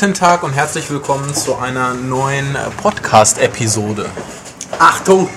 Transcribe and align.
Guten 0.00 0.14
Tag 0.14 0.42
und 0.44 0.52
herzlich 0.52 0.88
willkommen 0.90 1.34
zu 1.34 1.56
einer 1.56 1.92
neuen 1.94 2.54
äh, 2.54 2.58
Podcast-Episode. 2.82 4.06
Achtung! 4.78 5.28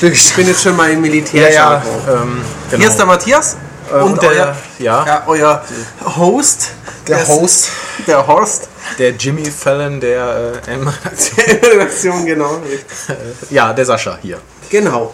Ich 0.00 0.34
bin 0.34 0.46
jetzt 0.46 0.62
schon 0.62 0.76
mal 0.76 0.90
im 0.90 1.00
Militär. 1.00 1.82
ähm, 2.08 2.42
genau. 2.70 2.80
Hier 2.80 2.88
ist 2.90 2.96
der 2.98 3.06
Matthias 3.06 3.56
Äh, 3.92 3.96
und 3.96 4.22
der, 4.22 4.54
ja, 4.78 5.04
ja, 5.04 5.22
euer 5.26 5.64
Host. 6.16 6.70
der 7.08 7.18
des- 7.18 7.28
Host, 7.28 7.68
Der 8.06 8.24
Horst. 8.26 8.68
der 8.98 9.10
Jimmy 9.12 9.50
Fallon, 9.50 10.00
der 10.00 10.52
äh, 10.68 10.70
M- 10.72 10.88
Redaktion, 11.62 12.24
genau. 12.26 12.60
ja, 13.50 13.72
der 13.72 13.84
Sascha 13.84 14.16
hier. 14.22 14.38
Genau. 14.70 15.12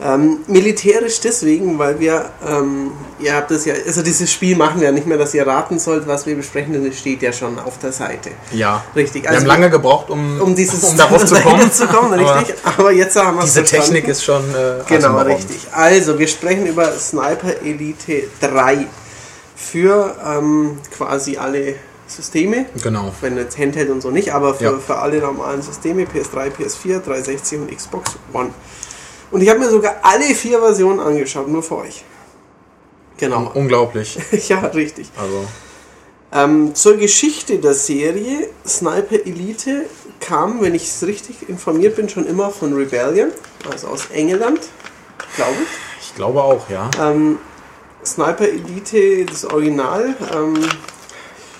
Ähm, 0.00 0.38
militärisch 0.46 1.18
deswegen, 1.20 1.76
weil 1.76 1.98
wir, 1.98 2.30
ähm, 2.48 2.92
ihr 3.18 3.34
habt 3.34 3.50
das 3.50 3.64
ja, 3.64 3.74
also 3.84 4.00
dieses 4.02 4.30
Spiel 4.30 4.54
machen 4.56 4.78
wir 4.80 4.86
ja 4.86 4.92
nicht 4.92 5.08
mehr, 5.08 5.18
dass 5.18 5.34
ihr 5.34 5.44
raten 5.44 5.80
sollt, 5.80 6.06
was 6.06 6.24
wir 6.24 6.36
besprechen, 6.36 6.72
denn 6.72 6.86
es 6.86 7.00
steht 7.00 7.20
ja 7.20 7.32
schon 7.32 7.58
auf 7.58 7.78
der 7.78 7.90
Seite. 7.90 8.30
Ja, 8.52 8.84
Richtig, 8.94 9.24
Wir 9.24 9.30
also 9.30 9.40
haben 9.40 9.46
lange 9.48 9.70
gebraucht, 9.70 10.08
um, 10.10 10.40
Um 10.40 10.54
dieses 10.54 10.84
um 10.84 10.96
darauf 10.96 11.24
zu 11.24 11.34
kommen. 11.42 11.72
zu 11.72 11.88
kommen, 11.88 12.12
aber 12.14 12.38
richtig. 12.40 12.54
Aber 12.62 12.92
jetzt 12.92 13.16
haben 13.16 13.38
wir 13.38 13.44
es 13.44 13.46
Diese 13.54 13.64
verstanden. 13.66 13.92
Technik 13.94 14.08
ist 14.08 14.22
schon 14.22 14.42
äh, 14.50 14.52
Genau, 14.54 15.08
atemberaubend. 15.08 15.34
richtig. 15.36 15.66
Also, 15.72 16.16
wir 16.16 16.28
sprechen 16.28 16.66
über 16.68 16.92
Sniper 16.96 17.60
Elite 17.64 18.22
3 18.40 18.86
für 19.56 20.14
ähm, 20.24 20.78
quasi 20.96 21.36
alle 21.38 21.74
Systeme. 22.06 22.66
Genau. 22.82 23.12
Wenn 23.20 23.36
jetzt 23.36 23.58
Handheld 23.58 23.90
und 23.90 24.00
so 24.00 24.12
nicht, 24.12 24.32
aber 24.32 24.54
für, 24.54 24.64
Ja. 24.64 24.72
für 24.78 24.96
alle 24.98 25.18
normalen 25.18 25.60
Systeme, 25.60 26.04
PS3, 26.04 26.50
PS4, 26.52 27.00
360 27.00 27.58
und 27.58 27.76
Xbox 27.76 28.12
One. 28.32 28.50
Und 29.30 29.42
ich 29.42 29.48
habe 29.48 29.58
mir 29.58 29.68
sogar 29.68 29.96
alle 30.02 30.34
vier 30.34 30.58
Versionen 30.58 31.00
angeschaut, 31.00 31.48
nur 31.48 31.62
für 31.62 31.76
euch. 31.78 32.04
Genau. 33.18 33.50
Unglaublich. 33.54 34.18
ja, 34.48 34.60
richtig. 34.60 35.10
Also, 35.20 35.44
Ähm, 36.30 36.74
zur 36.74 36.96
Geschichte 36.98 37.58
der 37.58 37.72
Serie 37.72 38.50
Sniper 38.66 39.16
Elite 39.24 39.86
kam, 40.20 40.60
wenn 40.60 40.74
ich 40.74 40.84
es 40.84 41.06
richtig 41.06 41.48
informiert 41.48 41.96
bin, 41.96 42.08
schon 42.08 42.26
immer 42.26 42.50
von 42.50 42.74
Rebellion, 42.74 43.30
also 43.70 43.88
aus 43.88 44.08
England, 44.12 44.60
glaube 45.36 45.56
ich. 45.62 46.04
ich 46.06 46.14
glaube 46.14 46.42
auch, 46.42 46.68
ja. 46.68 46.90
Ähm, 47.00 47.38
Sniper 48.04 48.46
Elite, 48.46 49.24
das 49.24 49.46
Original, 49.46 50.14
ähm, 50.34 50.54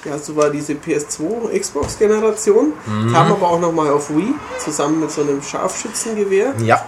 ja, 0.05 0.19
so 0.19 0.37
war 0.37 0.51
diese 0.51 0.75
PS2 0.75 1.59
Xbox-Generation, 1.59 2.73
kam 3.13 3.33
aber 3.33 3.49
auch 3.49 3.61
nochmal 3.61 3.91
auf 3.91 4.11
Wii, 4.15 4.35
zusammen 4.59 5.01
mit 5.01 5.11
so 5.11 5.23
einem 5.23 5.43
Scharfschützengewehr. 5.43 6.55
Ja. 6.63 6.85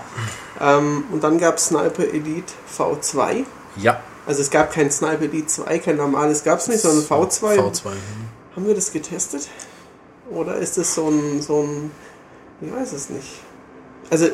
Ähm, 0.61 1.05
und 1.11 1.25
dann 1.25 1.39
gab 1.39 1.57
es 1.57 1.67
Sniper 1.67 2.05
Elite 2.05 2.53
V2. 2.77 3.45
Ja. 3.77 4.01
Also 4.27 4.43
es 4.43 4.51
gab 4.51 4.73
kein 4.73 4.91
Sniper 4.91 5.23
Elite 5.23 5.47
2, 5.47 5.79
kein 5.79 5.97
normales 5.97 6.45
gab 6.45 6.59
es 6.59 6.69
nicht, 6.69 6.81
sondern 6.81 7.05
V2. 7.05 7.57
V2. 7.57 7.89
Haben 8.55 8.67
wir 8.67 8.75
das 8.75 8.93
getestet? 8.93 9.49
Oder 10.31 10.57
ist 10.57 10.77
das 10.77 10.95
so 10.95 11.09
ein, 11.09 11.43
so 11.43 11.63
ein 11.63 11.91
ich 12.61 12.73
weiß 12.73 12.93
es 12.93 13.09
nicht. 13.11 13.41
Also 14.11 14.27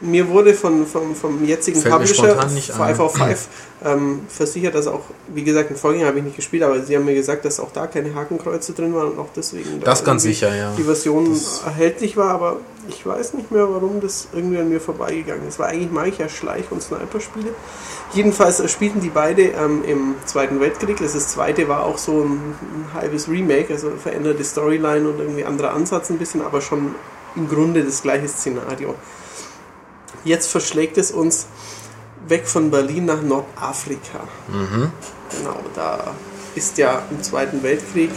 mir 0.00 0.28
wurde 0.28 0.54
von, 0.54 0.86
vom, 0.86 1.14
vom 1.14 1.44
jetzigen 1.44 1.80
Fällt 1.80 1.92
Publisher 1.92 2.14
spontan 2.30 2.54
nicht 2.54 2.70
ein. 2.72 2.86
5 2.96 3.00
auf 3.00 3.14
5 3.14 3.48
ähm, 3.84 4.20
versichert, 4.28 4.74
dass 4.74 4.86
auch, 4.86 5.02
wie 5.28 5.42
gesagt, 5.44 5.70
ein 5.70 5.76
Vorgänger 5.76 6.06
habe 6.06 6.18
ich 6.18 6.24
nicht 6.24 6.36
gespielt, 6.36 6.62
aber 6.62 6.82
sie 6.82 6.96
haben 6.96 7.04
mir 7.04 7.14
gesagt, 7.14 7.44
dass 7.44 7.60
auch 7.60 7.70
da 7.72 7.86
keine 7.86 8.14
Hakenkreuze 8.14 8.72
drin 8.72 8.94
waren 8.94 9.12
und 9.12 9.18
auch 9.18 9.28
deswegen 9.34 9.80
da 9.80 9.86
Das 9.86 10.04
ganz 10.04 10.22
sicher, 10.22 10.54
ja. 10.54 10.72
die 10.76 10.82
Version 10.82 11.30
Das- 11.30 11.62
erhältlich 11.64 12.16
war, 12.16 12.30
aber 12.30 12.56
ich 12.88 13.04
weiß 13.04 13.34
nicht 13.34 13.50
mehr, 13.50 13.70
warum 13.70 14.00
das 14.00 14.28
irgendwie 14.32 14.58
an 14.58 14.68
mir 14.68 14.80
vorbeigegangen 14.80 15.46
ist. 15.48 15.58
Weil 15.58 15.68
eigentlich 15.74 15.92
mag 15.92 16.08
ich 16.08 16.18
ja 16.18 16.28
Schleich- 16.28 16.70
und 16.70 16.82
Sniper-Spiele. 16.82 17.50
Jedenfalls 18.12 18.60
äh, 18.60 18.68
spielten 18.68 19.00
die 19.00 19.10
beide 19.10 19.42
ähm, 19.42 19.82
im 19.86 20.14
Zweiten 20.26 20.60
Weltkrieg. 20.60 20.96
Das, 20.98 21.12
das 21.12 21.28
zweite 21.28 21.68
war 21.68 21.84
auch 21.84 21.98
so 21.98 22.22
ein, 22.22 22.32
ein 22.32 22.94
halbes 22.94 23.28
Remake, 23.28 23.72
also 23.72 23.90
veränderte 24.02 24.42
Storyline 24.44 25.08
und 25.08 25.20
irgendwie 25.20 25.44
anderer 25.44 25.72
Ansatz 25.72 26.10
ein 26.10 26.18
bisschen, 26.18 26.42
aber 26.42 26.60
schon 26.60 26.94
im 27.36 27.48
Grunde 27.48 27.84
das 27.84 28.02
gleiche 28.02 28.28
Szenario. 28.28 28.94
Jetzt 30.24 30.50
verschlägt 30.50 30.98
es 30.98 31.10
uns 31.10 31.46
weg 32.26 32.46
von 32.46 32.70
Berlin 32.70 33.06
nach 33.06 33.22
Nordafrika. 33.22 34.20
Mhm. 34.48 34.92
Genau, 35.36 35.56
da 35.74 36.14
ist 36.54 36.78
ja 36.78 37.02
im 37.10 37.22
Zweiten 37.22 37.62
Weltkrieg, 37.62 38.10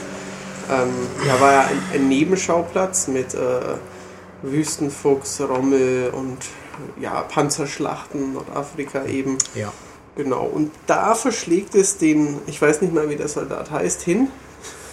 ähm, 0.69 0.89
ja, 1.27 1.39
war 1.39 1.51
ja 1.51 1.61
ein, 1.61 1.81
ein 1.93 2.09
Nebenschauplatz 2.09 3.07
mit 3.07 3.33
äh, 3.33 3.37
Wüstenfuchs, 4.41 5.41
Rommel 5.41 6.11
und 6.11 6.37
ja, 6.99 7.21
Panzerschlachten, 7.21 8.33
Nordafrika 8.33 9.05
eben. 9.05 9.37
Ja. 9.55 9.71
Genau, 10.15 10.45
und 10.45 10.71
da 10.85 11.15
verschlägt 11.15 11.73
es 11.75 11.97
den, 11.97 12.39
ich 12.45 12.61
weiß 12.61 12.81
nicht 12.81 12.93
mal, 12.93 13.09
wie 13.09 13.15
der 13.15 13.27
Soldat 13.27 13.71
heißt, 13.71 14.01
hin. 14.03 14.27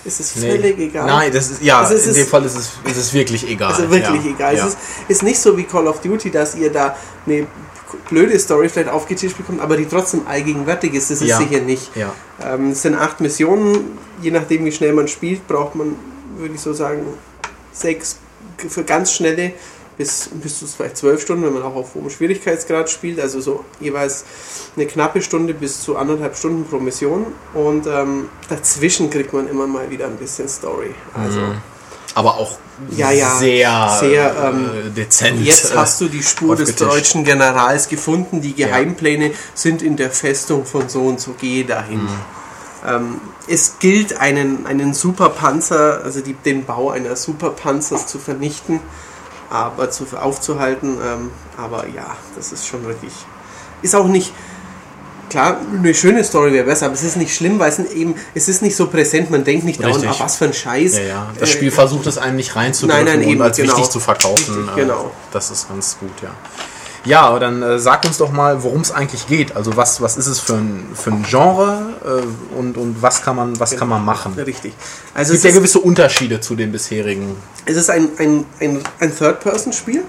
Ist 0.04 0.20
es 0.20 0.32
völlig 0.32 0.78
egal. 0.78 1.06
Nein, 1.06 1.30
das 1.32 1.50
ist, 1.50 1.62
ja, 1.62 1.80
Also 1.80 1.94
in 1.94 2.00
ist- 2.00 2.16
dem 2.16 2.26
Fall 2.26 2.44
ist 2.46 2.56
es, 2.56 2.70
ist 2.90 2.96
es 2.96 3.12
wirklich 3.12 3.46
egal. 3.48 3.72
Also 3.72 3.90
wirklich 3.90 4.24
ja. 4.24 4.30
egal. 4.30 4.56
Ja. 4.56 4.66
Es 4.66 4.72
ist, 4.72 4.78
ist 5.08 5.22
nicht 5.22 5.38
so 5.38 5.56
wie 5.56 5.64
Call 5.64 5.86
of 5.86 6.00
Duty, 6.00 6.30
dass 6.30 6.54
ihr 6.54 6.72
da 6.72 6.96
eine 7.26 7.46
blöde 8.08 8.38
Story 8.38 8.68
vielleicht 8.68 8.88
aufgetischt 8.88 9.36
bekommt, 9.36 9.60
aber 9.60 9.76
die 9.76 9.84
trotzdem 9.86 10.22
allgegenwärtig 10.26 10.94
ist. 10.94 11.10
Das 11.10 11.20
ist 11.20 11.28
Ja. 11.28 11.38
sicher 11.38 11.60
nicht. 11.60 11.90
Ähm, 12.42 12.70
es 12.70 12.82
sind 12.82 12.94
acht 12.94 13.20
Missionen. 13.20 13.98
Je 14.22 14.30
nachdem, 14.30 14.64
wie 14.64 14.72
schnell 14.72 14.92
man 14.94 15.06
spielt, 15.08 15.46
braucht 15.46 15.74
man, 15.74 15.96
würde 16.38 16.54
ich 16.54 16.60
so 16.60 16.72
sagen, 16.72 17.02
sechs 17.72 18.16
für 18.68 18.84
ganz 18.84 19.12
schnelle 19.12 19.52
bis, 19.96 20.30
bis 20.32 20.58
zu 20.58 20.66
vielleicht 20.66 20.96
zwölf 20.96 21.20
Stunden, 21.20 21.44
wenn 21.44 21.52
man 21.52 21.62
auch 21.62 21.74
auf 21.74 21.94
hohem 21.94 22.10
Schwierigkeitsgrad 22.10 22.90
spielt. 22.90 23.20
Also 23.20 23.40
so 23.40 23.64
jeweils 23.80 24.24
eine 24.76 24.86
knappe 24.86 25.22
Stunde 25.22 25.54
bis 25.54 25.82
zu 25.82 25.96
anderthalb 25.96 26.36
Stunden 26.36 26.64
pro 26.64 26.78
Mission. 26.78 27.26
Und 27.54 27.86
ähm, 27.86 28.28
dazwischen 28.48 29.10
kriegt 29.10 29.32
man 29.32 29.48
immer 29.48 29.66
mal 29.66 29.90
wieder 29.90 30.06
ein 30.06 30.16
bisschen 30.16 30.48
Story. 30.48 30.94
Also 31.14 31.40
Aber 32.14 32.36
auch 32.38 32.58
Ja, 32.96 33.10
ja, 33.10 33.36
sehr, 33.36 33.96
sehr, 34.00 34.34
ähm, 34.42 34.70
äh, 34.86 34.90
dezent. 34.90 35.44
Jetzt 35.44 35.76
hast 35.76 36.00
du 36.00 36.08
die 36.08 36.22
Spur 36.22 36.56
des 36.56 36.76
deutschen 36.76 37.24
Generals 37.24 37.88
gefunden. 37.88 38.40
Die 38.40 38.54
Geheimpläne 38.54 39.32
sind 39.54 39.82
in 39.82 39.96
der 39.96 40.10
Festung 40.10 40.64
von 40.64 40.88
so 40.88 41.02
und 41.02 41.20
so. 41.20 41.34
Geh 41.38 41.64
dahin. 41.64 42.02
Mhm. 42.02 42.08
Ähm, 42.86 43.20
es 43.46 43.78
gilt, 43.78 44.18
einen, 44.18 44.66
einen 44.66 44.94
Superpanzer, 44.94 46.02
also 46.02 46.20
die, 46.20 46.34
den 46.34 46.64
Bau 46.64 46.90
einer 46.90 47.16
Superpanzers 47.16 48.06
zu 48.06 48.18
vernichten, 48.18 48.80
aber 49.50 49.90
zu, 49.90 50.06
aufzuhalten. 50.16 50.98
Ähm, 51.04 51.30
aber 51.56 51.86
ja, 51.88 52.16
das 52.36 52.52
ist 52.52 52.66
schon 52.66 52.84
wirklich. 52.84 53.12
Ist 53.82 53.94
auch 53.94 54.06
nicht. 54.06 54.32
Klar, 55.28 55.58
eine 55.72 55.94
schöne 55.94 56.24
Story 56.24 56.52
wäre 56.52 56.64
besser, 56.64 56.86
aber 56.86 56.94
es 56.94 57.04
ist 57.04 57.16
nicht 57.16 57.32
schlimm, 57.32 57.60
weil 57.60 57.68
es 57.70 57.78
eben, 57.78 58.16
es 58.34 58.48
ist 58.48 58.62
nicht 58.62 58.74
so 58.74 58.88
präsent, 58.88 59.30
man 59.30 59.44
denkt 59.44 59.64
nicht 59.64 59.80
dauernd, 59.80 60.04
ah, 60.04 60.14
was 60.18 60.36
für 60.36 60.46
ein 60.46 60.52
Scheiß. 60.52 60.96
Ja, 60.96 61.02
ja. 61.02 61.26
Das 61.38 61.50
Äh, 61.50 61.52
Spiel 61.52 61.70
versucht 61.70 62.08
es 62.08 62.18
einem 62.18 62.34
nicht 62.34 62.56
reinzudrücken 62.56 63.04
Nein, 63.04 63.20
nein, 63.20 63.28
eben, 63.28 63.40
und 63.40 63.46
als 63.46 63.56
genau. 63.56 63.76
wichtig 63.76 63.90
zu 63.92 64.00
verkaufen. 64.00 64.56
Richtig, 64.56 64.76
äh, 64.76 64.80
genau. 64.80 65.12
Das 65.30 65.52
ist 65.52 65.68
ganz 65.68 65.96
gut, 66.00 66.10
ja. 66.20 66.30
Ja, 67.04 67.22
aber 67.22 67.40
dann 67.40 67.62
äh, 67.62 67.78
sag 67.78 68.04
uns 68.04 68.18
doch 68.18 68.30
mal, 68.30 68.62
worum 68.62 68.82
es 68.82 68.92
eigentlich 68.92 69.26
geht. 69.26 69.56
Also 69.56 69.76
was, 69.76 70.00
was 70.02 70.16
ist 70.18 70.26
es 70.26 70.38
für 70.38 70.54
ein, 70.54 70.88
für 70.94 71.10
ein 71.10 71.22
Genre 71.22 71.94
äh, 72.04 72.58
und, 72.58 72.76
und 72.76 73.00
was 73.00 73.22
kann 73.22 73.36
man, 73.36 73.58
was 73.58 73.76
kann 73.76 73.88
man 73.88 74.04
machen? 74.04 74.34
Richtig. 74.34 74.74
Es 75.14 75.18
Also 75.18 75.32
gibt 75.32 75.44
es 75.44 75.50
ja 75.50 75.56
gewisse 75.58 75.78
Unterschiede 75.80 76.40
zu 76.40 76.54
den 76.54 76.72
bisherigen. 76.72 77.36
es 77.64 77.76
ist 77.76 77.88
ein, 77.88 78.10
ein, 78.18 78.44
ein, 78.60 78.82
ein 79.00 79.16
Third-Person-Spiel. 79.16 80.02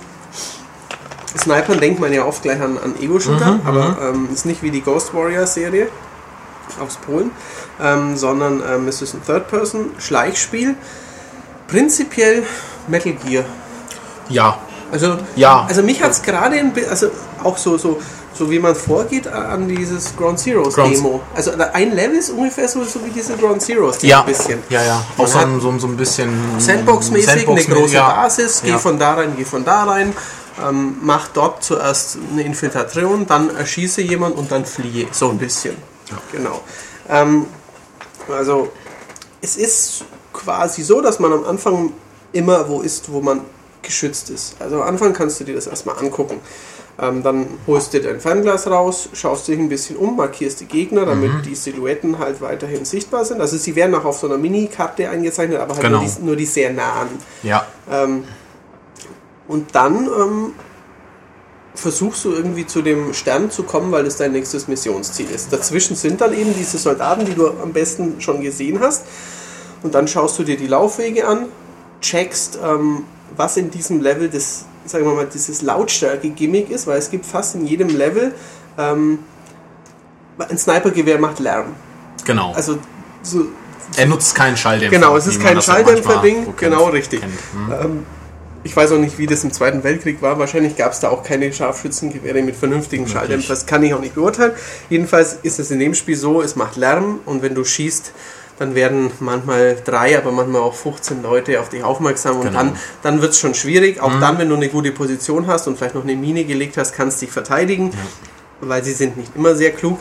Snipern 1.37 1.79
denkt 1.79 2.01
man 2.01 2.11
ja 2.11 2.25
oft 2.25 2.41
gleich 2.41 2.59
an, 2.61 2.77
an 2.77 2.93
Ego-Shooter, 3.01 3.61
aber 3.65 3.97
ähm, 4.09 4.27
ist 4.33 4.45
nicht 4.45 4.61
wie 4.61 4.69
die 4.69 4.81
Ghost 4.81 5.13
Warrior-Serie 5.13 5.87
aus 6.81 6.97
Polen, 6.97 7.31
ähm, 7.81 8.17
sondern 8.17 8.61
ähm, 8.69 8.89
es 8.89 9.01
ist 9.01 9.13
ein 9.13 9.25
Third-Person-Schleichspiel. 9.25 10.75
Prinzipiell 11.67 12.43
Metal 12.89 13.13
Gear. 13.13 13.45
Ja, 14.27 14.57
Also, 14.91 15.17
Ja. 15.35 15.65
also 15.67 15.81
mich 15.83 16.01
hat 16.03 16.11
es 16.11 16.21
gerade, 16.21 16.61
also 16.89 17.07
auch 17.43 17.57
so, 17.57 17.77
so, 17.77 17.99
so 18.33 18.49
wie 18.49 18.59
man 18.59 18.75
vorgeht 18.75 19.27
an 19.27 19.67
dieses 19.67 20.15
Ground 20.15 20.39
Zeroes 20.39 20.73
Ground- 20.75 20.95
Demo. 20.95 21.21
Also 21.35 21.51
ein 21.73 21.91
Level 21.95 22.17
ist 22.17 22.29
ungefähr 22.31 22.67
so, 22.67 22.83
so 22.83 23.03
wie 23.05 23.09
diese 23.11 23.35
Ground 23.37 23.61
Zeroes 23.61 23.99
Demo 23.99 24.09
ja, 24.11 24.19
ein 24.21 24.25
bisschen. 24.25 24.59
ja, 24.69 24.83
ja. 24.83 25.05
Auch 25.17 25.27
so 25.27 25.39
ein, 25.39 25.59
so, 25.61 25.77
so 25.79 25.87
ein 25.87 25.97
bisschen 25.97 26.29
Sandbox-mäßig, 26.57 27.29
eine 27.29 27.39
Sandbox-mäßig, 27.41 27.73
große 27.73 27.93
ja. 27.95 28.09
Basis, 28.23 28.61
geh 28.63 28.69
Ja. 28.71 28.77
von 28.77 28.97
da 28.99 29.13
rein, 29.15 29.33
geh 29.37 29.45
von 29.45 29.63
da 29.63 29.83
rein, 29.83 30.13
ähm, 30.67 30.97
mach 31.01 31.27
dort 31.29 31.63
zuerst 31.63 32.17
eine 32.31 32.43
Infiltration, 32.43 33.25
dann 33.27 33.55
erschieße 33.55 34.01
jemand 34.01 34.35
und 34.37 34.51
dann 34.51 34.65
fliehe, 34.65 35.07
so 35.11 35.29
ein 35.29 35.37
bisschen. 35.37 35.75
Genau. 36.31 36.61
Ähm, 37.09 37.45
also 38.29 38.69
es 39.41 39.55
ist 39.57 40.03
quasi 40.33 40.83
so, 40.83 41.01
dass 41.01 41.19
man 41.19 41.31
am 41.33 41.45
Anfang 41.45 41.93
immer 42.33 42.67
wo 42.69 42.81
ist, 42.81 43.11
wo 43.11 43.21
man 43.21 43.41
geschützt 43.81 44.29
ist. 44.29 44.55
Also 44.59 44.81
am 44.81 44.87
Anfang 44.87 45.13
kannst 45.13 45.39
du 45.39 45.43
dir 45.43 45.55
das 45.55 45.67
erstmal 45.67 45.97
angucken. 45.97 46.39
Ähm, 46.99 47.23
dann 47.23 47.47
holst 47.67 47.93
du 47.93 47.99
dir 47.99 48.09
dein 48.09 48.19
Fernglas 48.19 48.67
raus, 48.67 49.09
schaust 49.13 49.47
dich 49.47 49.57
ein 49.57 49.69
bisschen 49.69 49.95
um, 49.95 50.17
markierst 50.17 50.59
die 50.59 50.65
Gegner, 50.65 51.05
damit 51.05 51.33
Mhm. 51.33 51.41
die 51.43 51.55
Silhouetten 51.55 52.19
halt 52.19 52.41
weiterhin 52.41 52.85
sichtbar 52.85 53.25
sind. 53.25 53.41
Also 53.41 53.57
sie 53.57 53.75
werden 53.75 53.95
auch 53.95 54.05
auf 54.05 54.17
so 54.19 54.27
einer 54.27 54.37
Minikarte 54.37 55.09
eingezeichnet, 55.09 55.59
aber 55.59 55.73
halt 55.73 55.83
Genau. 55.83 55.99
nur, 56.01 56.07
die, 56.07 56.21
nur 56.23 56.35
die 56.35 56.45
sehr 56.45 56.71
nahen. 56.73 57.07
Ja, 57.43 57.65
Ähm, 57.89 58.25
und 59.47 59.73
dann 59.73 60.05
ähm, 60.05 60.53
versuchst 61.73 62.25
du 62.25 62.31
irgendwie 62.33 62.67
zu 62.67 62.81
dem 62.81 63.13
Stern 63.13 63.49
zu 63.49 63.63
kommen, 63.63 63.91
weil 63.91 64.03
das 64.03 64.17
dein 64.17 64.33
nächstes 64.33 64.67
Missionsziel 64.67 65.29
ist. 65.31 65.51
Dazwischen 65.53 65.95
sind 65.95 66.21
dann 66.21 66.33
eben 66.33 66.53
diese 66.57 66.77
Soldaten, 66.77 67.25
die 67.25 67.33
du 67.33 67.47
am 67.49 67.71
besten 67.73 68.19
schon 68.21 68.41
gesehen 68.41 68.79
hast. 68.81 69.05
Und 69.81 69.95
dann 69.95 70.07
schaust 70.07 70.37
du 70.37 70.43
dir 70.43 70.57
die 70.57 70.67
Laufwege 70.67 71.25
an, 71.27 71.45
checkst, 72.01 72.59
ähm, 72.63 73.03
was 73.35 73.57
in 73.57 73.71
diesem 73.71 74.01
Level 74.01 74.29
das, 74.29 74.65
sagen 74.85 75.05
wir 75.05 75.13
mal, 75.13 75.27
dieses 75.27 75.61
Lautstärke-Gimmick 75.61 76.69
ist, 76.69 76.87
weil 76.87 76.97
es 76.97 77.09
gibt 77.09 77.25
fast 77.25 77.55
in 77.55 77.65
jedem 77.65 77.89
Level 77.89 78.33
ähm, 78.77 79.19
ein 80.37 80.57
Snipergewehr 80.57 81.19
macht 81.19 81.39
Lärm. 81.39 81.75
Genau. 82.25 82.53
Also 82.53 82.77
so, 83.21 83.45
er 83.97 84.05
nutzt 84.05 84.35
keinen 84.35 84.57
Schalldämpfer. 84.57 84.97
genau, 84.97 85.17
es 85.17 85.27
ist 85.27 85.41
kein 85.41 85.61
Schalldämpfer-Ding, 85.61 86.53
genau 86.57 86.85
richtig. 86.85 87.21
Hm. 87.21 87.29
Ähm, 87.71 88.05
ich 88.63 88.75
weiß 88.75 88.91
auch 88.91 88.99
nicht, 88.99 89.17
wie 89.17 89.25
das 89.25 89.43
im 89.43 89.51
Zweiten 89.51 89.83
Weltkrieg 89.83 90.21
war. 90.21 90.37
Wahrscheinlich 90.37 90.75
gab 90.75 90.91
es 90.91 90.99
da 90.99 91.09
auch 91.09 91.23
keine 91.23 91.51
Scharfschützengewehre 91.51 92.41
mit 92.43 92.55
vernünftigen. 92.55 93.07
Schalldämpfern. 93.07 93.49
Das 93.49 93.65
kann 93.65 93.83
ich 93.83 93.93
auch 93.93 93.99
nicht 93.99 94.15
beurteilen. 94.15 94.53
Jedenfalls 94.89 95.37
ist 95.41 95.59
es 95.59 95.71
in 95.71 95.79
dem 95.79 95.95
Spiel 95.95 96.15
so, 96.15 96.41
es 96.41 96.55
macht 96.55 96.77
Lärm 96.77 97.19
und 97.25 97.41
wenn 97.41 97.55
du 97.55 97.63
schießt, 97.63 98.13
dann 98.61 98.75
werden 98.75 99.09
manchmal 99.19 99.75
drei, 99.83 100.15
aber 100.15 100.31
manchmal 100.31 100.61
auch 100.61 100.75
15 100.75 101.23
Leute 101.23 101.59
auf 101.59 101.69
dich 101.69 101.83
aufmerksam 101.83 102.35
und 102.37 102.45
Genau. 102.45 102.59
dann, 102.59 102.75
dann 103.01 103.19
wird 103.21 103.31
es 103.31 103.39
schon 103.39 103.55
schwierig. 103.55 103.99
Auch 103.99 104.19
dann, 104.19 104.37
wenn 104.37 104.49
du 104.49 104.55
eine 104.55 104.69
gute 104.69 104.91
Position 104.91 105.47
hast 105.47 105.67
und 105.67 105.77
vielleicht 105.79 105.95
noch 105.95 106.03
eine 106.03 106.15
Mine 106.15 106.43
gelegt 106.45 106.77
hast, 106.77 106.93
kannst 106.93 107.19
du 107.21 107.25
dich 107.25 107.33
verteidigen, 107.33 107.91
weil 108.61 108.83
sie 108.83 108.93
sind 108.93 109.17
nicht 109.17 109.35
immer 109.35 109.55
sehr 109.55 109.71
klug. 109.71 109.97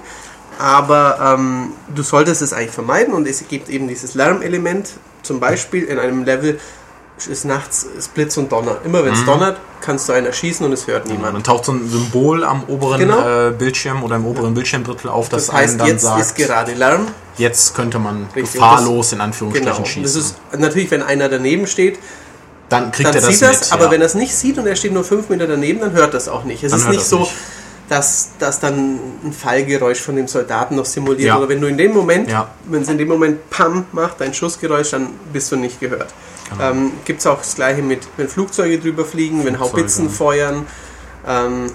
Aber 0.59 1.37
ähm, 1.39 1.73
du 1.95 2.03
solltest 2.03 2.43
es 2.43 2.53
eigentlich 2.53 2.73
vermeiden 2.73 3.15
und 3.15 3.27
es 3.27 3.49
gibt 3.49 3.71
eben 3.71 3.89
dieses 3.89 4.15
Lärmelement. 4.15 4.91
Zum 5.23 5.41
Beispiel 5.41 5.85
in 5.85 5.99
einem 5.99 6.25
Level 6.25 6.59
ist 7.27 7.45
nachts 7.45 7.83
ist 7.85 8.15
Blitz 8.15 8.37
und 8.37 8.51
Donner. 8.53 8.79
Immer 8.85 9.05
wenn 9.05 9.13
es 9.15 9.25
donnert, 9.25 9.59
kannst 9.81 10.09
du 10.09 10.13
einen 10.13 10.27
erschießen 10.27 10.65
und 10.67 10.73
es 10.73 10.87
hört 10.87 11.05
Genau, 11.05 11.17
niemand. 11.17 11.35
dann 11.37 11.43
taucht 11.45 11.65
so 11.65 11.73
ein 11.73 11.89
Symbol 11.89 12.45
am 12.45 12.65
oberen 12.65 12.99
Genau. 13.01 13.49
äh, 13.49 13.51
Bildschirm 13.53 14.03
oder 14.03 14.17
im 14.17 14.27
oberen 14.27 14.55
Bildschirmdrittel 14.55 15.09
auf, 15.11 15.29
das, 15.29 15.47
Das 15.47 15.55
heißt, 15.55 15.81
dann 15.81 15.87
jetzt 15.87 16.03
sagt, 16.03 16.21
ist 16.21 16.35
gerade 16.37 16.73
Lärm. 16.75 17.07
jetzt 17.37 17.75
könnte 17.75 17.99
man 17.99 18.27
Richtig. 18.35 18.55
gefahrlos 18.55 19.13
in 19.13 19.21
Anführungsstrichen 19.21 19.73
Genau. 19.73 19.85
schießen. 19.87 20.03
Das 20.03 20.15
ist 20.17 20.37
natürlich, 20.59 20.91
wenn 20.91 21.03
einer 21.03 21.29
daneben 21.29 21.67
steht, 21.67 21.99
dann 22.69 22.93
kriegt 22.93 23.09
dann 23.09 23.15
er 23.17 23.21
das 23.23 23.39
sieht 23.39 23.49
es, 23.49 23.61
mit. 23.63 23.73
aber 23.73 23.85
ja. 23.87 23.91
wenn 23.91 24.01
er 24.01 24.07
es 24.07 24.15
nicht 24.15 24.35
sieht 24.35 24.57
und 24.59 24.67
er 24.67 24.77
steht 24.77 24.93
nur 24.93 25.03
fünf 25.05 25.29
Meter 25.29 25.47
daneben, 25.47 25.81
dann 25.81 25.93
hört 25.93 26.15
er 26.15 26.19
es 26.19 26.29
auch 26.29 26.45
nicht. 26.45 26.63
Es 26.63 26.71
Dann 26.73 26.81
ist 26.81 26.89
nicht 26.89 27.05
so, 27.05 27.21
nicht. 27.21 27.33
Dass, 27.89 28.29
dass 28.39 28.61
dann 28.61 29.01
ein 29.25 29.33
Fallgeräusch 29.33 29.99
von 30.01 30.15
dem 30.15 30.29
Soldaten 30.29 30.77
noch 30.77 30.85
simuliert. 30.85 31.23
Ja. 31.27 31.39
Oder 31.39 31.49
wenn 31.49 31.61
du 31.61 31.67
in 31.67 31.77
dem 31.77 31.93
Moment, 31.93 32.31
Ja. 32.31 32.49
wenn 32.67 32.83
es 32.83 32.89
in 32.89 32.99
dem 32.99 33.09
Moment 33.09 33.51
Pam 33.51 33.87
macht, 33.91 34.23
ein 34.23 34.33
Schussgeräusch, 34.33 34.91
dann 34.91 35.09
bist 35.33 35.51
du 35.51 35.57
nicht 35.57 35.81
gehört. 35.81 36.15
Genau. 36.53 36.71
Ähm, 36.71 36.93
Gibt 37.05 37.21
es 37.21 37.27
auch 37.27 37.39
das 37.39 37.55
gleiche 37.55 37.83
mit, 37.83 38.01
wenn 38.17 38.29
Flugzeuge 38.29 38.79
drüber 38.79 39.05
fliegen, 39.05 39.45
wenn. 39.45 39.59
Haubitzen 39.61 40.11
feuern. 40.11 40.67
Ähm, 41.27 41.67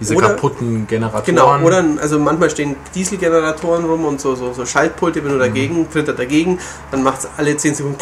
Diese 0.00 0.14
oder- 0.14 0.28
kaputten 0.30 0.86
Generatoren. 0.86 1.24
Genau, 1.24 1.58
oder 1.60 1.84
also 2.00 2.18
manchmal 2.18 2.50
stehen 2.50 2.76
Dieselgeneratoren 2.94 3.84
rum 3.84 4.04
und 4.04 4.20
so, 4.20 4.34
so, 4.34 4.52
so 4.52 4.64
Schaltpulte, 4.66 5.22
wenn 5.24 5.32
du 5.32 5.38
dagegen, 5.38 5.88
tritt 5.90 6.08
er 6.08 6.14
dagegen, 6.14 6.58
dann 6.90 7.02
macht 7.02 7.20
es 7.20 7.28
alle 7.36 7.56
10 7.56 7.74
Sekunden. 7.74 7.98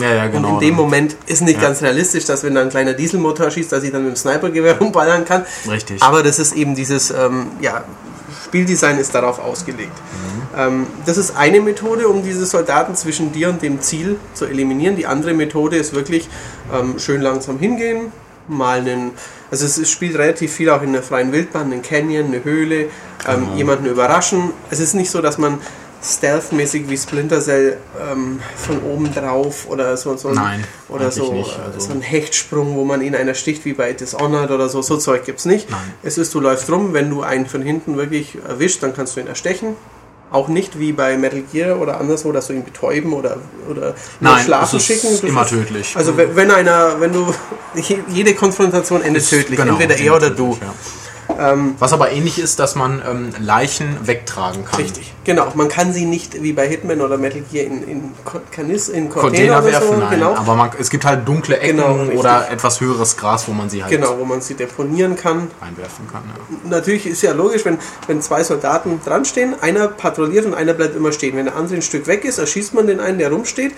Ja, 0.00 0.14
ja, 0.14 0.26
genau. 0.26 0.48
Und 0.48 0.54
in 0.62 0.68
dem 0.68 0.74
Moment 0.74 1.16
ist 1.26 1.42
nicht 1.42 1.56
Ja. 1.56 1.68
ganz 1.68 1.82
realistisch, 1.82 2.24
dass 2.24 2.42
wenn 2.44 2.54
da 2.54 2.62
ein 2.62 2.70
kleiner 2.70 2.94
Dieselmotor 2.94 3.50
schießt, 3.50 3.70
dass 3.70 3.82
ich 3.84 3.92
dann 3.92 4.04
mit 4.04 4.14
dem 4.14 4.16
Snipergewehr 4.16 4.78
rumballern 4.80 5.24
kann. 5.24 5.44
Richtig. 5.70 6.02
Aber 6.02 6.22
das 6.22 6.38
ist 6.38 6.54
eben 6.56 6.74
dieses, 6.74 7.10
ähm, 7.10 7.48
ja, 7.60 7.84
Spieldesign 8.48 8.98
ist 8.98 9.14
darauf 9.14 9.38
ausgelegt. 9.38 9.92
Mhm. 9.92 10.58
Ähm, 10.58 10.86
das 11.04 11.18
ist 11.18 11.36
eine 11.36 11.60
Methode, 11.60 12.08
um 12.08 12.22
diese 12.22 12.46
Soldaten 12.46 12.94
zwischen 12.96 13.30
dir 13.32 13.50
und 13.50 13.60
dem 13.60 13.80
Ziel 13.82 14.16
zu 14.32 14.46
eliminieren. 14.46 14.96
Die 14.96 15.04
andere 15.06 15.34
Methode 15.34 15.76
ist 15.76 15.94
wirklich 15.94 16.28
ähm, 16.72 16.98
schön 16.98 17.20
langsam 17.20 17.58
hingehen, 17.58 18.10
mal 18.48 18.78
einen, 18.80 19.10
also 19.50 19.66
es, 19.66 19.76
es 19.76 19.90
spielt 19.90 20.16
relativ 20.16 20.50
viel 20.52 20.70
auch 20.70 20.80
in 20.82 20.94
der 20.94 21.02
freien 21.02 21.30
Wildbahn, 21.32 21.70
einen 21.70 21.82
Canyon, 21.82 22.26
eine 22.28 22.42
Höhle, 22.42 22.76
ähm, 22.84 22.90
Genau. 23.26 23.56
jemanden 23.56 23.86
überraschen. 23.86 24.52
Es 24.70 24.80
ist 24.80 24.94
nicht 24.94 25.10
so, 25.10 25.20
dass 25.20 25.36
man 25.36 25.58
stealth-mäßig 26.02 26.88
wie 26.88 26.96
Splinter 26.96 27.40
Cell 27.40 27.76
ähm, 28.00 28.40
von 28.56 28.80
oben 28.82 29.12
drauf 29.12 29.66
oder 29.68 29.96
so, 29.96 30.16
so 30.16 30.28
ein, 30.28 30.34
Nein, 30.34 30.64
oder 30.88 31.10
so, 31.10 31.32
äh, 31.32 31.44
Also- 31.66 31.80
so 31.88 31.92
ein 31.92 32.00
Hechtsprung, 32.00 32.76
wo 32.76 32.84
man 32.84 33.02
ihn 33.02 33.14
einer 33.14 33.34
sticht 33.34 33.64
wie 33.64 33.72
bei 33.72 33.92
Dishonored 33.92 34.50
oder 34.50 34.68
so. 34.68 34.80
So 34.82 34.96
Zeug 34.96 35.24
gibt's 35.24 35.44
nicht. 35.44 35.70
Nein. 35.70 35.80
Es 36.02 36.16
ist, 36.18 36.34
du 36.34 36.40
läufst 36.40 36.70
rum, 36.70 36.92
wenn 36.92 37.10
du 37.10 37.22
einen 37.22 37.46
von 37.46 37.62
hinten 37.62 37.96
wirklich 37.96 38.38
erwischt, 38.46 38.82
dann 38.82 38.94
kannst 38.94 39.16
du 39.16 39.20
ihn 39.20 39.26
erstechen. 39.26 39.76
Auch 40.30 40.48
nicht 40.48 40.78
wie 40.78 40.92
bei 40.92 41.16
Metal 41.16 41.42
Gear 41.50 41.80
oder 41.80 41.98
anderswo, 41.98 42.32
dass 42.32 42.48
du 42.48 42.52
ihn 42.52 42.62
betäuben 42.62 43.14
oder, 43.14 43.38
oder 43.68 43.94
nur 44.20 44.32
Nein, 44.34 44.44
schlafen 44.44 44.76
es 44.76 44.88
ist 44.90 45.00
schicken. 45.02 45.20
Du 45.22 45.26
immer 45.26 45.46
tödlich. 45.46 45.96
Also 45.96 46.16
wenn, 46.18 46.36
wenn 46.36 46.50
einer, 46.50 47.00
wenn 47.00 47.12
du 47.14 47.32
jede 48.08 48.34
Konfrontation 48.34 49.00
endet 49.02 49.22
Ist- 49.22 49.30
tödlich, 49.30 49.58
genau, 49.58 49.72
entweder 49.72 49.96
er 49.98 50.14
oder 50.16 50.28
du. 50.30 50.52
tödlich, 50.52 50.60
ja. 50.68 50.74
Was 51.78 51.92
aber 51.92 52.10
ähnlich 52.10 52.38
ist, 52.40 52.58
dass 52.58 52.74
man 52.74 53.00
ähm, 53.08 53.30
Leichen 53.40 53.96
wegtragen 54.06 54.64
kann. 54.64 54.80
Richtig, 54.80 55.14
genau. 55.24 55.52
Man 55.54 55.68
kann 55.68 55.92
sie 55.92 56.04
nicht 56.04 56.42
wie 56.42 56.52
bei 56.52 56.66
Hitman 56.66 57.00
oder 57.00 57.16
Metal 57.16 57.42
Gear 57.52 57.64
in, 57.66 57.82
in 57.86 58.12
Kanis, 58.50 58.88
in 58.88 59.08
Container, 59.08 59.54
Container 59.60 59.64
werfen, 59.64 59.88
so, 59.88 59.96
nein. 59.98 60.10
genau. 60.10 60.34
Aber 60.34 60.56
man, 60.56 60.70
es 60.80 60.90
gibt 60.90 61.04
halt 61.04 61.28
dunkle 61.28 61.58
Ecken 61.60 61.76
Genau, 61.76 62.18
oder 62.18 62.50
etwas 62.50 62.80
höheres 62.80 63.16
Gras, 63.16 63.46
wo 63.46 63.52
man 63.52 63.70
sie 63.70 63.84
halt 63.84 63.92
Genau, 63.92 64.18
wo 64.18 64.24
man 64.24 64.40
sie 64.40 64.54
deponieren 64.54 65.14
kann. 65.14 65.48
einwerfen 65.60 66.08
kann. 66.10 66.22
Ja. 66.26 66.68
Natürlich 66.70 67.06
ist 67.06 67.22
ja 67.22 67.32
logisch, 67.32 67.64
wenn, 67.64 67.78
wenn 68.08 68.20
zwei 68.20 68.42
Soldaten 68.42 69.00
dran 69.04 69.24
stehen, 69.24 69.54
einer 69.60 69.86
patrouilliert 69.86 70.44
und 70.44 70.54
einer 70.54 70.74
bleibt 70.74 70.96
immer 70.96 71.12
stehen. 71.12 71.36
Wenn 71.36 71.44
der 71.44 71.54
andere 71.54 71.76
ein 71.76 71.82
Stück 71.82 72.08
weg 72.08 72.24
ist, 72.24 72.38
erschießt 72.38 72.74
man 72.74 72.88
den 72.88 72.98
einen, 72.98 73.18
der 73.18 73.30
rumsteht. 73.30 73.74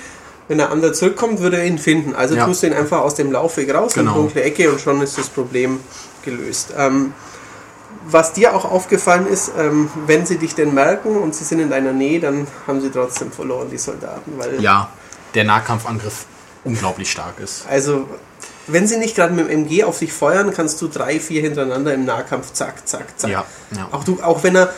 Wenn 0.49 0.57
der 0.59 0.71
andere 0.71 0.93
zurückkommt, 0.95 1.41
würde 1.41 1.59
er 1.59 1.65
ihn 1.67 1.79
finden. 1.79 2.15
Also 2.15 2.37
Ja. 2.37 2.47
tust 2.47 2.63
du 2.63 2.69
ihn 2.69 2.73
einfach 2.73 3.01
aus 3.03 3.15
dem 3.17 3.31
Laufweg 3.31 3.73
raus 3.75 3.97
in 3.97 4.01
Genau. 4.05 4.15
die 4.15 4.19
dunkle 4.21 4.43
Ecke 4.45 4.71
und 4.71 4.81
schon 4.81 5.01
ist 5.03 5.19
das 5.19 5.29
Problem 5.29 5.79
gelöst. 6.25 6.73
Ähm, 6.77 7.13
was 8.13 8.33
dir 8.33 8.55
auch 8.55 8.65
aufgefallen 8.65 9.27
ist, 9.27 9.53
ähm, 9.59 9.91
wenn 10.07 10.27
sie 10.27 10.39
dich 10.39 10.55
denn 10.55 10.75
merken 10.75 11.17
und 11.17 11.35
sie 11.35 11.45
sind 11.45 11.61
in 11.61 11.71
deiner 11.71 11.93
Nähe, 11.93 12.21
dann 12.21 12.47
haben 12.67 12.81
sie 12.81 12.91
trotzdem 12.91 13.33
verloren, 13.33 13.69
die 13.71 13.79
Soldaten. 13.79 14.33
Weil, 14.37 14.61
ja, 14.63 14.89
der 15.35 15.45
Nahkampfangriff 15.45 16.27
unglaublich 16.65 17.11
stark 17.11 17.39
ist. 17.41 17.67
Also, 17.69 18.09
wenn 18.67 18.87
sie 18.87 18.99
nicht 18.99 19.17
gerade 19.17 19.33
mit 19.35 19.49
dem 19.49 19.65
MG 19.65 19.85
auf 19.85 19.99
dich 19.99 20.13
feuern, 20.13 20.53
kannst 20.55 20.81
du 20.83 20.89
drei, 20.89 21.19
vier 21.21 21.43
hintereinander 21.43 21.95
im 21.95 22.05
Nahkampf 22.05 22.53
zack, 22.53 22.87
zack, 22.87 23.19
zack. 23.19 23.31
Ja, 23.31 23.45
ja. 23.77 23.89
Auch, 23.93 24.05
du, 24.05 24.19
auch 24.23 24.43
wenn 24.43 24.57
er, 24.57 24.73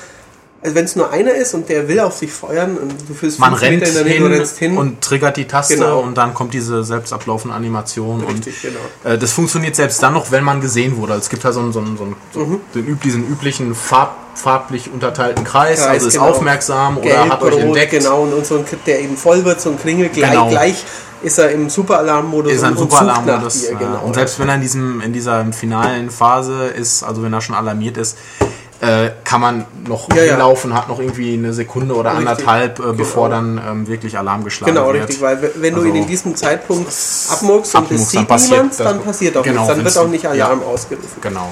also 0.63 0.75
wenn 0.77 0.85
es 0.85 0.95
nur 0.97 1.11
einer 1.11 1.33
ist 1.35 1.55
und 1.55 1.69
der 1.69 1.89
will 1.89 1.99
auf 2.01 2.19
dich 2.21 2.33
feuern 2.33 2.77
und 2.79 2.95
du 3.09 3.15
fühlst 3.15 3.39
Man 3.41 3.53
rennt 3.55 3.81
Meter 3.81 3.89
in 3.89 3.95
der 3.95 4.05
Nähe, 4.05 4.13
hin, 4.15 4.27
rennst 4.27 4.59
hin. 4.59 4.77
und 4.79 5.01
triggert 5.01 5.37
die 5.37 5.47
Taste 5.47 5.75
Genau. 5.75 6.01
und 6.01 6.17
dann 6.17 6.35
kommt 6.35 6.55
diese 6.55 6.85
selbst 6.85 7.13
ablaufende 7.13 7.55
Animation. 7.57 8.25
Richtig, 8.25 8.65
und, 8.65 8.71
genau. 9.03 9.15
Äh, 9.15 9.19
das 9.19 9.33
funktioniert 9.33 9.75
selbst 9.77 10.03
dann 10.03 10.15
noch, 10.15 10.31
wenn 10.31 10.45
man 10.45 10.61
gesehen 10.61 10.97
wurde. 10.97 11.15
Es 11.15 11.29
gibt 11.29 11.45
halt 11.45 11.55
so 11.55 11.61
einen, 11.61 11.73
so 11.73 11.81
einen, 11.81 11.97
so 11.97 12.05
einen, 12.05 12.17
so 12.33 12.41
Mhm. 12.41 12.61
den 12.75 13.01
diesen 13.01 13.27
üblichen 13.29 13.75
farb, 13.75 14.17
farblich 14.35 14.91
unterteilten 14.93 15.45
Kreis, 15.45 15.81
Kreis, 15.81 15.89
also 15.89 16.07
ist 16.09 16.15
genau. 16.15 16.29
aufmerksam 16.29 16.97
oder 16.99 17.09
Gelb, 17.09 17.31
hat 17.33 17.43
euch 17.43 17.53
rot, 17.55 17.63
entdeckt. 17.63 17.91
genau, 17.93 18.23
und, 18.23 18.33
und 18.33 18.47
so 18.47 18.57
ein, 18.59 18.65
der 18.87 19.01
eben 19.01 19.17
voll 19.17 19.45
wird, 19.45 19.61
so 19.61 19.71
ein 19.71 19.79
Kringel, 19.79 20.09
gleich, 20.09 20.31
Genau. 20.31 20.49
gleich 20.49 20.85
ist 21.23 21.39
er 21.39 21.51
im 21.53 21.69
Superalarmmodus 21.71 22.53
Ist 22.53 22.63
ein 22.65 22.73
und, 22.73 22.79
und 22.79 22.91
super 22.91 22.97
sucht 22.97 23.07
nach 23.07 23.23
Alarmmodus. 23.23 23.61
dir, 23.63 23.73
ja. 23.73 23.79
genau. 23.79 24.01
Und 24.05 24.15
selbst 24.15 24.39
wenn 24.41 24.49
er 24.49 24.55
in, 24.57 24.61
diesem, 24.61 25.01
in 25.01 25.13
dieser 25.13 25.45
finalen 25.53 26.11
Phase 26.11 26.67
ist, 26.67 27.03
also 27.03 27.23
wenn 27.23 27.33
er 27.33 27.41
schon 27.41 27.55
alarmiert 27.55 27.97
ist, 27.97 28.17
äh, 28.83 29.11
kann 29.23 29.41
man 29.41 29.65
noch 29.87 30.09
Ja, 30.11 30.17
ja. 30.25 30.31
hinlaufen, 30.33 30.75
hat 30.75 30.89
noch 30.89 30.99
irgendwie 30.99 31.35
eine 31.35 31.53
Sekunde 31.53 31.95
oder 31.95 32.11
Richtig. 32.11 32.29
anderthalb, 32.29 32.79
äh, 32.81 32.93
bevor 32.93 33.29
Genau. 33.29 33.41
dann 33.57 33.63
ähm, 33.71 33.87
wirklich 33.87 34.19
Alarm 34.19 34.43
geschlagen 34.43 34.75
Genau, 34.75 34.93
wird. 34.93 35.05
richtig, 35.09 35.21
weil 35.23 35.41
wenn 35.55 35.75
du 35.75 35.81
Also- 35.83 35.93
ihn 35.93 36.03
in 36.03 36.07
diesem 36.09 36.35
Zeitpunkt 36.35 36.93
abmuckst 37.31 37.75
und 37.77 37.91
es 37.93 38.11
sieht 38.11 38.27
passiert 38.27 38.57
niemand, 38.63 38.81
dann 38.81 39.01
passiert 39.03 39.37
auch 39.37 39.45
genau, 39.45 39.61
nichts. 39.63 39.77
Dann 39.77 39.85
wird 39.85 39.99
auch 39.99 40.09
nicht 40.09 40.27
Alarm 40.27 40.61
ja. 40.63 40.67
ausgerufen. 40.67 41.09
Genau. 41.21 41.49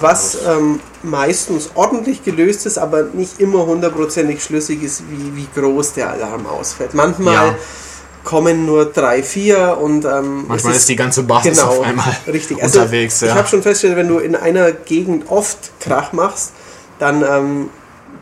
Was 0.00 0.38
ähm, 0.44 0.80
meistens 1.04 1.70
ordentlich 1.76 2.24
gelöst 2.24 2.66
ist, 2.66 2.78
aber 2.78 3.04
nicht 3.12 3.38
immer 3.40 3.64
hundertprozentig 3.64 4.42
schlüssig 4.42 4.82
ist, 4.82 5.04
wie, 5.08 5.36
wie 5.36 5.46
groß 5.60 5.92
der 5.92 6.10
Alarm 6.10 6.46
ausfällt. 6.46 6.94
Manchmal 6.94 7.34
Ja. 7.34 7.54
kommen 8.24 8.66
nur 8.66 8.86
drei, 8.86 9.22
vier 9.22 9.78
und 9.80 10.04
ähm, 10.04 10.46
Manchmal 10.48 10.72
es 10.72 10.78
ist 10.80 10.88
die 10.88 10.96
ganze 10.96 11.22
Basis 11.22 11.58
genau, 11.58 11.68
auf 11.70 11.82
einmal 11.82 12.16
richtig. 12.26 12.58
Also, 12.62 12.80
unterwegs. 12.80 13.22
Ich 13.22 13.28
ja. 13.28 13.36
habe 13.36 13.46
schon 13.46 13.62
festgestellt, 13.62 13.96
wenn 13.96 14.08
du 14.08 14.18
in 14.18 14.34
einer 14.34 14.72
Gegend 14.72 15.30
oft 15.30 15.70
Krach 15.78 16.12
machst, 16.12 16.50
dann 17.02 17.24
ähm, 17.28 17.68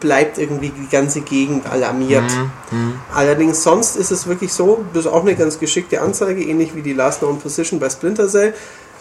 bleibt 0.01 0.39
irgendwie 0.39 0.71
die 0.71 0.89
ganze 0.89 1.21
Gegend 1.21 1.71
alarmiert. 1.71 2.25
Mhm, 2.71 2.95
Allerdings 3.15 3.63
sonst 3.63 3.97
ist 3.97 4.11
es 4.11 4.27
wirklich 4.27 4.53
so, 4.53 4.85
das 4.95 5.05
ist 5.05 5.13
auch 5.13 5.21
eine 5.21 5.35
ganz 5.35 5.59
geschickte 5.59 6.01
Anzeige, 6.01 6.43
ähnlich 6.43 6.75
wie 6.75 6.81
die 6.83 6.95
Last 6.95 7.19
Known 7.21 7.39
Position 7.39 7.79
bei 7.79 7.91
Splinter 7.91 8.27
Cell. 8.29 8.55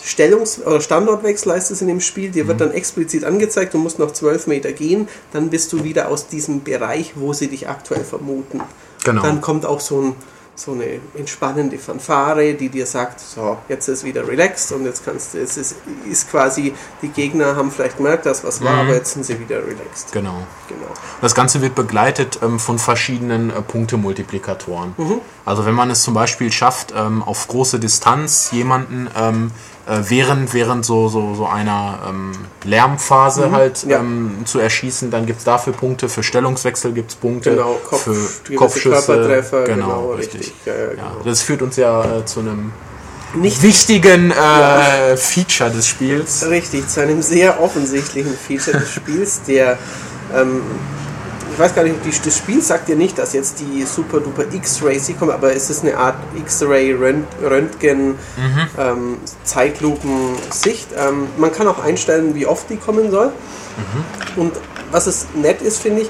Stellungs- 0.03 0.61
oder 0.65 0.79
Standortwechsel 0.81 1.51
heißt 1.53 1.71
es 1.71 1.81
in 1.81 1.87
dem 1.87 2.01
Spiel, 2.01 2.29
dir 2.31 2.43
Mhm. 2.43 2.47
wird 2.49 2.61
dann 2.61 2.71
explizit 2.71 3.23
angezeigt, 3.23 3.73
du 3.73 3.77
musst 3.77 3.99
noch 3.99 4.11
12 4.11 4.47
Meter 4.47 4.71
gehen, 4.73 5.07
dann 5.33 5.49
bist 5.49 5.71
du 5.73 5.83
wieder 5.83 6.09
aus 6.09 6.27
diesem 6.27 6.63
Bereich, 6.63 7.13
wo 7.15 7.31
sie 7.33 7.47
dich 7.47 7.67
aktuell 7.69 8.03
vermuten. 8.03 8.61
Genau. 9.05 9.21
Dann 9.21 9.39
kommt 9.41 9.65
auch 9.65 9.79
so, 9.79 10.01
ein, 10.01 10.15
so 10.59 10.73
eine 10.73 10.99
entspannende 11.15 11.77
Fanfare, 11.77 12.53
die 12.53 12.69
dir 12.69 12.85
sagt, 12.85 13.19
so, 13.19 13.57
jetzt 13.69 13.87
ist 13.87 14.03
wieder 14.03 14.27
relaxed 14.27 14.71
und 14.73 14.85
jetzt 14.85 15.05
kannst 15.05 15.33
du, 15.33 15.39
es 15.39 15.57
ist, 15.57 15.75
ist 16.09 16.29
quasi, 16.29 16.73
die 17.01 17.07
Gegner 17.09 17.55
haben 17.55 17.71
vielleicht 17.71 17.97
gemerkt, 17.97 18.25
dass 18.25 18.43
was 18.43 18.61
war, 18.63 18.73
Mhm. 18.73 18.79
aber 18.79 18.93
jetzt 18.95 19.13
sind 19.13 19.25
sie 19.25 19.39
wieder 19.39 19.57
relaxed. 19.57 20.11
Genau. 20.11 20.43
Genau. 20.67 20.91
Das 21.21 21.33
Ganze 21.33 21.61
wird 21.61 21.75
begleitet 21.75 22.39
ähm, 22.43 22.59
von 22.59 22.77
verschiedenen 22.79 23.49
äh, 23.49 23.61
Punktemultiplikatoren. 23.61 24.93
Mhm. 24.97 25.21
Also 25.45 25.65
wenn 25.65 25.73
man 25.75 25.89
es 25.89 26.03
zum 26.03 26.13
Beispiel 26.13 26.51
schafft, 26.51 26.93
ähm, 26.95 27.23
auf 27.23 27.47
große 27.47 27.79
Distanz 27.79 28.51
jemanden 28.51 29.09
ähm, 29.17 29.51
äh, 29.89 30.03
während, 30.09 30.53
während 30.53 30.85
so, 30.85 31.09
so, 31.09 31.33
so 31.33 31.47
einer 31.47 31.99
ähm, 32.07 32.31
Lärmphase 32.63 33.51
halt 33.51 33.83
ja. 33.87 33.99
ähm, 33.99 34.43
zu 34.45 34.59
erschießen, 34.59 35.09
dann 35.09 35.25
gibt 35.25 35.39
es 35.39 35.45
dafür 35.45 35.73
Punkte, 35.73 36.09
für 36.09 36.21
Stellungswechsel 36.23 36.91
gibt 36.93 37.09
es 37.11 37.15
Punkte, 37.15 37.51
Genau, 37.51 37.77
Kopf- 37.83 38.03
für 38.43 38.53
Kopfschüsse. 38.55 38.89
Körpertreffer, 39.05 39.63
genau, 39.65 39.85
genau, 39.87 40.11
richtig. 40.11 40.39
richtig. 40.41 40.53
Ja, 40.65 40.73
ja, 40.73 40.79
Ja, 40.81 40.87
genau. 40.91 41.21
das 41.25 41.41
führt 41.41 41.61
uns 41.63 41.75
ja 41.75 42.19
äh, 42.19 42.25
zu 42.25 42.41
einem 42.41 42.71
Nicht 43.33 43.61
wichtigen 43.63 44.31
äh, 44.31 45.17
Feature 45.17 45.71
des 45.71 45.87
Spiels. 45.87 46.47
Richtig, 46.49 46.87
zu 46.87 47.01
einem 47.01 47.21
sehr 47.21 47.59
offensichtlichen 47.61 48.33
Feature 48.35 48.79
des 48.79 48.91
Spiels, 48.91 49.41
der, 49.47 49.77
ähm, 50.35 50.61
ich 51.59 51.65
weiß 51.65 51.75
gar 51.75 51.83
nicht, 51.83 51.97
die, 52.05 52.11
das 52.23 52.37
Spiel 52.37 52.61
sagt 52.61 52.87
dir 52.87 52.95
nicht, 52.95 53.17
dass 53.17 53.33
jetzt 53.33 53.59
die 53.59 53.83
super 53.83 54.21
duper 54.21 54.45
X-Ray 54.49 54.97
kommt, 55.19 55.33
aber 55.33 55.53
es 55.53 55.69
ist 55.69 55.83
eine 55.83 55.97
Art 55.97 56.15
X-Ray 56.37 56.93
Röntgen 56.93 58.15
ähm, 58.77 59.17
Zeitlupen-Sicht. 59.43 60.87
Ähm, 60.95 61.27
man 61.37 61.51
kann 61.51 61.67
auch 61.67 61.83
einstellen, 61.83 62.33
wie 62.33 62.45
oft 62.45 62.69
die 62.69 62.77
kommen 62.77 63.11
soll. 63.11 63.33
Und 64.37 64.53
was 64.89 65.07
es 65.07 65.27
nett 65.35 65.61
ist, 65.61 65.81
finde 65.81 66.03
ich, 66.03 66.09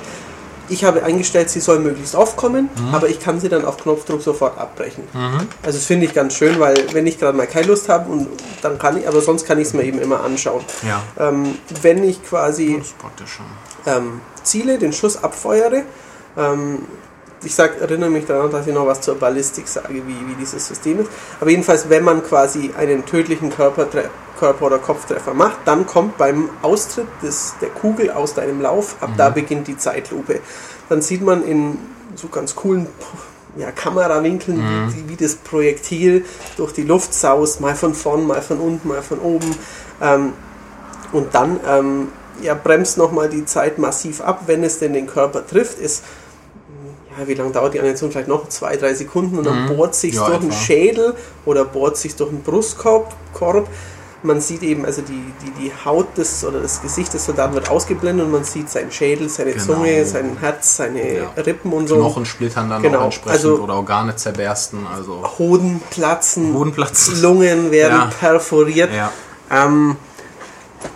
ich 0.69 0.83
habe 0.83 1.03
eingestellt, 1.03 1.49
sie 1.49 1.59
soll 1.59 1.79
möglichst 1.79 2.15
oft 2.15 2.37
kommen, 2.37 2.69
aber 2.91 3.09
ich 3.09 3.19
kann 3.19 3.39
sie 3.39 3.49
dann 3.49 3.65
auf 3.65 3.77
Knopfdruck 3.77 4.21
sofort 4.21 4.57
abbrechen. 4.57 5.03
Also 5.63 5.77
das 5.77 5.85
finde 5.85 6.05
ich 6.05 6.13
ganz 6.13 6.35
schön, 6.35 6.59
weil 6.59 6.75
wenn 6.93 7.07
ich 7.07 7.19
gerade 7.19 7.37
mal 7.37 7.47
keine 7.47 7.67
Lust 7.67 7.89
habe, 7.89 8.11
und 8.11 8.27
dann 8.61 8.77
kann 8.79 8.97
ich, 8.97 9.07
aber 9.07 9.21
sonst 9.21 9.45
kann 9.45 9.59
ich 9.59 9.67
es 9.67 9.73
mir 9.73 9.83
eben 9.83 9.99
immer 9.99 10.23
anschauen. 10.23 10.63
Ja. 10.87 11.01
Ähm, 11.17 11.57
wenn 11.81 12.03
ich 12.03 12.23
quasi 12.23 12.81
ähm, 13.85 14.21
ziele, 14.43 14.77
den 14.77 14.93
Schuss 14.93 15.23
abfeuere, 15.23 15.83
ähm, 16.37 16.79
ich 17.43 17.55
sag, 17.55 17.79
erinnere 17.79 18.09
mich 18.09 18.25
daran, 18.25 18.51
dass 18.51 18.67
ich 18.67 18.73
noch 18.73 18.85
was 18.85 19.01
zur 19.01 19.15
Ballistik 19.15 19.67
sage, 19.67 19.93
wie, 19.93 20.27
wie 20.27 20.35
dieses 20.39 20.67
System 20.67 20.99
ist. 20.99 21.09
Aber 21.39 21.49
jedenfalls, 21.49 21.89
wenn 21.89 22.03
man 22.03 22.23
quasi 22.23 22.71
einen 22.77 23.05
tödlichen 23.05 23.49
Körpertre 23.49 24.09
Körper- 24.39 24.67
oder 24.67 24.77
Kopftreffer 24.77 25.33
macht, 25.33 25.57
dann 25.65 25.85
kommt 25.85 26.17
beim 26.17 26.49
Austritt 26.61 27.07
des, 27.21 27.55
der 27.61 27.69
Kugel 27.69 28.09
aus 28.09 28.35
deinem 28.35 28.61
Lauf, 28.61 28.95
ab 29.01 29.11
da 29.17 29.29
beginnt 29.29 29.67
die 29.67 29.77
Zeitlupe. 29.77 30.39
Dann 30.87 31.01
sieht 31.01 31.21
man 31.21 31.43
in 31.43 31.77
so 32.15 32.29
ganz 32.29 32.55
coolen 32.55 32.87
ja, 33.57 33.71
Kamerawinkeln, 33.71 34.63
wie, 34.93 35.09
wie 35.09 35.15
das 35.15 35.35
Projektil 35.35 36.25
durch 36.55 36.71
die 36.71 36.83
Luft 36.83 37.13
saust, 37.13 37.59
mal 37.59 37.75
von 37.75 37.93
vorn, 37.93 38.25
mal 38.25 38.41
von 38.41 38.59
unten, 38.59 38.87
mal 38.87 39.01
von 39.01 39.19
oben. 39.19 39.55
Ähm, 40.01 40.33
und 41.11 41.35
dann 41.35 41.59
ähm, 41.67 42.07
ja, 42.41 42.53
bremst 42.53 42.97
nochmal 42.97 43.29
die 43.29 43.45
Zeit 43.45 43.77
massiv 43.77 44.21
ab, 44.21 44.43
wenn 44.45 44.63
es 44.63 44.79
denn 44.79 44.93
den 44.93 45.07
Körper 45.07 45.45
trifft. 45.45 45.79
Ist, 45.79 46.03
ja, 47.19 47.27
wie 47.27 47.33
lange 47.33 47.51
dauert 47.51 47.73
die 47.73 47.79
Animation? 47.79 48.11
Vielleicht 48.11 48.27
noch 48.27 48.47
zwei, 48.49 48.77
drei 48.77 48.93
Sekunden 48.93 49.37
und 49.37 49.45
dann 49.45 49.67
bohrt 49.75 49.95
sich 49.95 50.15
Ja, 50.15 50.27
durch 50.27 50.39
den. 50.39 50.51
Schädel 50.51 51.15
oder 51.45 51.65
bohrt 51.65 51.97
sich 51.97 52.15
durch 52.15 52.29
den 52.29 52.41
Brustkorb. 52.41 53.13
Korb. 53.33 53.67
Man 54.21 54.41
sieht 54.41 54.63
eben, 54.63 54.85
also 54.85 55.01
die, 55.01 55.23
die, 55.45 55.51
die 55.63 55.71
Haut 55.85 56.17
des 56.17 56.43
oder 56.43 56.59
das 56.59 56.81
Gesicht 56.81 57.13
des 57.13 57.23
Soldaten 57.25 57.53
wird 57.53 57.69
ausgeblendet 57.69 58.25
und 58.25 58.33
man 58.33 58.43
sieht 58.43 58.69
seinen 58.69 58.91
Schädel, 58.91 59.29
seine 59.29 59.51
Genau. 59.53 59.63
Zunge, 59.63 60.05
sein 60.05 60.35
Herz, 60.41 60.75
seine 60.75 61.19
Ja. 61.19 61.29
Rippen 61.37 61.71
und 61.71 61.87
so. 61.87 61.95
Knochen 61.95 62.25
splittern 62.25 62.69
dann 62.69 62.81
Genau, 62.81 63.05
entsprechend 63.05 63.31
also- 63.31 63.63
oder 63.63 63.75
Organe 63.75 64.17
zerbersten. 64.17 64.85
Also 64.93 65.23
Hoden 65.39 65.81
platzen, 65.89 66.51
Bodenplatz. 66.51 67.11
Lungen 67.21 67.71
werden 67.71 68.09
perforiert. 68.19 68.89
Ähm, 69.49 69.95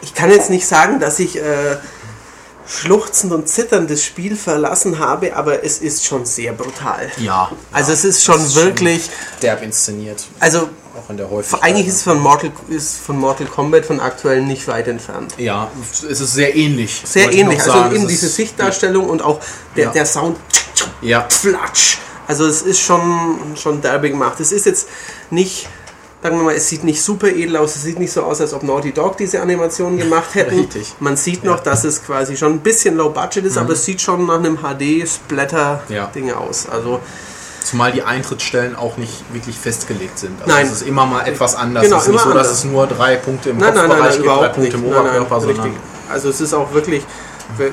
ich 0.01 0.13
kann 0.13 0.29
jetzt 0.29 0.49
nicht 0.49 0.67
sagen, 0.67 0.99
dass 0.99 1.17
ich 1.19 1.37
äh, 1.37 1.77
schluchzend 2.67 3.33
und 3.33 3.47
zitternd 3.49 3.89
das 3.89 4.03
Spiel 4.03 4.35
verlassen 4.35 4.99
habe, 4.99 5.35
aber 5.35 5.63
es 5.63 5.79
ist 5.79 6.05
schon 6.05 6.25
sehr 6.25 6.53
brutal. 6.53 7.11
Ja. 7.17 7.51
Also 7.71 7.91
ja. 7.91 7.97
es 7.97 8.05
ist 8.05 8.23
schon 8.23 8.39
ist 8.43 8.55
wirklich, 8.55 9.09
derb 9.41 9.61
inszeniert. 9.63 10.25
also 10.39 10.69
Auch 10.95 11.09
in 11.09 11.17
der 11.17 11.29
Häufigkeit. 11.29 11.63
eigentlich 11.63 11.87
ist 11.87 11.95
es 11.97 12.03
von 12.03 12.19
Mortal, 12.19 12.51
ist 12.69 12.97
von 12.99 13.17
Mortal 13.17 13.47
Kombat 13.47 13.85
von 13.85 13.99
aktuell 13.99 14.41
nicht 14.41 14.67
weit 14.67 14.87
entfernt. 14.87 15.33
Ja, 15.37 15.69
es 15.91 16.03
ist 16.21 16.33
sehr 16.33 16.55
ähnlich. 16.55 17.01
Sehr 17.05 17.31
ähnlich, 17.33 17.59
also 17.59 17.71
sagen. 17.71 17.95
eben 17.95 18.03
Es 18.05 18.09
diese 18.09 18.25
ist- 18.27 18.35
Sichtdarstellung 18.35 19.09
und 19.09 19.21
auch 19.21 19.39
der, 19.75 19.85
Ja. 19.85 19.91
der 19.91 20.05
Sound 20.05 20.37
Ja. 21.01 21.25
Flatsch. 21.29 21.97
Also 22.27 22.45
es 22.47 22.61
ist 22.61 22.79
schon, 22.79 23.37
schon 23.55 23.81
derbe 23.81 24.09
gemacht. 24.09 24.39
Es 24.39 24.51
ist 24.53 24.65
jetzt 24.65 24.87
nicht, 25.29 25.67
sagen 26.23 26.37
wir 26.37 26.43
mal, 26.43 26.55
es 26.55 26.67
sieht 26.69 26.83
nicht 26.85 27.01
super 27.01 27.27
edel 27.27 27.57
aus, 27.57 27.75
es 27.75 27.83
sieht 27.83 27.99
nicht 27.99 28.11
so 28.13 28.23
aus, 28.23 28.39
als 28.41 28.53
ob 28.53 28.63
Naughty 28.63 28.93
Dog 28.93 29.17
diese 29.17 29.41
Animation 29.41 29.97
gemacht 30.03 30.33
hätten. 30.35 30.57
Richtig. 30.57 30.93
Man 30.99 31.17
sieht 31.17 31.43
noch, 31.43 31.59
dass 31.59 31.83
es 31.83 32.03
quasi 32.03 32.37
schon 32.37 32.53
ein 32.53 32.59
bisschen 32.61 32.95
low 32.95 33.09
budget 33.09 33.43
ist, 33.45 33.57
aber 33.57 33.73
es 33.73 33.83
sieht 33.83 34.01
schon 34.01 34.25
nach 34.25 34.35
einem 34.39 34.57
HD-Splatter-Ding 34.59 36.27
Ja. 36.29 36.37
aus. 36.37 36.67
Also 36.69 36.99
Zumal 37.63 37.93
die 37.93 38.03
Eintrittsstellen 38.03 38.75
auch 38.75 38.97
nicht 38.97 39.23
wirklich 39.33 39.57
festgelegt 39.57 40.19
sind. 40.19 40.41
Also 40.41 40.53
Nein. 40.53 40.65
Es 40.65 40.73
ist 40.73 40.81
immer 40.87 41.05
mal 41.05 41.25
etwas 41.25 41.55
anders. 41.55 41.83
Genau, 41.83 41.95
es 41.97 42.03
ist 42.03 42.09
nicht 42.09 42.19
so, 42.21 42.29
dass 42.33 42.47
anders. 42.47 42.57
es 42.59 42.63
nur 42.65 42.87
drei 42.87 43.15
Punkte 43.15 43.51
im 43.51 43.57
nein, 43.57 43.73
nein, 43.73 43.87
Kopfbereich 43.87 44.19
nein, 44.19 44.25
nein 44.27 44.27
gibt, 44.27 44.41
drei 44.41 44.47
Punkte 44.49 44.75
im 44.77 44.81
Nein, 44.83 44.91
nein, 44.91 44.99
Oberkörper, 45.21 45.35
richtig. 45.37 45.55
sondern 45.57 45.73
Also 46.09 46.29
es 46.29 46.41
ist 46.41 46.53
auch 46.53 46.73
wirklich, 46.73 47.03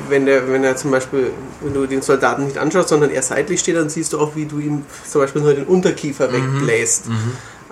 wenn- 0.09 0.27
der, 0.27 0.49
wenn 0.49 0.63
er 0.63 0.77
zum 0.77 0.93
Beispiel, 0.93 1.33
wenn 1.61 1.75
du 1.75 1.87
den 1.87 2.03
Soldaten 2.03 2.45
nicht 2.47 2.57
anschaust, 2.59 2.89
sondern 2.89 3.11
er 3.11 3.23
seitlich 3.23 3.59
steht, 3.59 3.77
dann 3.77 3.89
siehst 3.91 4.13
du 4.13 4.21
auch, 4.21 4.37
wie 4.37 4.47
du 4.47 4.61
ihm 4.61 4.85
zum 5.11 5.23
Beispiel 5.23 5.43
nur 5.43 5.55
den 5.55 5.65
Unterkiefer 5.67 6.29
Mhm. 6.29 6.33
wegbläst. 6.61 7.07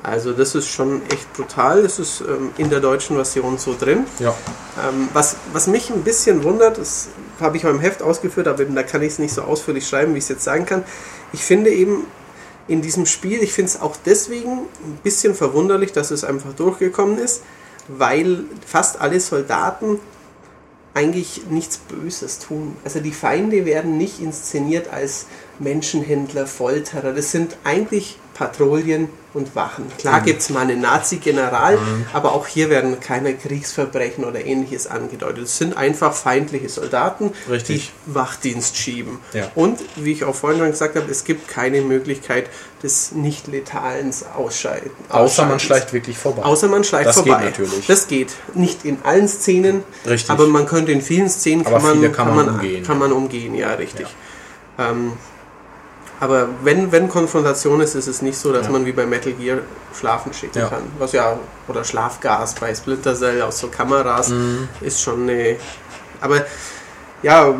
Also 0.08 0.32
das 0.32 0.54
ist 0.54 0.68
schon 0.68 1.02
echt 1.10 1.32
brutal. 1.34 1.82
Das 1.82 1.98
ist 1.98 2.20
ähm, 2.20 2.50
in 2.56 2.70
der 2.70 2.80
deutschen 2.80 3.16
Version 3.16 3.58
so 3.58 3.74
drin. 3.78 4.04
ja. 4.18 4.34
Ähm, 4.88 5.08
was, 5.12 5.36
was 5.52 5.66
mich 5.66 5.90
ein 5.90 6.02
bisschen 6.02 6.44
wundert, 6.44 6.78
das 6.78 7.08
habe 7.40 7.56
ich 7.56 7.62
beim 7.64 7.80
Heft 7.80 8.02
ausgeführt, 8.02 8.48
aber 8.48 8.62
eben 8.62 8.74
da 8.74 8.82
kann 8.82 9.02
ich 9.02 9.12
es 9.12 9.18
nicht 9.18 9.34
so 9.34 9.42
ausführlich 9.42 9.86
schreiben, 9.86 10.14
wie 10.14 10.18
ich 10.18 10.24
es 10.24 10.28
jetzt 10.28 10.44
sagen 10.44 10.66
kann. 10.66 10.84
Ich 11.32 11.42
finde 11.44 11.70
eben 11.70 12.06
in 12.68 12.82
diesem 12.82 13.06
Spiel, 13.06 13.42
ich 13.42 13.52
finde 13.52 13.70
es 13.70 13.80
auch 13.80 13.96
deswegen 14.04 14.52
ein 14.52 14.98
bisschen 15.02 15.34
verwunderlich, 15.34 15.92
dass 15.92 16.10
es 16.10 16.22
einfach 16.22 16.52
durchgekommen 16.52 17.18
ist, 17.18 17.42
weil 17.88 18.44
fast 18.66 19.00
alle 19.00 19.18
Soldaten 19.18 19.98
eigentlich 20.94 21.42
nichts 21.48 21.78
Böses 21.78 22.38
tun. 22.40 22.76
Also 22.84 23.00
die 23.00 23.12
Feinde 23.12 23.64
werden 23.64 23.98
nicht 23.98 24.20
inszeniert 24.20 24.92
als 24.92 25.26
Menschenhändler, 25.58 26.46
Folterer. 26.46 27.12
Das 27.12 27.30
sind 27.30 27.56
eigentlich 27.64 28.18
Patrouillen 28.38 29.08
und 29.34 29.56
Wachen. 29.56 29.86
Klar 29.98 30.20
gibt 30.20 30.40
es 30.42 30.48
mal 30.48 30.60
einen 30.60 30.80
Nazi-General, 30.80 31.76
aber 32.12 32.32
auch 32.32 32.46
hier 32.46 32.70
werden 32.70 33.00
keine 33.00 33.34
Kriegsverbrechen 33.34 34.24
oder 34.24 34.44
ähnliches 34.44 34.86
angedeutet. 34.86 35.44
Es 35.44 35.58
sind 35.58 35.76
einfach 35.76 36.14
feindliche 36.14 36.68
Soldaten, 36.68 37.32
Richtig. 37.50 37.92
die 38.06 38.14
Wachdienst 38.14 38.76
schieben. 38.76 39.18
Ja. 39.32 39.50
Und 39.56 39.80
wie 39.96 40.12
ich 40.12 40.22
auch 40.24 40.36
vorhin 40.36 40.60
schon 40.60 40.70
gesagt 40.70 40.94
habe, 40.94 41.10
es 41.10 41.24
gibt 41.24 41.48
keine 41.48 41.80
Möglichkeit 41.80 42.48
des 42.80 43.10
nicht-letalen 43.10 44.14
Ausscheiden. 44.36 44.92
Außer 45.08 45.44
man 45.46 45.58
schleicht 45.58 45.92
wirklich 45.92 46.16
vorbei. 46.16 46.44
Außer 46.44 46.68
man 46.68 46.84
schleicht 46.84 47.08
Das 47.08 47.16
vorbei. 47.16 47.38
geht 47.42 47.58
natürlich. 47.58 47.86
Das 47.88 48.06
geht. 48.06 48.32
Nicht 48.54 48.84
in 48.84 48.98
allen 49.02 49.26
Szenen, 49.26 49.82
Richtig. 50.06 50.30
aber 50.30 50.46
man 50.46 50.66
könnte 50.66 50.92
in 50.92 51.02
vielen 51.02 51.28
Szenen 51.28 51.64
kann 51.64 51.82
man, 51.82 52.12
kann 52.12 52.36
man 52.36 52.48
umgehen, 52.50 52.84
Kann 52.84 52.98
man 53.00 53.10
umgehen, 53.10 53.56
ja, 53.56 53.72
richtig. 53.72 54.06
Ähm, 54.78 55.14
aber 56.20 56.48
wenn, 56.62 56.90
wenn 56.92 57.08
Konfrontation 57.08 57.80
ist, 57.80 57.94
ist 57.94 58.06
es 58.08 58.22
nicht 58.22 58.38
so, 58.38 58.52
dass 58.52 58.66
Ja. 58.66 58.72
man 58.72 58.84
wie 58.86 58.92
bei 58.92 59.06
Metal 59.06 59.32
Gear 59.32 59.58
Schlafen 59.98 60.32
schicken 60.32 60.58
Ja. 60.58 60.68
kann. 60.68 60.82
Was 60.98 61.12
ja, 61.12 61.38
oder 61.68 61.84
Schlafgas 61.84 62.54
bei 62.54 62.74
Splinter 62.74 63.14
Cell 63.14 63.40
aus 63.42 63.58
so 63.60 63.68
Kameras 63.68 64.28
Mhm. 64.30 64.68
ist 64.80 65.00
schon 65.00 65.22
eine. 65.28 65.56
Aber 66.20 66.44
ja, 67.22 67.52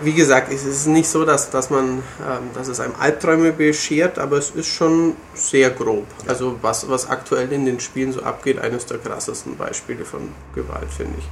wie 0.00 0.12
gesagt, 0.14 0.50
es 0.52 0.64
ist 0.64 0.86
nicht 0.86 1.08
so, 1.08 1.24
dass, 1.26 1.50
dass 1.50 1.68
man, 1.68 1.98
ähm, 2.20 2.50
dass 2.54 2.68
es 2.68 2.80
einem 2.80 2.94
Albträume 2.98 3.52
beschert, 3.52 4.18
aber 4.18 4.38
es 4.38 4.50
ist 4.50 4.68
schon 4.68 5.16
sehr 5.34 5.70
grob. 5.70 6.06
Also 6.26 6.56
was, 6.62 6.88
was 6.88 7.08
aktuell 7.08 7.52
in 7.52 7.66
den 7.66 7.78
Spielen 7.80 8.12
so 8.12 8.22
abgeht, 8.22 8.58
eines 8.58 8.86
der 8.86 8.98
krassesten 8.98 9.56
Beispiele 9.56 10.04
von 10.06 10.30
Gewalt, 10.54 10.90
finde 10.96 11.14
ich. 11.18 11.28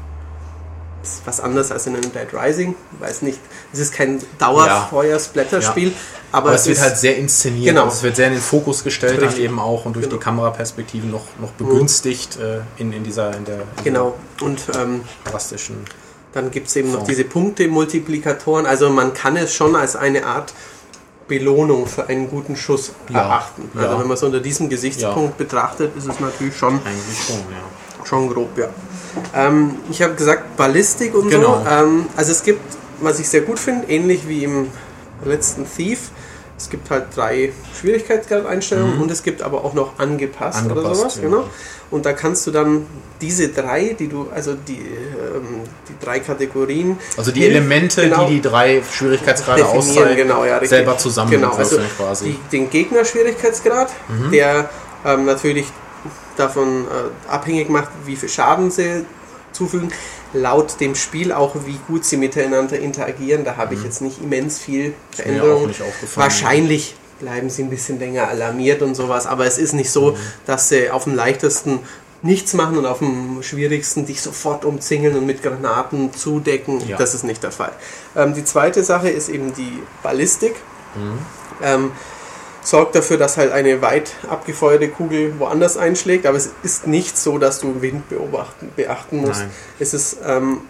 Ist 1.16 1.22
was 1.26 1.40
anderes 1.40 1.72
als 1.72 1.86
in 1.86 1.94
einem 1.96 2.12
Dead 2.12 2.28
Rising, 2.32 2.74
weiß 3.00 3.22
nicht. 3.22 3.38
Es 3.72 3.78
ist 3.78 3.92
kein 3.92 4.20
Dauerfeuer-Splatter-Spiel, 4.38 5.92
aber, 6.32 6.48
Aber 6.48 6.56
es 6.56 6.66
wird 6.66 6.80
halt 6.80 6.98
sehr 6.98 7.16
inszeniert. 7.16 7.68
Genau. 7.74 7.84
Also 7.84 7.96
es 7.96 8.02
wird 8.02 8.16
sehr 8.16 8.26
in 8.28 8.34
den 8.34 8.42
Fokus 8.42 8.84
gestellt, 8.84 9.22
dann 9.22 9.36
eben 9.36 9.58
auch 9.58 9.84
und 9.86 9.94
durch 9.94 10.06
Genau. 10.06 10.16
die 10.16 10.22
Kameraperspektiven 10.22 11.10
noch, 11.10 11.24
noch 11.40 11.50
begünstigt 11.52 12.38
äh, 12.38 12.60
in, 12.76 12.92
in 12.92 13.02
dieser, 13.04 13.34
in 13.36 13.44
der, 13.44 13.60
in 13.78 13.84
Genau. 13.84 14.14
Und 14.40 14.60
ähm, 14.78 15.02
drastischen. 15.24 15.76
Dann 16.32 16.50
gibt 16.50 16.68
es 16.68 16.76
eben 16.76 16.92
noch 16.92 17.04
diese 17.04 17.24
Punkte-Multiplikatoren. 17.24 18.66
Also 18.66 18.90
man 18.90 19.14
kann 19.14 19.36
es 19.36 19.54
schon 19.54 19.74
als 19.74 19.96
eine 19.96 20.26
Art 20.26 20.52
Belohnung 21.26 21.86
für 21.86 22.08
einen 22.08 22.28
guten 22.30 22.56
Schuss 22.56 22.92
Ja. 23.10 23.20
erachten. 23.20 23.70
Ja. 23.74 23.82
Also 23.82 23.98
wenn 23.98 24.06
man 24.08 24.14
es 24.16 24.22
unter 24.22 24.40
diesem 24.40 24.68
Gesichtspunkt 24.68 25.36
betrachtet, 25.38 25.96
ist 25.96 26.06
es 26.08 26.20
natürlich 26.20 26.56
schon, 26.56 26.74
Eigentlich 26.84 27.18
schon, 27.26 27.36
ja. 27.36 28.06
schon 28.06 28.28
grob, 28.32 28.56
ja. 28.58 28.68
Ähm, 29.34 29.76
ich 29.90 30.02
habe 30.02 30.14
gesagt 30.14 30.56
Ballistik 30.56 31.14
und 31.14 31.28
Genau. 31.30 31.62
so. 31.64 31.70
Ähm, 31.70 32.06
also 32.16 32.32
es 32.32 32.42
gibt, 32.42 32.60
was 33.00 33.18
ich 33.20 33.28
sehr 33.28 33.42
gut 33.42 33.58
finde, 33.58 33.88
ähnlich 33.88 34.26
wie 34.28 34.44
im 34.44 34.68
letzten 35.24 35.66
Thief, 35.66 36.10
Es 36.60 36.68
gibt 36.68 36.90
halt 36.90 37.04
drei 37.14 37.52
Schwierigkeitsgrad-Einstellungen 37.80 38.96
Mhm. 38.96 39.02
und 39.02 39.10
es 39.12 39.22
gibt 39.22 39.42
aber 39.42 39.64
auch 39.64 39.74
noch 39.74 39.98
angepasst, 40.00 40.64
oder 40.64 40.74
Angepasst, 40.76 41.00
sowas, 41.00 41.16
ja. 41.16 41.22
genau. 41.22 41.44
Und 41.92 42.04
da 42.04 42.12
kannst 42.12 42.48
du 42.48 42.50
dann 42.50 42.84
diese 43.20 43.48
drei, 43.50 43.94
die 43.96 44.08
du, 44.08 44.26
also 44.34 44.54
die, 44.54 44.72
ähm, 44.78 45.60
die 45.88 46.04
drei 46.04 46.18
Kategorien. 46.18 46.98
Also 47.16 47.30
die 47.30 47.42
Hilf- 47.42 47.50
Elemente, 47.54 48.02
genau, 48.02 48.26
die 48.26 48.34
die 48.34 48.40
drei 48.42 48.82
Schwierigkeitsgrade 48.92 49.64
auszeichnen, 49.66 50.16
genau, 50.16 50.44
ja, 50.44 50.58
selber 50.66 50.98
zusammenwürfeln 50.98 51.48
Genau, 51.48 51.56
also 51.62 51.78
quasi. 51.96 52.26
Mhm. 52.30 52.36
die, 52.50 52.56
den 52.58 52.70
Gegner-Schwierigkeitsgrad, 52.70 53.90
der 54.32 54.68
ähm, 55.06 55.26
natürlich 55.26 55.66
davon 56.38 56.84
äh, 56.86 57.30
abhängig 57.30 57.68
macht, 57.68 57.90
wie 58.06 58.16
viel 58.16 58.28
Schaden 58.28 58.70
sie 58.70 59.04
zufügen. 59.52 59.92
Laut 60.32 60.78
dem 60.80 60.94
Spiel 60.94 61.32
auch, 61.32 61.54
wie 61.66 61.78
gut 61.88 62.04
sie 62.04 62.16
miteinander 62.18 62.78
interagieren. 62.78 63.44
Da 63.44 63.56
habe 63.56 63.74
ich 63.74 63.82
jetzt 63.82 64.02
nicht 64.02 64.20
immens 64.22 64.58
viel 64.58 64.88
Mhm. 64.90 64.94
Veränderung. 65.10 65.70
Wahrscheinlich 66.14 66.94
bleiben 67.18 67.50
sie 67.50 67.62
ein 67.64 67.70
bisschen 67.70 67.98
länger 67.98 68.28
alarmiert 68.28 68.82
und 68.82 68.94
sowas, 68.94 69.26
aber 69.26 69.46
es 69.46 69.58
ist 69.58 69.72
nicht 69.72 69.90
so, 69.90 70.12
Mhm. 70.12 70.16
dass 70.46 70.68
sie 70.68 70.90
auf 70.90 71.04
dem 71.04 71.14
leichtesten 71.14 71.80
nichts 72.20 72.52
machen 72.52 72.76
und 72.76 72.84
auf 72.86 72.98
dem 72.98 73.42
schwierigsten 73.42 74.04
dich 74.04 74.20
sofort 74.20 74.64
umzingeln 74.64 75.16
und 75.16 75.24
mit 75.24 75.42
Granaten 75.42 76.12
zudecken. 76.12 76.80
Ja. 76.86 76.96
Das 76.96 77.14
ist 77.14 77.22
nicht 77.24 77.42
der 77.42 77.52
Fall. 77.52 77.72
Ähm, 78.16 78.34
die 78.34 78.44
zweite 78.44 78.82
Sache 78.84 79.08
ist 79.08 79.28
eben 79.28 79.54
die 79.54 79.82
Ballistik. 80.02 80.54
Mhm. 80.96 81.18
Ähm, 81.62 81.90
sorgt 82.68 82.94
dafür, 82.94 83.16
dass 83.16 83.38
halt 83.38 83.50
eine 83.50 83.80
weit 83.80 84.12
abgefeuerte 84.28 84.88
Kugel 84.88 85.38
woanders 85.38 85.78
einschlägt, 85.78 86.26
aber 86.26 86.36
es 86.36 86.50
ist 86.62 86.86
nicht 86.86 87.16
so, 87.16 87.38
dass 87.38 87.60
du 87.60 87.80
Wind 87.80 88.10
beobachten, 88.10 88.70
beachten 88.76 89.18
musst. 89.18 89.40
Nein. 89.40 89.50
Es 89.78 89.94
ist, 89.94 90.18
ähm, 90.26 90.60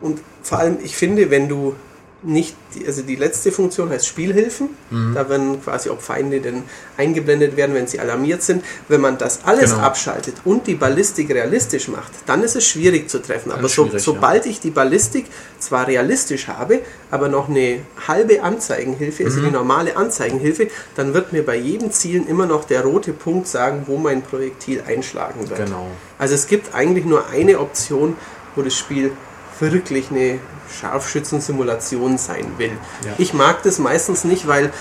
und 0.00 0.20
vor 0.42 0.58
allem, 0.60 0.78
ich 0.84 0.96
finde, 0.96 1.30
wenn 1.30 1.48
du 1.48 1.74
nicht, 2.22 2.56
die, 2.74 2.84
also 2.84 3.02
die 3.02 3.14
letzte 3.14 3.52
Funktion 3.52 3.90
heißt 3.90 4.04
Spielhilfen, 4.06 4.70
Mhm. 4.90 5.14
da 5.14 5.28
werden 5.28 5.62
quasi, 5.62 5.88
ob 5.88 6.02
Feinde 6.02 6.40
denn 6.40 6.64
eingeblendet 6.96 7.56
werden, 7.56 7.76
wenn 7.76 7.86
sie 7.86 8.00
alarmiert 8.00 8.42
sind. 8.42 8.64
Wenn 8.88 9.00
man 9.00 9.18
das 9.18 9.44
alles 9.44 9.70
Genau. 9.70 9.84
abschaltet 9.84 10.34
und 10.44 10.66
die 10.66 10.74
Ballistik 10.74 11.30
realistisch 11.30 11.86
macht, 11.86 12.10
dann 12.26 12.42
ist 12.42 12.56
es 12.56 12.66
schwierig 12.66 13.08
zu 13.08 13.20
treffen. 13.22 13.50
Dann 13.50 13.60
Aber 13.60 13.68
so, 13.68 13.88
sobald 13.98 14.46
ich 14.46 14.58
die 14.58 14.70
Ballistik 14.70 15.26
zwar 15.60 15.86
realistisch 15.86 16.48
habe, 16.48 16.80
aber 17.12 17.28
noch 17.28 17.48
eine 17.48 17.82
halbe 18.08 18.42
Anzeigenhilfe, 18.42 19.24
also 19.24 19.38
Mhm. 19.38 19.44
die 19.44 19.50
normale 19.52 19.96
Anzeigenhilfe, 19.96 20.68
dann 20.96 21.14
wird 21.14 21.32
mir 21.32 21.46
bei 21.46 21.54
jedem 21.56 21.92
Zielen 21.92 22.26
immer 22.26 22.46
noch 22.46 22.64
der 22.64 22.82
rote 22.82 23.12
Punkt 23.12 23.46
sagen, 23.46 23.84
wo 23.86 23.96
mein 23.96 24.22
Projektil 24.22 24.82
einschlagen 24.84 25.48
wird. 25.48 25.66
Genau. 25.66 25.86
Also 26.18 26.34
es 26.34 26.48
gibt 26.48 26.74
eigentlich 26.74 27.04
nur 27.04 27.28
eine 27.28 27.60
Option, 27.60 28.16
wo 28.56 28.62
das 28.62 28.76
Spiel 28.76 29.12
wirklich 29.60 30.10
eine 30.10 30.38
Scharfschützensimulation 30.80 32.18
sein 32.18 32.46
will. 32.58 32.72
Ja. 33.04 33.12
Ich 33.18 33.32
mag 33.34 33.62
das 33.62 33.78
meistens 33.78 34.24
nicht, 34.24 34.46
weil 34.46 34.72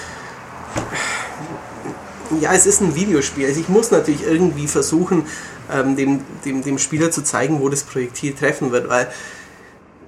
ja, 2.41 2.53
es 2.53 2.65
ist 2.65 2.81
ein 2.81 2.95
Videospiel. 2.95 3.47
Also 3.47 3.59
ich 3.59 3.69
muss 3.69 3.91
natürlich 3.91 4.25
irgendwie 4.25 4.67
versuchen, 4.67 5.25
ähm, 5.71 5.95
dem, 5.95 6.21
dem, 6.45 6.63
dem 6.63 6.77
Spieler 6.77 7.09
zu 7.11 7.23
zeigen, 7.23 7.61
wo 7.61 7.69
das 7.69 7.83
Projektil 7.83 8.33
treffen 8.33 8.71
wird, 8.71 8.89
weil 8.89 9.07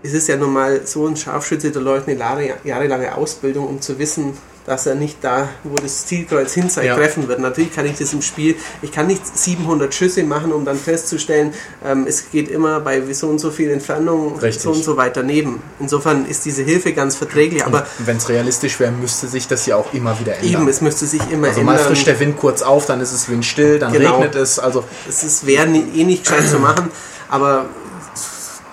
es 0.04 0.14
ist 0.14 0.28
ja 0.28 0.38
nun 0.38 0.54
mal 0.54 0.86
so 0.86 1.08
ein 1.08 1.18
Scharfschütze, 1.18 1.72
der 1.72 1.82
läuft 1.82 2.08
eine 2.08 2.18
jahre- 2.18 2.58
jahrelange 2.64 3.16
Ausbildung, 3.16 3.68
um 3.68 3.82
zu 3.82 4.00
wissen, 4.00 4.34
dass 4.66 4.86
er 4.86 4.96
nicht 4.96 5.18
da, 5.22 5.50
wo 5.64 5.76
das 5.76 6.06
Zielkreuz 6.06 6.54
hin 6.54 6.70
zeigt, 6.70 6.88
Ja. 6.88 6.96
treffen 6.96 7.28
wird. 7.28 7.40
Natürlich 7.40 7.74
kann 7.74 7.86
ich 7.86 7.98
das 7.98 8.14
im 8.14 8.22
Spiel, 8.22 8.56
ich 8.82 8.92
kann 8.92 9.08
nicht 9.08 9.22
700 9.38 9.94
Schüsse 9.94 10.24
machen, 10.24 10.52
um 10.52 10.64
dann 10.66 10.78
festzustellen, 10.78 11.54
ähm, 11.84 12.06
es 12.08 12.30
geht 12.32 12.50
immer 12.50 12.80
bei 12.80 13.02
so 13.14 13.28
und 13.28 13.40
so 13.40 13.52
viel 13.52 13.72
Entfernung 13.72 14.38
Richtig. 14.40 14.62
so 14.64 14.72
und 14.72 14.84
so 14.84 14.96
weit 14.98 15.18
daneben. 15.18 15.62
Insofern 15.80 16.26
ist 16.26 16.46
diese 16.46 16.64
Hilfe 16.64 16.94
ganz 16.94 17.16
verträglich, 17.16 17.66
aber 17.66 17.88
Wenn 18.00 18.18
es 18.18 18.30
realistisch 18.30 18.80
wäre, 18.80 18.92
müsste 18.92 19.28
sich 19.28 19.48
das 19.48 19.66
ja 19.66 19.76
auch 19.76 19.94
immer 19.94 20.20
wieder 20.20 20.36
ändern. 20.36 20.52
eben, 20.62 20.68
es 20.68 20.82
müsste 20.82 21.06
sich 21.08 21.22
immer 21.32 21.48
also 21.48 21.62
mal 21.62 21.72
ändern. 21.74 21.88
frischt 21.88 22.08
der 22.08 22.20
Wind 22.20 22.38
kurz 22.38 22.62
auf, 22.62 22.86
dann 22.86 23.02
ist 23.02 23.12
es 23.12 23.28
windstill, 23.30 23.80
dann 23.80 23.92
Genau. 23.94 24.18
regnet 24.20 24.36
es. 24.36 24.60
Also 24.60 24.84
Es 25.08 25.46
wäre 25.46 25.68
eh 25.68 26.04
nicht 26.04 26.24
gescheit 26.26 26.48
zu 26.48 26.60
machen, 26.60 26.92
aber 27.30 27.66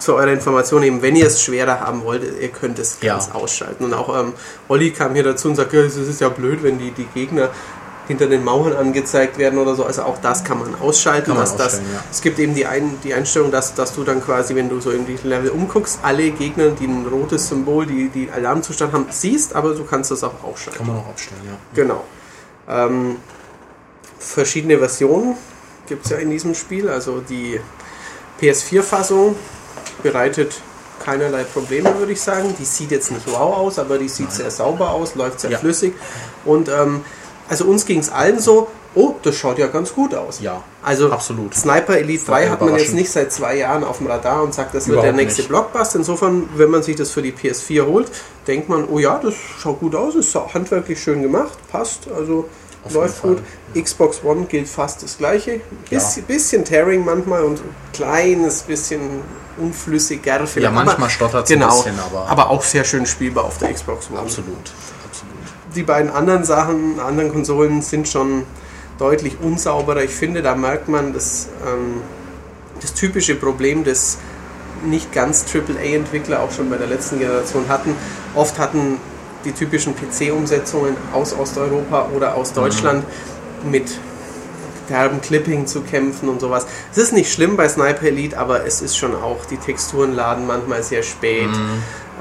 zu 0.07 0.15
eurer 0.15 0.33
Information 0.33 0.83
eben, 0.83 1.03
wenn 1.03 1.17
ihr 1.17 1.27
es 1.27 1.43
schwerer 1.43 1.81
haben 1.81 2.03
wollt, 2.05 2.23
ihr 2.41 2.49
könnt 2.49 2.79
es 2.79 2.99
Ja. 3.03 3.15
ganz 3.15 3.31
ausschalten. 3.33 3.85
Und 3.85 3.93
auch 3.93 4.19
ähm, 4.19 4.33
Olli 4.69 4.93
kam 4.93 5.15
hier 5.15 5.25
dazu 5.25 5.49
und 5.49 5.57
sagt, 5.57 5.73
ja, 5.73 5.81
es 5.81 5.97
ist 5.97 6.21
ja 6.21 6.29
blöd, 6.31 6.63
wenn 6.63 6.79
die, 6.79 6.93
die 6.93 7.07
Gegner 7.13 7.51
hinter 8.07 8.29
den 8.29 8.45
Mauern 8.45 8.73
angezeigt 8.77 9.37
werden 9.37 9.59
oder 9.59 9.75
so. 9.75 9.85
Also 9.85 10.03
auch 10.03 10.19
das 10.23 10.45
kann 10.45 10.61
man 10.61 10.77
ausschalten. 10.81 11.27
Kann 11.27 11.37
man 11.37 11.45
dass 11.45 11.57
das, 11.57 11.67
ausstellen, 11.75 11.91
ja. 11.93 12.05
Es 12.11 12.23
gibt 12.23 12.39
eben 12.39 12.55
die, 12.55 12.65
ein, 12.65 12.99
die 13.03 13.13
Einstellung, 13.15 13.51
dass, 13.51 13.75
dass 13.75 13.95
du 13.97 14.05
dann 14.05 14.23
quasi, 14.25 14.55
wenn 14.55 14.69
du 14.69 14.81
so 14.81 14.93
in 14.93 15.07
die 15.07 15.19
Level 15.25 15.51
umguckst, 15.51 15.99
alle 16.03 16.31
Gegner, 16.31 16.69
die 16.71 16.87
ein 16.87 17.05
rotes 17.09 17.49
Symbol, 17.49 17.85
die, 17.85 18.09
die 18.09 18.31
Alarmzustand 18.31 18.93
haben, 18.93 19.07
siehst, 19.11 19.57
aber 19.57 19.75
du 19.75 19.85
kannst 19.85 20.13
das 20.13 20.23
auch 20.23 20.45
ausschalten. 20.45 20.79
kann 20.79 20.87
man 20.87 20.99
auch 20.99 21.09
abstellen, 21.09 21.41
ja. 21.47 21.57
Genau. 21.75 22.05
Ähm, 22.69 23.17
verschiedene 24.21 24.79
Versionen 24.79 25.37
gibt 25.89 26.05
es 26.05 26.13
ja 26.13 26.19
in 26.19 26.31
diesem 26.31 26.55
Spiel. 26.55 26.89
Also 26.89 27.21
die 27.29 27.61
PS4-Fassung 28.41 29.35
bereitet 30.03 30.61
keinerlei 31.05 31.45
Probleme, 31.45 31.99
würde 31.99 32.13
ich 32.13 32.21
sagen. 32.21 32.55
Die 32.59 32.65
sieht 32.65 32.91
jetzt 32.91 33.11
nicht 33.13 33.27
wow 33.27 33.57
aus, 33.57 33.79
aber 33.79 33.99
die 33.99 34.09
sieht 34.09 34.33
sehr 34.33 34.51
sauber 34.51 34.91
aus, 34.91 35.15
läuft 35.15 35.41
sehr 35.41 35.51
Ja. 35.51 35.59
flüssig. 35.59 35.95
Und 36.45 36.69
ähm, 36.69 37.03
also 37.49 37.65
uns 37.67 37.85
ging 37.87 38.01
es 38.01 38.11
allen 38.11 38.39
so, 38.41 38.69
oh, 38.95 39.15
das 39.23 39.37
schaut 39.37 39.59
ja 39.59 39.67
ganz 39.67 39.93
gut 39.93 40.15
aus. 40.15 40.41
Ja, 40.41 40.63
Also 40.83 41.13
absolut. 41.13 41.55
Sniper 41.55 41.99
Elite 41.99 42.27
War 42.29 42.41
3 42.41 42.49
hat 42.49 42.61
man 42.63 42.77
jetzt 42.77 42.95
nicht 42.95 43.11
seit 43.13 43.31
zwei 43.31 43.57
Jahren 43.59 43.85
auf 43.85 43.99
dem 43.99 44.07
Radar 44.07 44.43
und 44.43 44.55
sagt, 44.55 44.75
das 44.75 44.87
wird 44.87 44.95
Überhaupt 44.95 45.07
der 45.07 45.13
nächste 45.13 45.43
nicht. 45.43 45.49
Blockbuster. 45.49 45.99
Insofern, 45.99 46.49
wenn 46.57 46.71
man 46.71 46.83
sich 46.83 46.97
das 46.97 47.11
für 47.11 47.21
die 47.23 47.33
PS4 47.33 47.85
holt, 47.85 48.11
denkt 48.47 48.69
man, 48.71 48.87
oh 48.89 48.99
ja, 48.99 49.19
das 49.23 49.35
schaut 49.61 49.81
gut 49.81 49.95
aus, 49.95 50.15
ist 50.15 50.35
handwerklich 50.35 51.01
schön 51.01 51.21
gemacht, 51.23 51.59
passt, 51.71 52.09
also 52.17 52.49
Auf 52.85 52.95
läuft 52.95 53.23
gut. 53.23 53.39
Xbox 53.75 54.23
One 54.25 54.47
gilt 54.47 54.67
fast 54.69 55.03
das 55.03 55.19
gleiche. 55.19 55.57
Ja. 55.57 55.61
Bisschen, 55.91 56.23
bisschen 56.25 56.65
Tearing 56.65 57.05
manchmal 57.05 57.43
und 57.45 57.59
ein 57.59 57.75
kleines 57.93 58.63
bisschen 58.63 59.21
unflüssiger 59.59 60.47
vielleicht. 60.47 60.65
Ja, 60.65 60.71
manchmal 60.71 61.11
stottert 61.11 61.45
es 61.45 61.49
genau, 61.49 61.69
ein 61.69 61.85
bisschen, 61.85 62.01
aber, 62.01 62.29
aber 62.29 62.51
auch 62.51 62.63
sehr 62.63 62.85
schön 62.85 63.07
spielbar 63.07 63.45
auf 63.45 63.59
der 63.59 63.73
Xbox 63.73 64.11
One 64.11 64.21
absolut. 64.21 64.57
absolut. 65.05 65.75
die 65.75 65.83
beiden 65.83 66.11
anderen 66.11 66.45
Sachen, 66.45 67.01
anderen 67.01 67.33
Konsolen 67.33 67.83
sind 67.83 68.09
schon 68.09 68.45
deutlich 68.99 69.37
unsauberer. 69.41 70.03
Ich 70.03 70.15
finde, 70.15 70.43
da 70.43 70.55
merkt 70.55 70.89
man 70.89 71.13
das, 71.13 71.49
ähm, 71.67 72.01
das 72.81 72.95
typische 72.95 73.35
Problem, 73.35 73.85
das 73.85 74.19
nicht 74.85 75.13
ganz 75.13 75.45
AAA-Entwickler 75.53 76.41
auch 76.41 76.53
schon 76.53 76.71
bei 76.71 76.77
der 76.77 76.87
letzten 76.87 77.19
Generation 77.19 77.69
hatten. 77.69 77.95
Oft 78.35 78.59
hatten 78.59 78.99
die 79.45 79.53
typischen 79.53 79.95
PC-Umsetzungen 79.95 80.97
aus 81.13 81.33
Osteuropa 81.33 82.09
oder 82.15 82.35
aus 82.35 82.53
Deutschland 82.53 83.05
mit 83.71 83.99
derben 84.89 85.21
Clipping 85.21 85.67
zu 85.67 85.83
kämpfen 85.83 86.29
und 86.29 86.41
sowas. 86.41 86.67
Es 86.91 86.99
ist 86.99 87.13
nicht 87.13 87.33
schlimm 87.33 87.57
bei 87.57 87.69
Sniper 87.69 88.07
Elite, 88.07 88.39
aber 88.39 88.65
es 88.67 88.81
ist 88.81 88.97
schon 88.97 89.15
auch, 89.15 89.45
die 89.47 89.57
Texturen 89.57 90.15
laden 90.15 90.47
manchmal 90.47 90.83
sehr 90.83 91.03
spät. 91.03 91.49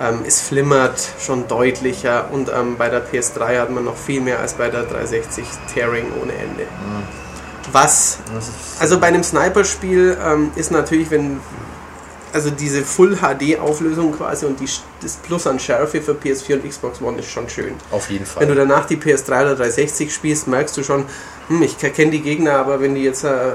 Ähm, 0.01 0.19
es 0.28 0.41
flimmert 0.41 0.99
schon 1.19 1.47
deutlicher 1.47 2.30
und 2.32 2.49
ähm, 2.49 2.75
bei 2.78 2.89
der 2.89 3.06
PS3 3.06 3.60
hat 3.62 3.69
man 3.71 3.86
noch 3.86 3.95
viel 3.95 4.19
mehr 4.19 4.39
als 4.39 4.54
bei 4.54 4.69
der 4.69 4.84
360 4.84 5.45
Tearing 5.73 6.08
ohne 6.21 6.34
Ende. 6.34 6.67
Was, 7.71 8.19
Das 8.34 8.49
ist, 8.49 8.82
also 8.82 8.99
bei 8.99 9.08
einem 9.08 9.23
Sniper-Spiel 9.23 10.17
ähm, 10.23 10.51
ist 10.56 10.71
natürlich, 10.71 11.10
wenn, 11.12 11.39
also 12.36 12.52
diese 12.52 12.84
Full 12.84 13.17
HD 13.17 13.58
Auflösung 13.60 14.12
quasi 14.15 14.45
und 14.45 14.60
die, 14.60 14.67
das 15.02 15.15
Plus 15.15 15.48
an 15.48 15.58
Schärfe 15.60 16.02
für 16.02 16.12
PS4 16.13 16.56
und 16.56 16.69
Xbox 16.69 17.02
One 17.02 17.17
ist 17.19 17.30
schon 17.32 17.50
schön. 17.50 17.74
auf 17.91 18.10
jeden 18.12 18.26
Fall. 18.26 18.41
Wenn 18.41 18.50
du 18.50 18.56
danach 18.56 18.86
die 18.86 18.98
PS3 18.98 19.28
oder 19.41 19.56
360 19.56 20.13
spielst, 20.13 20.48
merkst 20.48 20.76
du 20.78 20.84
schon, 20.84 21.06
hm, 21.48 21.63
ich 21.63 21.78
kenne 21.80 22.12
die 22.12 22.21
Gegner, 22.21 22.54
aber 22.58 22.80
wenn 22.82 22.93
die 22.93 23.04
jetzt, 23.04 23.24
äh, 23.24 23.54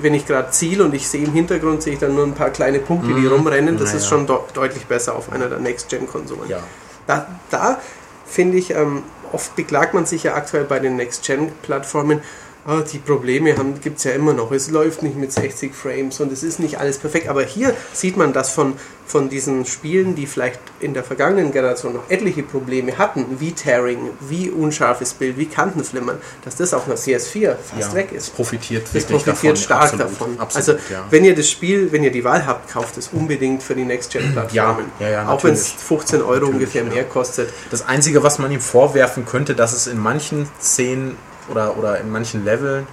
wenn 0.00 0.14
ich 0.14 0.26
gerade 0.26 0.50
ziele 0.50 0.84
und 0.84 0.94
ich 0.94 1.06
sehe 1.06 1.24
im 1.24 1.32
Hintergrund, 1.32 1.82
sehe 1.82 1.92
ich 1.92 1.98
dann 1.98 2.14
nur 2.14 2.24
ein 2.24 2.34
paar 2.34 2.50
kleine 2.50 2.78
Punkte, 2.80 3.08
die 3.14 3.20
Mhm. 3.20 3.28
rumrennen, 3.32 3.76
das 3.78 3.90
Naja. 3.90 3.98
ist 3.98 4.08
schon 4.08 4.26
de 4.26 4.36
deutlich 4.54 4.86
besser 4.86 5.14
auf 5.14 5.30
einer 5.32 5.48
der 5.48 5.58
Next-Gen-Konsolen. 5.58 6.48
ja. 6.48 6.58
Da, 7.06 7.26
da 7.50 7.80
finde 8.26 8.58
ich, 8.58 8.70
ähm, 8.70 9.02
oft 9.32 9.54
beklagt 9.54 9.94
man 9.94 10.06
sich 10.06 10.24
ja 10.24 10.34
aktuell 10.34 10.64
bei 10.64 10.78
den 10.80 10.96
Next-Gen-Plattformen, 10.96 12.20
ah, 12.66 12.80
die 12.80 12.98
Probleme 12.98 13.54
gibt 13.82 13.98
es 13.98 14.04
ja 14.04 14.12
immer 14.12 14.32
noch. 14.32 14.50
Es 14.52 14.70
läuft 14.70 15.02
nicht 15.02 15.16
mit 15.16 15.32
60 15.32 15.74
Frames 15.74 16.20
und 16.20 16.32
es 16.32 16.42
ist 16.42 16.58
nicht 16.58 16.78
alles 16.78 16.98
perfekt. 16.98 17.28
Aber 17.28 17.42
hier 17.42 17.74
sieht 17.92 18.16
man, 18.16 18.32
dass 18.32 18.50
von, 18.50 18.74
von 19.06 19.28
diesen 19.28 19.64
Spielen, 19.64 20.14
die 20.14 20.26
vielleicht 20.26 20.60
in 20.80 20.92
der 20.92 21.04
vergangenen 21.04 21.52
Generation 21.52 21.94
noch 21.94 22.10
etliche 22.10 22.42
Probleme 22.42 22.98
hatten, 22.98 23.24
wie 23.38 23.52
Tearing, 23.52 24.10
wie 24.20 24.50
unscharfes 24.50 25.14
Bild, 25.14 25.38
wie 25.38 25.46
Kantenflimmern, 25.46 26.18
dass 26.44 26.56
das 26.56 26.74
auf 26.74 26.86
einer 26.86 26.96
CS4 26.96 27.54
fast 27.54 27.90
ja. 27.90 27.94
weg 27.94 28.08
Es 28.10 28.28
ist. 28.28 28.36
profitiert 28.36 28.84
Das 28.84 28.94
wirklich 28.94 29.24
profitiert 29.24 29.56
davon. 29.56 29.56
stark 29.56 29.82
absolut, 29.82 30.00
davon. 30.00 30.40
Absolut, 30.40 30.80
also, 30.80 30.92
ja. 30.92 31.04
wenn 31.10 31.24
ihr 31.24 31.34
das 31.34 31.48
Spiel, 31.48 31.92
wenn 31.92 32.02
ihr 32.02 32.12
die 32.12 32.24
Wahl 32.24 32.46
habt, 32.46 32.70
kauft 32.72 32.96
es 32.98 33.08
unbedingt 33.08 33.62
für 33.62 33.74
die 33.74 33.84
Next-Gen-Plattformen. 33.84 34.86
Ja, 34.98 35.08
ja, 35.08 35.28
Auch 35.28 35.42
wenn 35.44 35.54
es 35.54 35.74
natürlich. 35.74 35.84
15 35.86 36.20
Euro 36.22 36.32
Natürlich, 36.32 36.54
ungefähr 36.54 36.84
mehr 36.84 37.04
kostet. 37.04 37.50
Das 37.70 37.86
Einzige, 37.86 38.22
was 38.22 38.38
man 38.38 38.50
ihm 38.50 38.60
vorwerfen 38.60 39.24
könnte, 39.24 39.54
dass 39.54 39.72
es 39.72 39.86
in 39.86 39.98
manchen 39.98 40.48
Szenen 40.60 41.16
oder, 41.50 41.76
oder 41.76 42.00
in 42.00 42.10
manchen 42.10 42.44
Leveln 42.44 42.86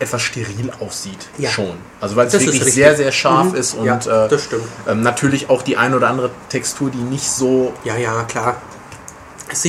etwas 0.00 0.22
steril 0.22 0.72
aussieht. 0.80 1.28
Ja. 1.38 1.50
Schon. 1.50 1.74
Also 2.00 2.16
weil 2.16 2.26
es 2.26 2.32
wirklich 2.32 2.64
sehr, 2.74 2.96
sehr 2.96 3.12
scharf 3.12 3.52
Mhm. 3.52 3.54
ist 3.54 3.74
und 3.74 3.84
ja, 3.84 3.96
äh, 4.24 4.28
das 4.28 4.44
stimmt. 4.44 4.64
ähm, 4.88 5.02
natürlich 5.02 5.48
auch 5.50 5.62
die 5.62 5.76
ein 5.76 5.94
oder 5.94 6.08
andere 6.08 6.30
Textur, 6.48 6.90
die 6.90 6.96
nicht 6.98 7.28
so 7.28 7.72
Ja, 7.84 7.96
ja, 7.96 8.22
klar. 8.24 8.56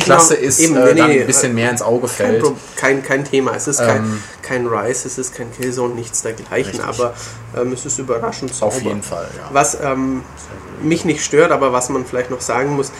Klasse 0.01 0.33
ist, 0.35 0.59
eben, 0.59 0.75
äh, 0.75 0.93
nee, 0.93 0.99
dann 0.99 1.11
ein 1.11 1.25
bisschen 1.27 1.53
mehr 1.53 1.69
ins 1.69 1.81
Auge 1.83 2.07
kein, 2.07 2.15
fällt. 2.15 2.41
Pro- 2.43 2.55
kein, 2.75 3.03
kein 3.03 3.23
Thema. 3.25 3.53
Es 3.55 3.67
ist 3.67 3.77
kein, 3.79 3.97
Ähm, 3.97 4.23
kein 4.41 4.65
Rise, 4.65 5.07
es 5.07 5.17
ist 5.19 5.35
kein 5.35 5.51
Killzone, 5.51 5.93
nichts 5.93 6.23
dergleichen, 6.23 6.79
Richtig. 6.81 6.83
aber 6.99 7.13
ähm, 7.55 7.71
es 7.73 7.85
ist 7.85 7.99
überraschend 7.99 8.53
sauber. 8.55 8.75
Auf 8.75 8.81
jeden 8.81 9.03
Fall, 9.03 9.27
ja. 9.37 9.49
Was 9.53 9.77
ähm, 9.79 10.23
mich 10.81 11.05
nicht 11.05 11.23
stört, 11.23 11.51
aber 11.51 11.73
was 11.73 11.89
man 11.89 12.05
vielleicht 12.05 12.31
noch 12.31 12.41
sagen 12.41 12.75
muss, 12.75 12.91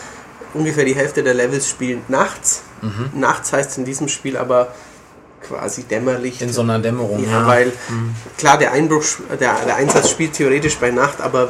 ungefähr 0.54 0.86
die 0.86 0.96
Hälfte 0.96 1.24
der 1.24 1.34
Levels 1.34 1.70
spielen 1.70 2.02
nachts. 2.08 2.64
Mhm. 2.82 3.20
Nachts 3.20 3.54
heißt 3.54 3.78
in 3.78 3.86
diesem 3.86 4.08
Spiel 4.08 4.38
aber 4.38 4.74
quasi 5.42 5.84
dämmerlich. 5.84 6.42
In 6.42 6.52
so 6.52 6.62
einer 6.62 6.80
Dämmerung. 6.80 7.24
ja, 7.30 7.46
weil 7.48 7.72
klar, 8.38 8.58
der 8.58 8.72
Einbruch, 8.72 9.04
der, 9.40 9.56
der 9.66 9.76
Einsatz 9.76 10.10
spielt 10.10 10.34
theoretisch 10.34 10.78
bei 10.78 10.92
Nacht, 10.92 11.22
aber 11.22 11.50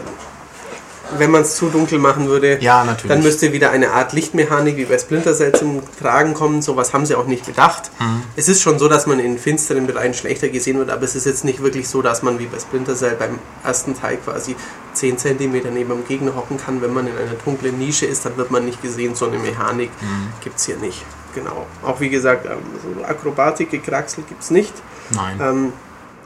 wenn 1.17 1.31
man 1.31 1.41
es 1.43 1.55
zu 1.55 1.69
dunkel 1.69 1.99
machen 1.99 2.27
würde, 2.27 2.57
Ja, 2.61 2.83
natürlich. 2.83 3.07
dann 3.07 3.23
müsste 3.23 3.53
wieder 3.53 3.71
eine 3.71 3.91
Art 3.91 4.13
Lichtmechanik 4.13 4.75
wie 4.77 4.85
bei 4.85 4.97
Splinter 4.97 5.33
Cell 5.33 5.53
zum 5.53 5.81
Tragen 5.99 6.33
kommen. 6.33 6.61
Sowas 6.61 6.93
haben 6.93 7.05
sie 7.05 7.15
auch 7.15 7.25
nicht 7.27 7.45
bedacht. 7.45 7.91
Mhm. 7.99 8.23
Es 8.35 8.47
ist 8.49 8.61
schon 8.61 8.79
so, 8.79 8.87
dass 8.87 9.05
man 9.07 9.19
in 9.19 9.37
finsteren 9.37 9.87
Bereichen 9.87 10.13
schlechter 10.13 10.49
gesehen 10.49 10.77
wird, 10.77 10.89
aber 10.89 11.03
es 11.03 11.15
ist 11.15 11.25
jetzt 11.25 11.43
nicht 11.45 11.61
wirklich 11.61 11.87
so, 11.87 12.01
dass 12.01 12.23
man 12.23 12.39
wie 12.39 12.45
bei 12.45 12.59
Splinter 12.59 12.95
Cell 12.95 13.15
beim 13.17 13.39
ersten 13.63 13.97
Teil 13.99 14.17
quasi 14.17 14.55
10 14.93 15.17
cm 15.17 15.51
neben 15.73 15.89
dem 15.89 16.05
Gegner 16.07 16.35
hocken 16.35 16.57
kann. 16.57 16.81
Wenn 16.81 16.93
man 16.93 17.07
in 17.07 17.13
einer 17.17 17.33
dunklen 17.45 17.77
Nische 17.77 18.05
ist, 18.05 18.25
dann 18.25 18.35
wird 18.37 18.51
man 18.51 18.65
nicht 18.65 18.81
gesehen. 18.81 19.15
So 19.15 19.27
eine 19.27 19.37
Mechanik 19.39 19.91
Mhm. 20.01 20.29
gibt 20.43 20.57
es 20.57 20.65
hier 20.65 20.77
nicht. 20.77 21.03
Genau. 21.35 21.67
Auch 21.83 21.99
wie 21.99 22.09
gesagt, 22.09 22.45
ähm, 22.45 22.57
so 22.97 23.03
Akrobatik, 23.05 23.69
Gekraxel 23.69 24.23
gibt 24.27 24.41
es 24.41 24.49
nicht. 24.49 24.73
Nein. 25.11 25.39
Ähm, 25.41 25.73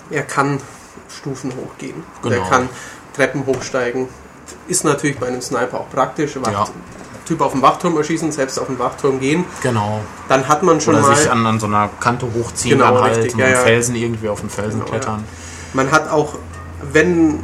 er 0.09 0.23
kann 0.23 0.59
Stufen 1.09 1.51
hochgehen. 1.55 2.03
Genau. 2.23 2.35
Er 2.35 2.49
kann 2.49 2.69
Treppen 3.15 3.45
hochsteigen. 3.45 4.07
Ist 4.67 4.83
natürlich 4.83 5.17
bei 5.19 5.27
einem 5.27 5.41
Sniper 5.41 5.79
auch 5.79 5.89
praktisch. 5.89 6.35
Wacht, 6.37 6.51
Ja. 6.51 6.65
Typ 7.25 7.39
auf 7.41 7.51
den 7.53 7.61
Wachturm 7.61 7.95
erschießen, 7.97 8.31
selbst 8.31 8.59
auf 8.59 8.67
den 8.67 8.77
Wachturm 8.79 9.19
gehen. 9.19 9.45
genau. 9.61 10.01
Dann 10.27 10.47
hat 10.47 10.63
man 10.63 10.81
schon 10.81 10.95
Oder 10.95 11.07
mal. 11.07 11.15
sich 11.15 11.29
an, 11.31 11.45
an 11.45 11.59
so 11.59 11.67
einer 11.67 11.89
Kante 11.99 12.25
hochziehen, 12.33 12.77
Genau, 12.79 12.95
dann 12.95 13.03
halt 13.03 13.35
ja, 13.37 13.47
ja. 13.47 13.57
Felsen 13.59 13.95
irgendwie 13.95 14.27
auf 14.27 14.41
den 14.41 14.49
Felsen 14.49 14.79
Genau, 14.79 14.91
klettern. 14.91 15.23
Man 15.73 15.91
hat 15.91 16.09
auch, 16.11 16.35
wenn, 16.91 17.39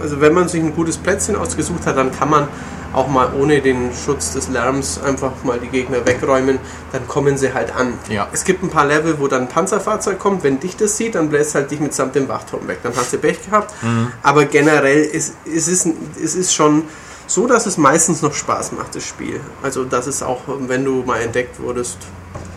also 0.00 0.20
wenn 0.20 0.32
man 0.32 0.48
sich 0.48 0.62
ein 0.62 0.74
gutes 0.74 0.96
Plätzchen 0.96 1.36
ausgesucht 1.36 1.84
hat, 1.86 1.96
dann 1.98 2.12
kann 2.12 2.30
man 2.30 2.48
auch 2.92 3.08
mal 3.08 3.32
ohne 3.38 3.60
den 3.60 3.92
Schutz 3.92 4.32
des 4.32 4.48
Lärms 4.48 5.00
einfach 5.00 5.32
mal 5.44 5.58
die 5.58 5.68
Gegner 5.68 6.06
wegräumen, 6.06 6.58
dann 6.92 7.06
kommen 7.06 7.36
sie 7.36 7.52
halt 7.52 7.74
an. 7.74 7.94
Ja. 8.08 8.28
Es 8.32 8.44
gibt 8.44 8.62
ein 8.62 8.70
paar 8.70 8.86
Level, 8.86 9.18
wo 9.18 9.28
dann 9.28 9.42
ein 9.42 9.48
Panzerfahrzeug 9.48 10.18
kommt, 10.18 10.42
wenn 10.44 10.60
dich 10.60 10.76
das 10.76 10.96
sieht, 10.96 11.14
dann 11.14 11.28
bläst 11.28 11.54
halt 11.54 11.70
dich 11.70 11.80
mitsamt 11.80 12.14
dem 12.14 12.28
Wachturm 12.28 12.66
weg. 12.68 12.78
Dann 12.82 12.92
hast 12.96 13.12
du 13.12 13.18
Pech 13.18 13.44
gehabt. 13.44 13.74
Mhm. 13.82 14.12
Aber 14.22 14.44
generell 14.46 15.02
ist, 15.02 15.34
ist 15.44 15.68
es, 15.68 15.86
es 16.22 16.34
ist 16.34 16.54
schon 16.54 16.84
so, 17.26 17.46
dass 17.46 17.66
es 17.66 17.76
meistens 17.76 18.22
noch 18.22 18.32
Spaß 18.32 18.72
macht, 18.72 18.94
das 18.94 19.04
Spiel. 19.04 19.40
Also 19.62 19.84
dass 19.84 20.06
es 20.06 20.22
auch, 20.22 20.42
wenn 20.46 20.84
du 20.84 21.02
mal 21.04 21.20
entdeckt 21.20 21.60
wurdest, 21.60 21.98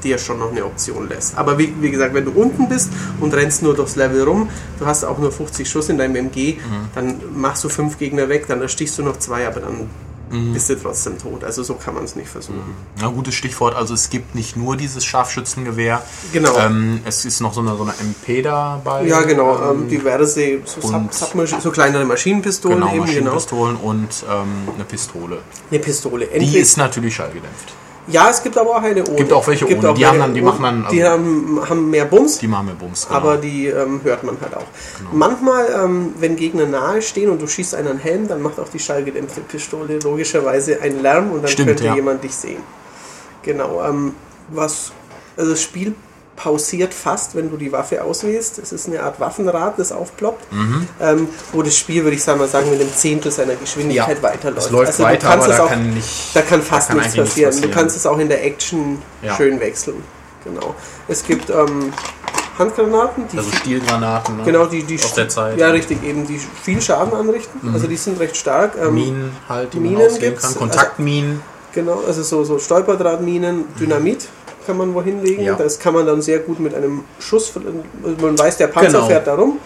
dir 0.04 0.18
schon 0.18 0.40
noch 0.40 0.52
eine 0.52 0.66
Option 0.66 1.10
lässt. 1.10 1.38
Aber 1.38 1.58
wie, 1.58 1.74
wie 1.80 1.92
gesagt, 1.92 2.14
wenn 2.14 2.26
du 2.26 2.32
unten 2.32 2.70
bist 2.70 2.90
und 3.20 3.34
rennst 3.34 3.62
nur 3.62 3.76
durchs 3.76 3.96
Level 3.96 4.24
rum, 4.24 4.50
du 4.80 4.86
hast 4.86 5.04
auch 5.04 5.18
nur 5.20 5.32
50 5.32 5.70
Schuss 5.70 5.90
in 5.90 5.98
deinem 5.98 6.16
MG, 6.16 6.58
dann 6.96 7.22
machst 7.36 7.64
du 7.64 7.70
fünf 7.70 8.00
Gegner 8.00 8.30
weg, 8.30 8.46
dann 8.48 8.62
erstichst 8.62 8.98
du 8.98 9.04
noch 9.04 9.18
zwei, 9.20 9.46
aber 9.48 9.60
dann 9.60 9.90
bist 10.54 10.70
du 10.70 10.76
trotzdem 10.76 11.18
tot. 11.18 11.44
Also 11.44 11.64
so 11.64 11.74
kann 11.76 11.94
man 11.94 12.04
es 12.04 12.16
nicht 12.16 12.30
versuchen. 12.30 12.76
Na, 13.00 13.08
gutes 13.10 13.34
Stichwort. 13.36 13.76
Also 13.76 13.94
es 13.94 14.10
gibt 14.10 14.34
nicht 14.36 14.56
nur 14.56 14.78
dieses 14.78 15.04
Scharfschützengewehr. 15.06 16.02
Genau. 16.34 16.58
Ähm, 16.58 17.02
es 17.06 17.26
ist 17.26 17.42
noch 17.42 17.54
so 17.54 17.62
eine, 17.62 17.76
so 17.76 17.84
eine 17.84 17.94
MP 18.00 18.42
dabei. 18.42 19.06
Ja, 19.06 19.22
genau. 19.22 19.56
Ähm, 19.72 19.82
Ähm, 19.82 19.90
diverse 19.90 20.60
so, 20.66 20.82
Sub, 20.82 21.48
so 21.62 21.72
kleinere 21.72 22.06
Maschinenpistolen 22.06 22.80
genau, 22.80 22.88
eben, 22.90 23.06
genau. 23.06 23.06
Maschinenpistolen 23.36 23.76
und 23.78 24.10
ähm, 24.30 24.48
eine 24.76 24.84
Pistole. 24.86 25.40
Eine 25.70 25.80
Pistole. 25.80 26.26
Die 26.28 26.34
Entweder- 26.34 26.60
ist 26.62 26.78
natürlich 26.78 27.16
schallgedämpft. 27.16 27.74
Ja, 28.08 28.30
es 28.30 28.42
gibt 28.44 28.58
aber 28.58 28.72
auch 28.72 28.82
eine 28.82 29.04
ohne. 29.06 29.16
Gibt 29.16 29.32
auch 29.34 29.46
welche 29.48 29.66
Gibt 29.66 29.80
ohne. 29.84 29.92
auch 29.92 29.96
Die 29.96 30.06
haben 30.06 30.20
dann- 30.20 30.34
die 30.34 30.42
machen 30.42 30.64
dann, 30.64 30.86
Die 30.92 31.04
also- 31.04 31.14
haben, 31.14 31.62
haben 31.70 31.90
mehr 31.90 32.06
Bums. 32.06 32.40
Die 32.40 32.48
machen 32.48 32.68
wir 32.68 32.74
Bums. 32.76 33.08
Genau. 33.08 33.18
Aber 33.20 33.38
die 33.38 33.68
ähm, 33.68 34.02
hört 34.04 34.24
man 34.24 34.38
halt 34.42 34.56
auch. 34.56 34.66
Manchmal, 35.12 35.68
ähm, 35.84 36.14
wenn 36.20 36.36
Gegner 36.36 36.66
nahe 36.66 37.02
stehen 37.02 37.30
und 37.30 37.42
du 37.42 37.48
schießt 37.48 37.76
einen 37.76 37.98
Helm, 38.00 38.28
dann 38.28 38.42
macht 38.42 38.60
auch 38.60 38.70
die 38.70 38.80
schallgedämpfte 38.80 39.42
Pistole 39.42 40.00
logischerweise 40.00 40.82
einen 40.82 41.02
Lärm 41.02 41.32
und 41.32 41.44
dann 41.44 41.52
Stimmt, 41.52 41.70
könnte 41.70 41.86
ja. 41.86 41.96
jemand 41.96 42.24
dich 42.24 42.36
sehen. 42.36 42.62
Genau. 43.44 43.82
Ähm, 43.88 44.14
was, 44.50 44.92
also 45.38 45.52
das 45.52 45.62
Spiel 45.62 45.96
pausiert 46.36 46.94
fast, 46.94 47.36
wenn 47.36 47.52
du 47.52 47.58
die 47.58 47.72
Waffe 47.72 48.04
auswählst. 48.04 48.58
Es 48.58 48.72
ist 48.72 48.88
eine 48.88 49.04
Art 49.04 49.20
Waffenrad, 49.20 49.78
das 49.78 49.92
aufploppt, 49.92 50.52
Mhm. 50.52 50.88
ähm, 51.00 51.30
wo 51.52 51.62
das 51.62 51.78
Spiel, 51.78 52.04
würde 52.04 52.16
ich 52.16 52.24
sagen, 52.24 52.40
mal 52.40 52.48
sagen, 52.48 52.70
mit 52.72 52.80
einem 52.82 52.94
Zehntel 52.96 53.32
seiner 53.32 53.56
Geschwindigkeit 53.56 54.18
Ja, 54.18 54.24
weiterläuft. 54.24 54.66
es 54.66 54.72
läuft 54.72 54.88
Also 54.88 55.04
du 55.04 55.10
weiter, 55.10 55.28
kannst 55.28 55.44
aber 55.46 55.52
es 55.54 55.58
da 55.58 55.64
auch- 55.66 55.70
kann 55.70 55.94
nicht. 55.94 56.36
da 56.36 56.42
kann 56.42 56.62
fast 56.62 56.90
da 56.90 56.94
kann 56.94 57.04
nichts 57.04 57.16
passieren. 57.18 57.50
nichts 57.52 57.62
Du 57.68 57.70
kannst 57.74 57.96
es 57.96 58.06
auch 58.08 58.18
in 58.18 58.30
der 58.30 58.44
Action 58.46 59.00
Ja. 59.22 59.36
schön 59.36 59.60
wechseln. 59.60 60.04
Genau. 60.44 60.74
Es 61.08 61.24
gibt 61.24 61.50
ähm, 61.52 61.94
Handgranaten, 62.58 63.26
die 63.32 63.38
Also 63.38 63.52
Stielgranaten. 63.52 64.38
Ne? 64.38 64.44
Genau, 64.44 64.66
die, 64.66 64.84
die 64.84 64.96
Aus 64.96 65.14
der 65.14 65.30
Zeit. 65.30 65.58
Ja, 65.58 65.70
richtig, 65.70 66.04
eben, 66.04 66.26
die 66.28 66.40
viel 66.64 66.82
Schaden 66.82 67.14
anrichten. 67.14 67.72
Also 67.74 67.88
die 67.88 67.96
sind 67.98 68.20
recht 68.20 68.36
stark. 68.38 68.74
Ähm, 68.82 68.94
Minen 68.96 69.32
halt, 69.48 69.74
die 69.74 69.80
man 69.80 69.92
Minen 69.94 70.06
ausgehen 70.08 70.32
gibt's, 70.32 70.44
kann. 70.48 70.56
Kontaktminen. 70.56 71.42
Genau, 71.74 72.02
also 72.06 72.22
so, 72.24 72.44
so 72.44 72.60
Stolperdrahtminen, 72.60 73.64
Dynamit 73.80 74.28
kann 74.66 74.78
man 74.78 74.94
wohin 74.94 75.24
legen. 75.24 75.44
Ja. 75.44 75.56
Das 75.56 75.80
kann 75.80 75.94
man 75.94 76.06
dann 76.06 76.22
sehr 76.22 76.40
gut 76.40 76.60
mit 76.60 76.74
einem 76.74 77.04
Schuss, 77.20 77.54
man 78.22 78.38
weiß, 78.38 78.58
der 78.58 78.68
Panzer 78.68 78.98
Genau. 79.00 79.08
fährt 79.08 79.28
da 79.28 79.36
rum. 79.36 79.60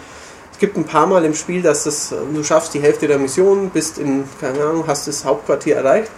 Es 0.52 0.58
gibt 0.58 0.76
ein 0.78 0.84
paar 0.84 1.06
Mal 1.06 1.24
im 1.24 1.34
Spiel, 1.34 1.60
dass 1.60 1.84
das, 1.84 2.14
du 2.32 2.42
schaffst 2.42 2.72
die 2.72 2.80
Hälfte 2.80 3.06
der 3.06 3.18
Mission, 3.18 3.70
bist 3.70 3.98
in, 3.98 4.24
keine 4.40 4.62
Ahnung, 4.64 4.84
hast 4.86 5.06
das 5.06 5.24
Hauptquartier 5.24 5.76
erreicht. 5.76 6.10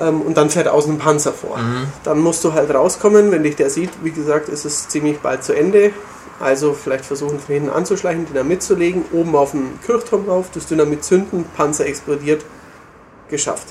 Ähm, 0.00 0.22
und 0.22 0.36
dann 0.36 0.50
fährt 0.50 0.68
außen 0.68 0.92
ein 0.92 0.98
Panzer 0.98 1.32
vor. 1.32 1.58
Mhm. 1.58 1.86
Dann 2.04 2.20
musst 2.20 2.44
du 2.44 2.52
halt 2.52 2.72
rauskommen, 2.72 3.32
wenn 3.32 3.42
dich 3.42 3.56
der 3.56 3.70
sieht. 3.70 3.90
Wie 4.02 4.10
gesagt, 4.12 4.48
ist 4.48 4.64
es 4.64 4.88
ziemlich 4.88 5.18
bald 5.18 5.42
zu 5.44 5.52
Ende. 5.52 5.90
Also 6.40 6.74
vielleicht 6.74 7.06
versuchen 7.06 7.38
von 7.38 7.54
hinten 7.54 7.70
anzuschleichen, 7.70 8.26
Dynamit 8.26 8.62
zu 8.62 8.74
legen, 8.74 9.04
oben 9.12 9.36
auf 9.36 9.52
den 9.52 9.78
Kirchturm 9.86 10.28
rauf, 10.28 10.46
das 10.52 10.66
Dynamit 10.66 11.04
zünden, 11.04 11.44
Panzer 11.56 11.86
explodiert, 11.86 12.44
geschafft. 13.30 13.68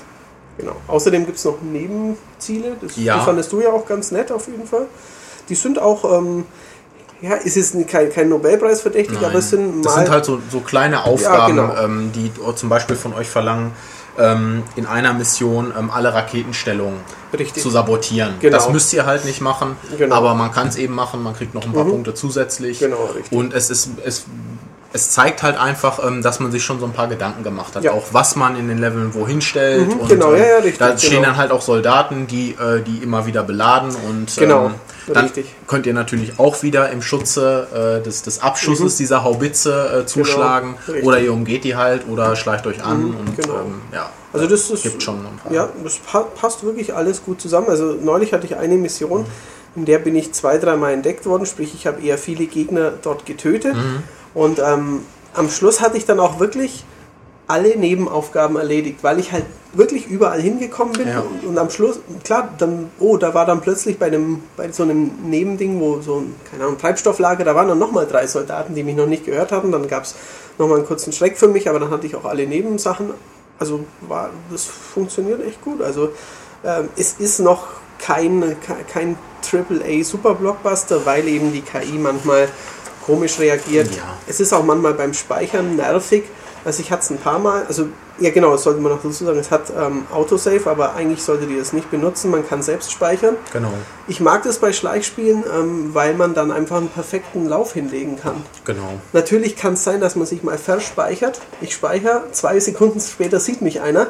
Genau. 0.58 0.76
Außerdem 0.88 1.26
gibt 1.26 1.38
es 1.38 1.44
noch 1.44 1.60
Nebenziele, 1.62 2.76
das, 2.80 2.96
Ja. 2.96 3.18
die 3.18 3.24
fandest 3.24 3.52
du 3.52 3.60
ja 3.60 3.70
auch 3.70 3.86
ganz 3.86 4.10
nett 4.10 4.30
auf 4.30 4.46
jeden 4.46 4.66
Fall. 4.66 4.86
Die 5.48 5.54
sind 5.54 5.78
auch, 5.78 6.18
ähm, 6.18 6.44
ja, 7.20 7.32
es 7.44 7.56
ist 7.56 7.74
kein, 7.88 8.12
kein 8.12 8.28
Nobelpreis 8.28 8.80
verdächtig, 8.80 9.18
aber 9.18 9.36
es 9.36 9.50
sind 9.50 9.76
mal. 9.76 9.82
das 9.82 9.94
sind 9.96 10.10
halt 10.10 10.24
so, 10.24 10.40
so 10.50 10.60
kleine 10.60 11.04
Aufgaben, 11.04 11.56
genau. 11.56 11.76
ähm, 11.76 12.12
die 12.14 12.30
zum 12.54 12.68
Beispiel 12.68 12.96
von 12.96 13.14
euch 13.14 13.28
verlangen, 13.28 13.72
ähm, 14.18 14.62
in 14.76 14.86
einer 14.86 15.12
Mission 15.12 15.72
ähm, 15.76 15.90
alle 15.90 16.14
Raketenstellungen 16.14 17.00
Richtig. 17.36 17.62
zu 17.62 17.70
sabotieren. 17.70 18.34
Genau. 18.40 18.56
Das 18.56 18.68
müsst 18.70 18.92
ihr 18.92 19.06
halt 19.06 19.24
nicht 19.24 19.40
machen, 19.40 19.76
Genau. 19.98 20.14
aber 20.14 20.34
man 20.34 20.52
kann 20.52 20.68
es 20.68 20.76
eben 20.76 20.94
machen, 20.94 21.22
man 21.22 21.34
kriegt 21.34 21.52
noch 21.54 21.64
ein 21.64 21.72
paar 21.72 21.84
Punkte 21.84 22.14
zusätzlich. 22.14 22.78
Genau, 22.78 23.06
richtig. 23.14 23.32
Und 23.36 23.52
es 23.52 23.70
ist 23.70 23.88
es 24.04 24.24
es 24.96 25.10
zeigt 25.10 25.42
halt 25.42 25.58
einfach, 25.58 25.98
ähm, 26.06 26.22
dass 26.22 26.38
man 26.38 26.52
sich 26.52 26.62
schon 26.64 26.78
so 26.78 26.86
ein 26.86 26.92
paar 26.92 27.08
Gedanken 27.08 27.42
gemacht 27.42 27.74
hat, 27.74 27.82
Ja. 27.82 27.90
auch 27.92 28.04
was 28.12 28.36
man 28.36 28.56
in 28.56 28.68
den 28.68 28.78
Leveln 28.78 29.12
wohin 29.12 29.40
stellt. 29.40 29.88
Mhm, 29.88 29.98
und, 30.00 30.08
genau, 30.08 30.32
ähm, 30.32 30.38
ja, 30.40 30.46
ja, 30.46 30.56
richtig, 30.58 30.78
Da 30.78 30.96
stehen 30.96 31.10
genau. 31.16 31.22
dann 31.24 31.36
halt 31.36 31.50
auch 31.50 31.60
Soldaten, 31.62 32.28
die, 32.28 32.52
äh, 32.52 32.80
die 32.80 32.98
immer 33.02 33.26
wieder 33.26 33.42
beladen 33.42 33.90
und 34.08 34.34
Genau, 34.36 34.66
ähm, 34.66 34.74
dann 35.12 35.24
richtig. 35.24 35.46
könnt 35.66 35.86
ihr 35.86 35.94
natürlich 35.94 36.38
auch 36.38 36.62
wieder 36.62 36.90
im 36.90 37.02
Schutze 37.02 37.98
äh, 38.00 38.04
des, 38.04 38.22
des 38.22 38.40
Abschusses 38.40 38.96
dieser 38.96 39.24
Haubitze 39.24 40.02
äh, 40.02 40.06
zuschlagen 40.06 40.70
Mhm. 40.70 40.76
richtig. 40.92 41.04
oder 41.04 41.18
ihr 41.18 41.32
umgeht 41.32 41.64
die 41.64 41.74
halt 41.74 42.08
oder 42.08 42.36
schleicht 42.36 42.64
euch 42.68 42.82
an 42.84 43.14
und 43.18 43.36
genau. 43.36 43.54
ähm, 43.62 43.82
ja. 43.92 44.10
Also 44.32 44.46
das 44.46 44.70
ist, 44.70 44.84
gibt 44.84 45.02
schon 45.02 45.16
ein 45.16 45.36
paar. 45.42 45.52
Ja, 45.52 45.68
das 45.82 45.96
pa 45.98 46.20
passt 46.20 46.64
wirklich 46.64 46.94
alles 46.94 47.24
gut 47.24 47.40
zusammen. 47.40 47.68
Also 47.68 47.96
neulich 48.00 48.32
hatte 48.32 48.46
ich 48.46 48.56
eine 48.56 48.76
Mission, 48.76 49.26
in 49.76 49.84
der 49.86 49.98
bin 49.98 50.14
ich 50.14 50.32
zwei, 50.32 50.58
dreimal 50.58 50.92
entdeckt 50.92 51.26
worden, 51.26 51.46
sprich 51.46 51.74
ich 51.74 51.86
habe 51.88 52.00
eher 52.00 52.16
viele 52.16 52.46
Gegner 52.46 52.92
dort 53.02 53.26
getötet. 53.26 53.74
Und 54.34 54.58
ähm, 54.58 55.02
am 55.34 55.48
Schluss 55.48 55.80
hatte 55.80 55.96
ich 55.96 56.04
dann 56.04 56.20
auch 56.20 56.40
wirklich 56.40 56.84
alle 57.46 57.76
Nebenaufgaben 57.76 58.56
erledigt, 58.56 59.00
weil 59.02 59.18
ich 59.18 59.32
halt 59.32 59.44
wirklich 59.74 60.06
überall 60.06 60.40
hingekommen 60.40 60.94
bin. 60.94 61.08
Ja. 61.08 61.20
und, 61.20 61.44
und 61.44 61.58
am 61.58 61.68
Schluss, 61.68 61.98
klar, 62.22 62.48
dann, 62.58 62.90
oh, 62.98 63.16
da 63.16 63.34
war 63.34 63.44
dann 63.44 63.60
plötzlich 63.60 63.98
bei 63.98 64.06
einem, 64.06 64.42
bei 64.56 64.70
so 64.72 64.84
einem 64.84 65.10
Nebending, 65.28 65.78
wo 65.80 66.00
so 66.00 66.20
ein, 66.20 66.34
keine 66.50 66.64
Ahnung, 66.64 66.78
Treibstofflager, 66.78 67.44
da 67.44 67.54
waren 67.54 67.68
dann 67.68 67.78
nochmal 67.78 68.06
drei 68.06 68.26
Soldaten, 68.26 68.74
die 68.74 68.82
mich 68.82 68.96
noch 68.96 69.06
nicht 69.06 69.26
gehört 69.26 69.52
hatten, 69.52 69.72
dann 69.72 69.88
gab 69.88 70.04
es 70.04 70.14
nochmal 70.58 70.78
einen 70.78 70.86
kurzen 70.86 71.12
Schreck 71.12 71.36
für 71.36 71.48
mich, 71.48 71.68
aber 71.68 71.80
dann 71.80 71.90
hatte 71.90 72.06
ich 72.06 72.16
auch 72.16 72.24
alle 72.24 72.46
Nebensachen, 72.46 73.10
also 73.58 73.84
war, 74.00 74.30
das 74.50 74.64
funktioniert 74.64 75.44
echt 75.44 75.60
gut, 75.62 75.82
also 75.82 76.10
ähm, 76.64 76.88
es 76.96 77.14
ist 77.14 77.40
noch 77.40 77.66
kein, 77.98 78.56
kein 78.90 79.16
AAA 79.52 80.04
Super 80.04 80.34
Blockbuster, 80.34 81.04
weil 81.04 81.26
eben 81.28 81.52
die 81.52 81.62
KI 81.62 81.98
manchmal 81.98 82.48
komisch 83.04 83.38
reagiert. 83.38 83.94
Ja. 83.94 84.02
Es 84.26 84.40
ist 84.40 84.52
auch 84.52 84.64
manchmal 84.64 84.94
beim 84.94 85.14
Speichern 85.14 85.76
nervig, 85.76 86.24
Also 86.64 86.80
ich 86.80 86.90
hatte 86.90 87.02
es 87.02 87.10
ein 87.10 87.18
paar 87.18 87.38
Mal, 87.38 87.64
also 87.66 87.88
ja 88.18 88.30
genau, 88.30 88.52
das 88.52 88.62
sollte 88.62 88.80
man 88.80 88.92
noch 88.92 89.02
dazu 89.02 89.24
sagen, 89.24 89.38
es 89.38 89.50
hat 89.50 89.72
ähm, 89.76 90.06
Autosave, 90.12 90.70
aber 90.70 90.94
eigentlich 90.94 91.22
solltet 91.22 91.50
ihr 91.50 91.58
das 91.58 91.72
nicht 91.72 91.90
benutzen, 91.90 92.30
man 92.30 92.46
kann 92.46 92.62
selbst 92.62 92.92
speichern. 92.92 93.36
Genau. 93.52 93.72
Ich 94.06 94.20
mag 94.20 94.44
das 94.44 94.58
bei 94.58 94.72
Schleichspielen, 94.72 95.44
ähm, 95.52 95.90
weil 95.94 96.14
man 96.14 96.32
dann 96.32 96.52
einfach 96.52 96.76
einen 96.76 96.88
perfekten 96.88 97.46
Lauf 97.46 97.74
hinlegen 97.74 98.18
kann. 98.18 98.36
Genau. 98.64 99.00
Natürlich 99.12 99.56
kann 99.56 99.74
es 99.74 99.84
sein, 99.84 100.00
dass 100.00 100.16
man 100.16 100.26
sich 100.26 100.42
mal 100.42 100.58
verspeichert. 100.58 101.40
Ich 101.60 101.74
speichere, 101.74 102.24
zwei 102.32 102.60
Sekunden 102.60 103.00
später 103.00 103.40
sieht 103.40 103.60
mich 103.60 103.80
einer. 103.80 104.06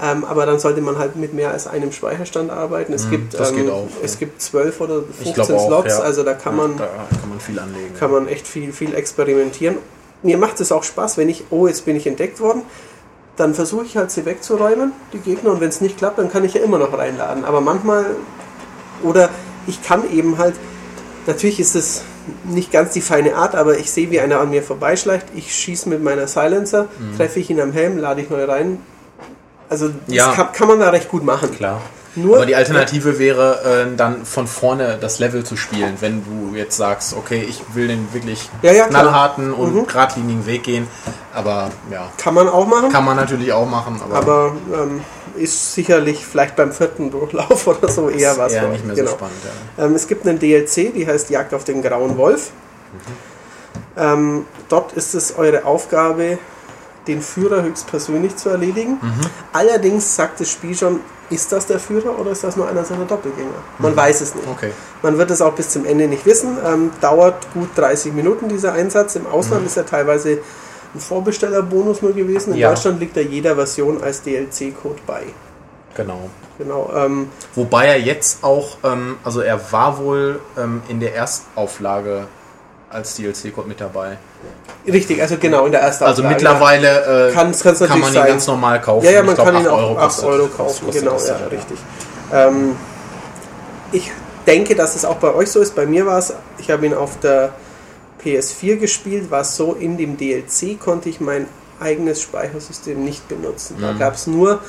Ähm, 0.00 0.24
aber 0.26 0.44
dann 0.44 0.58
sollte 0.58 0.82
man 0.82 0.98
halt 0.98 1.16
mit 1.16 1.32
mehr 1.32 1.52
als 1.52 1.66
einem 1.66 1.90
Speicherstand 1.90 2.50
arbeiten. 2.50 2.92
Es 2.92 3.06
Mhm, 3.06 3.10
gibt 3.10 3.34
ähm, 3.34 3.70
auch, 3.70 3.88
es 4.02 4.12
ja. 4.14 4.18
gibt 4.20 4.42
12 4.42 4.80
oder 4.82 4.98
Ich 5.20 5.32
15 5.32 5.34
glaube 5.34 5.54
auch, 5.56 5.66
Slots, 5.66 5.94
ja. 5.98 6.00
also 6.00 6.22
da 6.22 6.34
kann 6.34 6.54
man 6.56 6.76
Da 6.76 6.84
kann 7.18 7.30
man 7.30 7.40
viel 7.40 7.58
anlegen. 7.58 7.94
kann 7.98 8.10
man 8.10 8.28
echt 8.28 8.46
viel, 8.46 8.72
viel 8.74 8.94
experimentieren. 8.94 9.76
Mir 10.22 10.36
macht 10.36 10.60
es 10.60 10.70
auch 10.70 10.82
Spaß, 10.84 11.16
wenn 11.16 11.28
ich, 11.30 11.44
oh, 11.50 11.66
jetzt 11.66 11.86
bin 11.86 11.96
ich 11.96 12.06
entdeckt 12.06 12.40
worden, 12.40 12.62
dann 13.36 13.54
versuche 13.54 13.84
ich 13.86 13.96
halt 13.96 14.10
sie 14.10 14.24
wegzuräumen, 14.26 14.92
die 15.14 15.18
Gegner, 15.18 15.50
und 15.52 15.60
wenn 15.60 15.68
es 15.70 15.80
nicht 15.80 15.96
klappt, 15.98 16.18
dann 16.18 16.30
kann 16.30 16.44
ich 16.44 16.54
ja 16.54 16.62
immer 16.62 16.78
noch 16.78 16.96
reinladen. 16.96 17.44
Aber 17.46 17.60
manchmal, 17.62 18.04
oder 19.02 19.30
ich 19.66 19.82
kann 19.82 20.02
eben 20.12 20.36
halt, 20.38 20.54
natürlich 21.26 21.58
ist 21.60 21.74
es 21.74 22.02
nicht 22.44 22.72
ganz 22.72 22.92
die 22.92 23.00
feine 23.00 23.34
Art, 23.36 23.54
aber 23.54 23.78
ich 23.78 23.90
sehe, 23.90 24.10
wie 24.10 24.20
einer 24.20 24.40
an 24.40 24.50
mir 24.50 24.62
vorbeischleicht, 24.62 25.26
ich 25.34 25.54
schieße 25.54 25.88
mit 25.88 26.02
meiner 26.02 26.26
Silencer, 26.28 26.88
Mhm. 26.98 27.16
treffe 27.16 27.40
ich 27.40 27.48
ihn 27.50 27.60
am 27.60 27.72
Helm, 27.72 27.96
lade 27.98 28.20
ich 28.20 28.28
neu 28.30 28.44
rein. 28.44 28.78
Also 29.68 29.88
das 29.88 30.14
Ja. 30.14 30.32
kann, 30.32 30.52
kann 30.52 30.68
man 30.68 30.80
da 30.80 30.90
recht 30.90 31.08
gut 31.08 31.24
machen. 31.24 31.50
Klar. 31.54 31.80
Nur, 32.18 32.36
Aber 32.36 32.46
die 32.46 32.56
Alternative 32.56 33.18
wäre 33.18 33.86
äh, 33.92 33.94
dann 33.96 34.24
von 34.24 34.46
vorne 34.46 34.96
das 34.98 35.18
Level 35.18 35.44
zu 35.44 35.54
spielen, 35.56 35.96
wenn 36.00 36.24
du 36.24 36.56
jetzt 36.56 36.78
sagst, 36.78 37.14
okay, 37.14 37.44
ich 37.46 37.62
will 37.74 37.88
den 37.88 38.08
wirklich 38.14 38.48
Ja, 38.62 38.72
ja, 38.72 38.86
knallharten 38.86 39.52
und 39.52 39.74
Mhm. 39.74 39.86
geradlinigen 39.86 40.46
Weg 40.46 40.62
gehen. 40.62 40.86
Aber 41.34 41.70
ja, 41.90 42.10
kann 42.16 42.32
man 42.32 42.48
auch 42.48 42.66
machen. 42.66 42.90
kann 42.90 43.04
man 43.04 43.16
natürlich 43.16 43.52
auch 43.52 43.68
machen, 43.68 44.00
aber, 44.02 44.16
aber 44.16 44.52
ähm, 44.72 45.02
ist 45.34 45.74
sicherlich 45.74 46.24
vielleicht 46.24 46.56
beim 46.56 46.72
vierten 46.72 47.10
Durchlauf 47.10 47.66
oder 47.66 47.88
so 47.90 48.08
eher 48.08 48.38
was. 48.38 48.54
für 48.54 48.66
nicht 48.68 48.86
mehr 48.86 48.96
Genau. 48.96 49.10
so 49.10 49.16
spannend. 49.16 49.36
Ja. 49.76 49.84
Ähm, 49.84 49.94
es 49.94 50.06
gibt 50.06 50.26
einen 50.26 50.38
DLC, 50.38 50.94
die 50.94 51.06
heißt 51.06 51.28
Jagd 51.28 51.52
auf 51.52 51.64
den 51.64 51.82
grauen 51.82 52.16
Wolf. 52.16 52.50
Ähm, 53.98 54.46
dort 54.68 54.92
ist 54.94 55.14
es 55.14 55.36
eure 55.36 55.64
Aufgabe, 55.66 56.38
den 57.06 57.22
Führer 57.22 57.62
höchstpersönlich 57.62 58.36
zu 58.36 58.48
erledigen. 58.48 58.98
Allerdings 59.52 60.16
sagt 60.16 60.40
das 60.40 60.50
Spiel 60.50 60.74
schon, 60.74 61.00
ist 61.30 61.50
das 61.50 61.66
der 61.66 61.78
Führer 61.80 62.18
oder 62.18 62.30
ist 62.30 62.44
das 62.44 62.56
nur 62.56 62.68
einer 62.68 62.84
seiner 62.84 63.04
Doppelgänger? 63.04 63.50
Man 63.78 63.96
weiß 63.96 64.20
es 64.20 64.34
nicht. 64.34 64.46
Okay. 64.48 64.70
Man 65.02 65.18
wird 65.18 65.30
es 65.30 65.42
auch 65.42 65.54
bis 65.54 65.68
zum 65.70 65.84
Ende 65.84 66.06
nicht 66.06 66.24
wissen. 66.24 66.56
Ähm, 66.64 66.90
dauert 67.00 67.52
gut 67.52 67.68
30 67.76 68.12
Minuten 68.12 68.48
dieser 68.48 68.72
Einsatz. 68.74 69.16
Im 69.16 69.26
Ausland 69.26 69.66
ist 69.66 69.76
er 69.76 69.86
teilweise 69.86 70.38
ein 70.94 71.00
Vorbestellerbonus 71.00 72.02
nur 72.02 72.12
gewesen. 72.12 72.52
In 72.52 72.58
Ja. 72.60 72.70
Deutschland 72.70 73.00
liegt 73.00 73.16
er 73.16 73.24
jeder 73.24 73.56
Version 73.56 74.02
als 74.02 74.22
DLC-Code 74.22 75.00
bei. 75.06 75.24
Genau. 75.96 76.30
Genau. 76.58 76.90
Ähm, 76.94 77.28
Wobei 77.54 77.86
er 77.86 78.00
jetzt 78.00 78.42
auch, 78.44 78.78
ähm, 78.84 79.16
also 79.24 79.40
er 79.40 79.72
war 79.72 79.98
wohl 79.98 80.40
ähm, 80.56 80.82
in 80.88 81.00
der 81.00 81.14
Erstauflage 81.14 82.28
als 82.90 83.16
DLC-Code 83.16 83.66
mit 83.68 83.80
dabei. 83.80 84.16
richtig, 84.86 85.20
also 85.20 85.36
genau 85.38 85.66
in 85.66 85.72
der 85.72 85.80
ersten 85.82 86.04
Also 86.04 86.22
Auflage, 86.22 86.34
mittlerweile 86.34 87.28
äh, 87.30 87.32
Kann's- 87.32 87.60
kann's 87.62 87.80
kann 87.80 87.98
man 88.00 88.08
ihn 88.10 88.14
sein. 88.14 88.28
ganz 88.28 88.46
normal 88.46 88.80
kaufen. 88.80 89.04
Ja, 89.04 89.10
ja, 89.12 89.22
man 89.22 89.34
glaub, 89.34 89.46
kann 89.48 89.56
ihn 89.56 89.66
8 89.66 89.72
auch 89.72 89.96
8 89.98 90.04
kostet- 90.04 90.24
Euro 90.24 90.46
kaufen, 90.48 90.90
genau, 90.92 91.16
ja, 91.18 91.34
dann, 91.34 91.48
richtig. 91.48 91.78
Ähm, 92.32 92.76
ich 93.92 94.10
denke, 94.46 94.74
dass 94.76 94.94
es 94.94 95.04
auch 95.04 95.16
bei 95.16 95.34
euch 95.34 95.50
so 95.50 95.60
ist. 95.60 95.74
Bei 95.74 95.86
mir 95.86 96.06
war 96.06 96.18
es, 96.18 96.32
ich 96.58 96.70
habe 96.70 96.86
ihn 96.86 96.94
auf 96.94 97.18
der 97.20 97.50
PS4 98.22 98.76
gespielt, 98.76 99.30
war 99.30 99.40
es 99.40 99.56
so, 99.56 99.72
in 99.74 99.96
dem 99.96 100.16
DLC 100.16 100.78
konnte 100.78 101.08
ich 101.08 101.20
mein 101.20 101.48
eigenes 101.80 102.22
Speichersystem 102.22 103.04
nicht 103.04 103.28
benutzen. 103.28 103.76
Da 103.80 103.92
Mhm. 103.92 103.98
gab 103.98 104.14
es 104.14 104.26
nur 104.28 104.60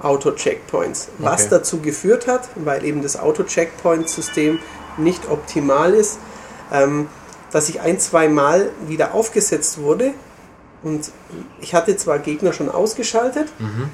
Auto-Checkpoints. 0.00 1.08
Was 1.18 1.40
Okay. 1.42 1.48
dazu 1.50 1.80
geführt 1.80 2.26
hat, 2.28 2.48
weil 2.54 2.84
eben 2.84 3.02
das 3.02 3.18
Auto-Checkpoint-System 3.18 4.58
nicht 4.96 5.28
optimal 5.30 5.92
ist, 5.94 6.18
ähm, 6.72 7.08
dass 7.54 7.68
ich 7.68 7.80
ein, 7.80 8.00
zwei 8.00 8.28
Mal 8.28 8.70
wieder 8.88 9.14
aufgesetzt 9.14 9.78
wurde 9.78 10.12
und 10.82 11.12
ich 11.60 11.72
hatte 11.72 11.96
zwar 11.96 12.18
Gegner 12.18 12.52
schon 12.52 12.68
ausgeschaltet, 12.68 13.46
Mhm. 13.60 13.88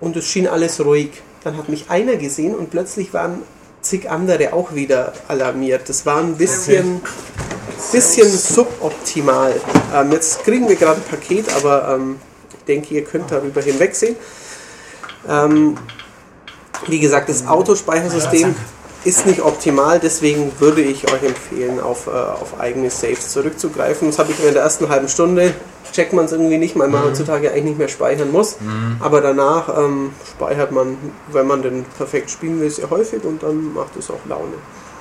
und 0.00 0.16
es 0.16 0.26
schien 0.26 0.48
alles 0.48 0.84
ruhig. 0.84 1.22
Dann 1.44 1.56
hat 1.56 1.68
mich 1.68 1.90
einer 1.90 2.16
gesehen 2.16 2.56
und 2.56 2.70
plötzlich 2.70 3.14
waren 3.14 3.42
zig 3.82 4.10
andere 4.10 4.52
auch 4.52 4.74
wieder 4.74 5.12
alarmiert. 5.28 5.88
Das 5.88 6.04
war 6.04 6.18
ein 6.18 6.36
bisschen, 6.36 7.00
bisschen 7.92 8.28
suboptimal. 8.28 9.54
Ähm, 9.94 10.10
jetzt 10.10 10.42
kriegen 10.42 10.68
wir 10.68 10.74
gerade 10.76 11.00
ein 11.00 11.08
Paket, 11.08 11.46
aber 11.54 11.94
ähm, 11.94 12.16
ich 12.58 12.64
denke, 12.64 12.94
ihr 12.94 13.04
könnt 13.04 13.30
darüber 13.30 13.60
hinwegsehen. 13.62 14.16
Ähm, 15.28 15.76
wie 16.88 16.98
gesagt, 16.98 17.28
das 17.28 17.46
Autospeichersystem 17.46 18.56
ist 19.04 19.26
nicht 19.26 19.42
optimal, 19.42 20.00
deswegen 20.00 20.52
würde 20.58 20.80
ich 20.80 21.10
euch 21.12 21.22
empfehlen, 21.22 21.80
auf, 21.80 22.06
äh, 22.06 22.10
auf 22.10 22.58
eigene 22.58 22.90
Saves 22.90 23.30
zurückzugreifen. 23.30 24.08
Das 24.08 24.18
habe 24.18 24.32
ich 24.32 24.44
in 24.44 24.52
der 24.52 24.62
ersten 24.62 24.88
halben 24.88 25.08
Stunde. 25.08 25.54
Checkt 25.92 26.12
man 26.12 26.24
es 26.24 26.32
irgendwie 26.32 26.58
nicht, 26.58 26.76
weil 26.76 26.88
man 26.88 27.04
heutzutage 27.04 27.50
eigentlich 27.50 27.64
nicht 27.64 27.78
mehr 27.78 27.88
speichern 27.88 28.32
muss. 28.32 28.56
Aber 28.98 29.20
danach 29.20 29.68
ähm, 29.78 30.10
speichert 30.28 30.72
man, 30.72 30.96
wenn 31.30 31.46
man 31.46 31.62
den 31.62 31.84
perfekt 31.96 32.30
spielen 32.30 32.60
will, 32.60 32.68
sehr 32.70 32.90
häufig 32.90 33.22
und 33.22 33.42
dann 33.44 33.72
macht 33.74 33.94
es 33.96 34.10
auch 34.10 34.18
Laune. 34.28 34.54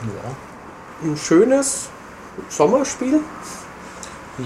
Ja. 0.04 1.08
Ein 1.10 1.18
schönes 1.18 1.88
Sommerspiel. 2.50 3.22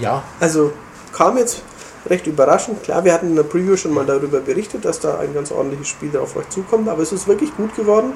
ja, 0.00 0.22
Also 0.40 0.72
kam 1.12 1.36
jetzt 1.36 1.62
recht 2.10 2.26
überraschend. 2.26 2.82
Klar, 2.82 3.04
wir 3.04 3.12
hatten 3.12 3.28
in 3.28 3.36
der 3.36 3.42
Preview 3.42 3.76
schon 3.76 3.92
mal 3.94 4.04
darüber 4.06 4.40
berichtet, 4.40 4.84
dass 4.84 5.00
da 5.00 5.18
ein 5.18 5.34
ganz 5.34 5.50
ordentliches 5.52 5.88
Spiel 5.88 6.16
auf 6.16 6.36
euch 6.36 6.48
zukommt, 6.48 6.88
aber 6.88 7.02
es 7.02 7.12
ist 7.12 7.26
wirklich 7.28 7.56
gut 7.56 7.74
geworden. 7.76 8.12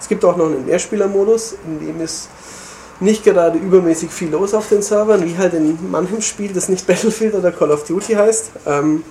Es 0.00 0.08
gibt 0.08 0.24
auch 0.24 0.36
noch 0.36 0.46
einen 0.46 0.66
Mehrspielermodus, 0.66 1.54
in 1.66 1.86
dem 1.86 2.00
ist 2.00 2.28
nicht 3.00 3.24
gerade 3.24 3.58
übermäßig 3.58 4.10
viel 4.10 4.30
los 4.30 4.54
auf 4.54 4.68
den 4.68 4.80
Servern, 4.82 5.24
wie 5.24 5.36
halt 5.36 5.54
in 5.54 5.78
manchem 5.90 6.20
Spiel, 6.22 6.52
das 6.52 6.68
nicht 6.68 6.86
Battlefield 6.86 7.34
oder 7.34 7.52
Call 7.52 7.70
of 7.70 7.84
Duty 7.84 8.14
heißt. 8.14 8.50
Ähm, 8.66 9.02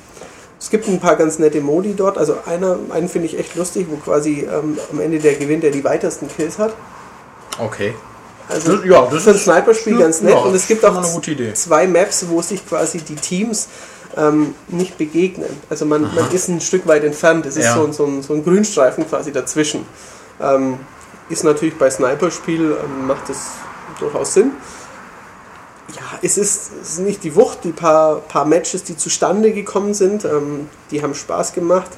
es 0.59 0.69
gibt 0.69 0.87
ein 0.87 0.99
paar 0.99 1.17
ganz 1.17 1.39
nette 1.39 1.59
Modi 1.59 1.93
dort. 1.93 2.17
Also 2.17 2.35
einer, 2.45 2.77
einen 2.91 3.09
finde 3.09 3.27
ich 3.27 3.37
echt 3.37 3.55
lustig, 3.55 3.87
wo 3.89 3.97
quasi 3.97 4.47
ähm, 4.49 4.77
am 4.91 5.01
Ende 5.01 5.19
der 5.19 5.33
gewinnt, 5.35 5.63
der 5.63 5.71
die 5.71 5.83
weitesten 5.83 6.27
Kills 6.29 6.57
hat. 6.57 6.73
okay. 7.59 7.93
Also 8.49 8.75
Das- 8.75 8.85
ja, 8.85 9.07
das 9.09 9.23
für 9.23 9.29
ein 9.29 9.35
ist- 9.37 9.43
Sniper-Spiel 9.45 9.97
ganz 9.97 10.21
nett. 10.21 10.33
ja, 10.33 10.39
und 10.39 10.53
es 10.53 10.67
gibt 10.67 10.83
auch 10.83 10.93
mal 10.93 11.03
eine 11.03 11.13
gute 11.13 11.31
Idee. 11.31 11.53
zwei 11.53 11.87
Maps, 11.87 12.25
wo 12.27 12.41
sich 12.41 12.65
quasi 12.67 12.97
die 12.99 13.15
Teams 13.15 13.69
ähm, 14.17 14.53
nicht 14.67 14.97
begegnen. 14.97 15.49
Also 15.69 15.85
man, 15.85 16.01
man 16.15 16.31
ist 16.31 16.47
ein 16.49 16.61
Stück 16.61 16.87
weit 16.87 17.03
entfernt. 17.03 17.45
Es 17.45 17.57
ist 17.57 17.65
Ja. 17.65 17.73
so, 17.75 17.83
ein- 17.85 17.93
so, 17.93 18.05
ein, 18.05 18.21
so 18.21 18.33
ein 18.33 18.43
Grünstreifen 18.43 19.07
quasi 19.07 19.31
dazwischen. 19.31 19.85
Ähm, 20.41 20.77
ist 21.29 21.43
natürlich 21.43 21.77
bei 21.77 21.89
Sniper-Spiel 21.89 22.77
ähm, 22.83 23.07
macht 23.07 23.29
es 23.29 23.37
durchaus 23.99 24.33
Sinn. 24.33 24.51
Ja, 25.95 26.19
es 26.21 26.37
ist, 26.37 26.71
es 26.81 26.89
ist 26.93 26.99
nicht 26.99 27.23
die 27.23 27.35
Wucht, 27.35 27.59
die 27.63 27.71
paar, 27.71 28.17
paar 28.21 28.45
Matches, 28.45 28.83
die 28.83 28.97
zustande 28.97 29.51
gekommen 29.51 29.93
sind, 29.93 30.25
ähm, 30.25 30.67
die 30.91 31.01
haben 31.03 31.13
Spaß 31.13 31.53
gemacht. 31.53 31.91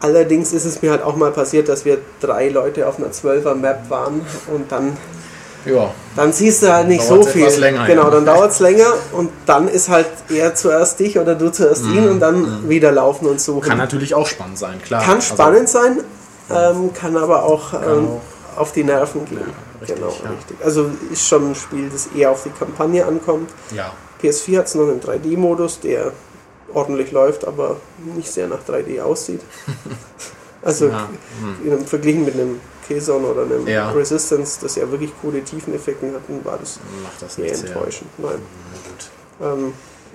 Allerdings 0.00 0.52
ist 0.52 0.64
es 0.64 0.82
mir 0.82 0.90
halt 0.90 1.02
auch 1.02 1.16
mal 1.16 1.30
passiert, 1.30 1.68
dass 1.68 1.84
wir 1.84 1.98
drei 2.20 2.48
Leute 2.48 2.88
auf 2.88 2.98
einer 2.98 3.08
12er 3.12 3.54
Map 3.54 3.88
waren 3.90 4.22
und 4.48 4.72
dann 4.72 4.96
Ja, 5.64 5.92
dann 6.16 6.32
siehst 6.32 6.62
du 6.62 6.72
halt 6.72 6.88
nicht 6.88 7.08
Dauert's 7.08 7.26
so 7.26 7.30
viel. 7.32 7.48
länger, 7.60 7.86
genau, 7.86 8.04
ja. 8.04 8.10
dann 8.10 8.26
dauert 8.26 8.50
es 8.50 8.58
länger 8.60 8.92
und 9.12 9.30
dann 9.46 9.68
ist 9.68 9.88
halt 9.88 10.06
er 10.28 10.54
zuerst 10.54 10.98
dich 10.98 11.18
oder 11.18 11.34
du 11.36 11.50
zuerst 11.52 11.84
ihn 11.84 12.08
und 12.08 12.20
dann 12.20 12.68
wieder 12.68 12.90
laufen 12.92 13.26
und 13.26 13.40
suchen. 13.40 13.58
Mhm. 13.64 13.68
kann 13.68 13.78
natürlich 13.78 14.14
auch 14.14 14.26
spannend 14.26 14.58
sein, 14.58 14.80
klar. 14.82 15.02
Kann 15.02 15.16
Also, 15.16 15.34
spannend 15.34 15.68
sein, 15.68 16.00
ähm, 16.50 16.92
kann 16.92 17.16
aber 17.16 17.44
auch, 17.44 17.74
ähm, 17.74 18.08
auch- 18.56 18.60
auf 18.60 18.72
die 18.72 18.84
Nerven 18.84 19.24
gehen. 19.24 19.38
richtig, 19.80 19.96
genau, 19.96 20.12
ja. 20.24 20.30
richtig. 20.30 20.56
Also 20.64 20.90
ist 21.12 21.26
schon 21.26 21.52
ein 21.52 21.54
Spiel, 21.54 21.88
das 21.90 22.08
eher 22.16 22.30
auf 22.32 22.42
die 22.42 22.50
Kampagne 22.50 23.06
ankommt. 23.06 23.50
ja, 23.74 23.92
PS4 24.22 24.58
hat 24.58 24.66
es 24.66 24.74
noch 24.74 24.82
einen 24.88 25.00
3D-Modus, 25.00 25.80
der 25.80 26.12
ordentlich 26.74 27.12
läuft, 27.12 27.46
aber 27.46 27.76
nicht 28.16 28.30
sehr 28.32 28.46
nach 28.48 28.60
3D 28.68 29.00
aussieht. 29.00 29.40
Also 30.64 30.86
Ja, 30.86 31.08
hm. 31.64 31.86
verglichen 31.86 32.24
mit 32.24 32.34
einem 32.34 32.60
Killzone 32.86 33.26
oder 33.26 33.42
einem 33.42 33.66
Ja. 33.66 33.90
Resistance, 33.90 34.58
das 34.60 34.76
ja 34.76 34.90
wirklich 34.90 35.12
coole 35.22 35.42
Tiefeneffekte 35.42 36.06
hatten, 36.14 36.44
war 36.44 36.58
das 36.58 36.78
das 37.20 37.34
sehr 37.36 37.44
nicht 37.44 37.56
sehr. 37.56 37.68
enttäuschend. 37.70 38.10
Nein. 38.18 38.32
Na 39.40 39.48
gut. 39.52 39.58
Ähm, 39.58 39.72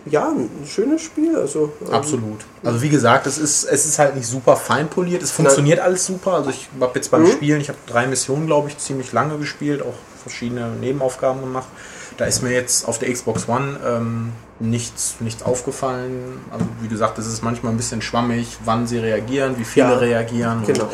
ja, 0.09 0.29
ein 0.29 0.49
schönes 0.65 1.01
Spiel. 1.01 1.35
Also, 1.35 1.71
ähm, 1.85 1.93
Absolut. 1.93 2.45
Also 2.63 2.81
wie 2.81 2.89
gesagt, 2.89 3.27
es 3.27 3.37
ist, 3.37 3.65
es 3.65 3.85
ist 3.85 3.99
halt 3.99 4.15
nicht 4.15 4.27
super 4.27 4.55
fein 4.55 4.87
poliert. 4.87 5.21
Es 5.21 5.31
funktioniert 5.31 5.79
alles 5.79 6.05
super. 6.05 6.33
Also 6.35 6.49
ich 6.49 6.69
habe 6.79 6.91
jetzt 6.95 7.11
beim 7.11 7.23
Mhm. 7.23 7.31
Spielen, 7.31 7.59
ich 7.61 7.67
habe 7.69 7.79
drei 7.87 8.07
Missionen, 8.07 8.45
glaube 8.47 8.69
ich, 8.69 8.77
ziemlich 8.77 9.11
lange 9.11 9.37
gespielt, 9.37 9.81
auch 9.81 9.95
verschiedene 10.21 10.69
Nebenaufgaben 10.79 11.41
gemacht. 11.41 11.67
Da 12.15 12.25
ist 12.25 12.41
mir 12.41 12.51
jetzt 12.51 12.87
auf 12.87 12.97
der 12.99 13.11
Xbox 13.13 13.47
One 13.49 13.79
ähm, 13.85 14.31
nichts, 14.59 15.15
nichts 15.19 15.43
aufgefallen. 15.43 16.39
Also 16.51 16.65
wie 16.81 16.87
gesagt, 16.87 17.19
es 17.19 17.27
ist 17.27 17.43
manchmal 17.43 17.73
ein 17.73 17.77
bisschen 17.77 18.01
schwammig, 18.01 18.57
wann 18.65 18.87
sie 18.87 18.97
reagieren, 18.99 19.57
wie 19.59 19.65
viele 19.65 19.91
Ja, 19.91 19.97
reagieren. 19.97 20.63
Genau. 20.65 20.89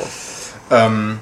Ähm, 0.71 1.19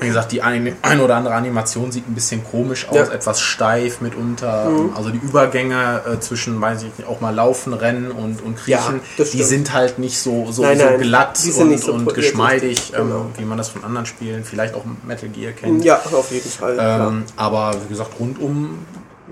Wie 0.00 0.08
gesagt, 0.08 0.32
die 0.32 0.42
eine 0.42 0.76
ein 0.82 1.00
oder 1.00 1.16
andere 1.16 1.34
Animation 1.34 1.90
sieht 1.90 2.08
ein 2.08 2.14
bisschen 2.14 2.44
komisch 2.44 2.86
aus, 2.88 2.96
Ja. 2.96 3.04
etwas 3.12 3.40
steif 3.40 4.00
mitunter. 4.00 4.68
Mhm. 4.68 4.94
Also 4.94 5.10
die 5.10 5.18
Übergänge 5.18 6.02
äh, 6.06 6.20
zwischen, 6.20 6.60
weiß 6.60 6.82
ich 6.82 6.98
nicht, 6.98 7.08
auch 7.08 7.20
mal 7.20 7.34
Laufen, 7.34 7.72
Rennen 7.72 8.10
und, 8.10 8.42
und 8.42 8.56
Kriechen, 8.56 9.00
das 9.16 9.30
die 9.30 9.42
sind 9.42 9.72
halt 9.72 9.98
nicht 9.98 10.18
so, 10.18 10.50
so, 10.52 10.62
Nein, 10.62 10.78
so 10.78 10.84
nein, 10.84 11.00
glatt 11.00 11.38
die 11.42 11.50
sind 11.50 11.72
und, 11.72 11.78
so 11.78 11.92
und 11.92 12.14
geschmeidig, 12.14 12.92
ähm, 12.94 13.08
genau. 13.08 13.26
wie 13.38 13.44
man 13.44 13.56
das 13.58 13.68
von 13.70 13.84
anderen 13.84 14.06
Spielen, 14.06 14.44
vielleicht 14.44 14.74
auch 14.74 14.82
Metal 15.06 15.28
Gear 15.30 15.52
kennt. 15.52 15.84
Ja, 15.84 15.96
auf 16.12 16.30
jeden 16.30 16.50
Fall. 16.50 16.76
Ähm, 16.78 17.24
aber 17.36 17.74
wie 17.84 17.88
gesagt, 17.88 18.10
rundum 18.20 18.78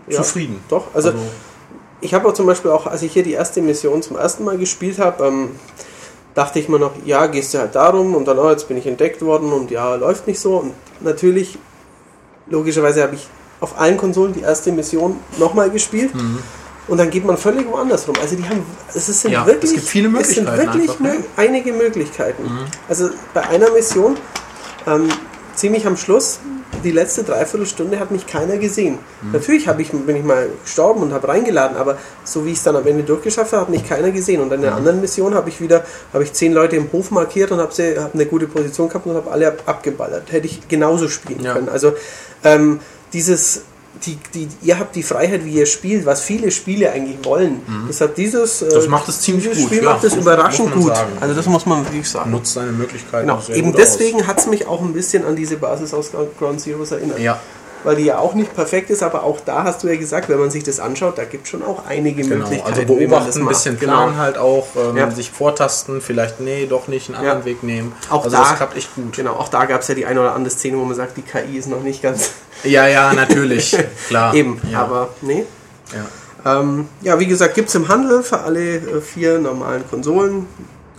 Ja, 0.09 0.17
zufrieden. 0.17 0.61
Doch, 0.69 0.95
also, 0.95 1.13
ich 2.01 2.13
habe 2.15 2.29
auch 2.29 2.35
zum 2.35 2.47
Beispiel 2.47 2.71
auch, 2.71 2.87
als 2.87 3.03
ich 3.03 3.13
hier 3.13 3.23
die 3.23 3.33
erste 3.33 3.63
Mission 3.63 4.03
zum 4.03 4.17
ersten 4.17 4.45
Mal 4.45 4.59
gespielt 4.59 4.99
habe, 4.99 5.27
ähm, 5.27 5.51
dachte 6.35 6.59
ich 6.59 6.69
mir 6.69 6.79
noch, 6.79 6.93
ja, 7.05 7.27
gehst 7.27 7.55
du 7.55 7.59
halt 7.59 7.75
darum 7.75 8.15
und 8.15 8.27
dann, 8.27 8.39
oh, 8.39 8.51
jetzt 8.51 8.67
bin 8.69 8.77
ich 8.77 8.87
entdeckt 8.87 9.23
worden 9.23 9.53
und 9.53 9.71
ja, 9.71 9.95
läuft 9.95 10.27
nicht 10.27 10.41
so. 10.41 10.57
Und 10.59 10.73
natürlich, 11.01 11.59
logischerweise 12.49 13.03
habe 13.03 13.15
ich 13.15 13.27
auf 13.61 13.79
allen 13.79 13.97
Konsolen 13.97 14.33
die 14.33 14.41
erste 14.41 14.73
Mission 14.73 15.17
nochmal 15.39 15.71
gespielt. 15.71 16.15
Mhm. 16.15 16.39
Und 16.87 16.99
dann 16.99 17.09
geht 17.09 17.25
man 17.25 17.39
völlig 17.39 17.67
woanders 17.67 18.07
rum. 18.07 18.15
Also 18.21 18.37
die 18.37 18.45
haben, 18.47 18.63
es 18.93 19.07
sind 19.07 19.31
Ja, 19.31 19.47
wirklich, 19.47 19.71
es 19.71 19.77
gibt 19.77 19.89
viele 19.89 20.09
es 20.19 20.29
sind 20.35 20.45
Möglichkeiten 20.45 20.75
wirklich 20.79 20.91
einfach, 20.91 21.05
mö- 21.07 21.25
einige 21.37 21.73
Möglichkeiten. 21.73 22.43
Also 22.89 23.09
bei 23.33 23.41
einer 23.49 23.71
Mission, 23.71 24.17
ähm, 24.87 25.09
ziemlich 25.57 25.87
am 25.87 25.97
Schluss, 25.97 26.41
die 26.83 26.91
letzte 26.91 27.23
Dreiviertelstunde 27.23 27.99
hat 27.99 28.11
mich 28.11 28.27
keiner 28.27 28.59
gesehen. 28.59 28.99
Natürlich 29.33 29.69
habe 29.69 29.81
ich, 29.83 29.91
bin 29.93 30.17
ich 30.17 30.25
mal 30.25 30.49
gestorben 30.65 31.03
und 31.03 31.13
habe 31.13 31.29
reingeladen, 31.29 31.77
aber 31.77 31.99
so 32.25 32.45
wie 32.45 32.51
ich 32.51 32.59
es 32.59 32.65
dann 32.65 32.77
am 32.77 32.87
Ende 32.87 33.05
durchgeschafft 33.05 33.53
habe, 33.53 33.63
hat 33.63 33.71
mich 33.71 33.89
keiner 33.89 34.11
gesehen. 34.11 34.41
Und 34.41 34.53
in 34.53 34.63
der 34.63 34.75
anderen 34.75 35.01
Mission 35.01 35.35
habe 35.35 35.49
ich 35.49 35.61
wieder, 35.61 35.85
habe 36.13 36.25
ich 36.25 36.33
zehn 36.33 36.53
Leute 36.53 36.77
im 36.77 36.91
Hof 36.93 37.11
markiert 37.11 37.53
und 37.53 37.59
habe 37.61 37.73
habe 37.73 38.11
eine 38.15 38.27
gute 38.27 38.47
Position 38.47 38.89
gehabt 38.89 39.07
und 39.07 39.15
habe 39.15 39.31
alle 39.31 39.49
ab, 39.49 39.63
abgeballert. 39.67 40.33
Hätte 40.33 40.47
ich 40.47 40.67
genauso 40.69 41.09
spielen 41.09 41.43
Ja. 41.43 41.55
können. 41.55 41.69
Also 41.69 41.95
ähm, 42.43 42.81
dieses, 43.13 43.63
die, 44.07 44.19
die, 44.35 44.49
ihr 44.63 44.79
habt 44.79 44.95
die 44.97 45.03
Freiheit, 45.03 45.45
wie 45.45 45.53
ihr 45.53 45.67
spielt, 45.67 46.07
was 46.07 46.21
viele 46.21 46.51
Spiele 46.51 46.91
eigentlich 46.93 47.25
wollen. 47.25 47.61
Deshalb 47.89 48.15
dieses, 48.15 48.63
äh, 48.63 48.67
Mhm. 48.67 48.71
Das 48.75 48.89
macht 48.89 49.09
es 49.09 49.21
ziemlich 49.21 49.45
dieses 49.45 49.59
gut, 49.61 49.67
Spiel 49.69 49.83
ja. 49.85 49.91
macht 49.91 50.05
es 50.05 50.15
überraschend 50.15 50.73
gut. 50.75 50.95
sagen. 50.95 51.13
Also 51.21 51.35
das 51.35 51.47
muss 51.47 51.67
man 51.67 51.85
wirklich 51.85 52.09
sagen. 52.09 52.31
Nutzt 52.31 52.55
seine 52.55 52.73
Möglichkeiten 52.73 53.27
Genau, 53.27 53.43
eben 53.53 53.73
deswegen 53.73 54.27
hat 54.27 54.39
es 54.39 54.47
mich 54.47 54.67
auch 54.67 54.81
ein 54.83 54.93
bisschen 54.93 55.25
an 55.25 55.37
diese 55.37 55.57
Basis 55.57 55.93
aus 55.95 56.11
Ground 56.39 56.61
Zeroes 56.61 56.91
erinnert. 56.93 57.19
Ja, 57.19 57.41
Weil 57.85 57.97
die 57.97 58.05
ja 58.05 58.19
auch 58.19 58.35
nicht 58.35 58.55
perfekt 58.55 58.91
ist, 58.91 59.03
aber 59.03 59.23
auch 59.23 59.39
da 59.45 59.63
hast 59.65 59.83
du 59.83 59.89
ja 59.89 59.97
gesagt, 59.97 60.29
wenn 60.29 60.39
man 60.41 60.51
sich 60.51 60.65
das 60.65 60.81
anschaut, 60.81 61.19
da 61.19 61.25
gibt 61.25 61.45
es 61.45 61.51
schon 61.51 61.63
auch 61.63 61.87
einige 61.87 62.23
genau. 62.23 62.37
Möglichkeiten. 62.37 62.67
Also 62.67 62.81
man 62.81 62.89
das 62.89 62.99
beobachten, 62.99 63.41
ein 63.43 63.47
bisschen 63.49 63.79
Genau. 63.79 63.93
planen 63.93 64.17
halt 64.19 64.39
auch, 64.39 64.67
ähm, 64.77 64.97
Ja. 64.97 65.11
sich 65.11 65.31
vortasten, 65.31 66.01
vielleicht, 66.01 66.41
nee, 66.41 66.67
doch 66.67 66.89
nicht, 66.89 67.09
einen 67.11 67.17
anderen 67.19 67.41
Ja. 67.41 67.45
Weg 67.45 67.63
nehmen. 67.63 67.93
Auch 68.11 68.25
also 68.25 68.37
da- 68.37 68.43
das 68.43 68.57
klappt 68.57 68.77
echt 68.77 68.95
gut. 68.95 69.15
Genau, 69.15 69.35
auch 69.35 69.49
da 69.49 69.67
gab 69.67 69.83
es 69.83 69.89
ja 69.89 69.95
die 69.95 70.07
eine 70.07 70.19
oder 70.21 70.35
andere 70.35 70.51
Szene, 70.55 70.79
wo 70.79 70.85
man 70.85 70.97
sagt, 70.97 71.17
die 71.17 71.23
KI 71.23 71.59
ist 71.59 71.69
noch 71.69 71.83
nicht 71.83 72.03
ganz 72.03 72.31
Ja, 72.65 72.87
ja, 72.87 73.13
natürlich, 73.13 73.77
klar. 74.09 74.33
eben. 74.35 74.61
ja. 74.71 74.81
Aber 74.81 75.11
nee. 75.21 75.45
ja, 75.93 76.61
Ähm, 76.61 76.89
ja, 77.03 77.19
wie 77.19 77.27
gesagt, 77.27 77.55
gibt 77.55 77.69
es 77.69 77.75
im 77.75 77.89
Handel 77.89 78.23
für 78.23 78.41
alle 78.41 78.77
äh, 78.77 79.01
vier 79.03 79.39
normalen 79.39 79.85
Konsolen. 79.91 80.47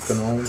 genau. 0.08 0.40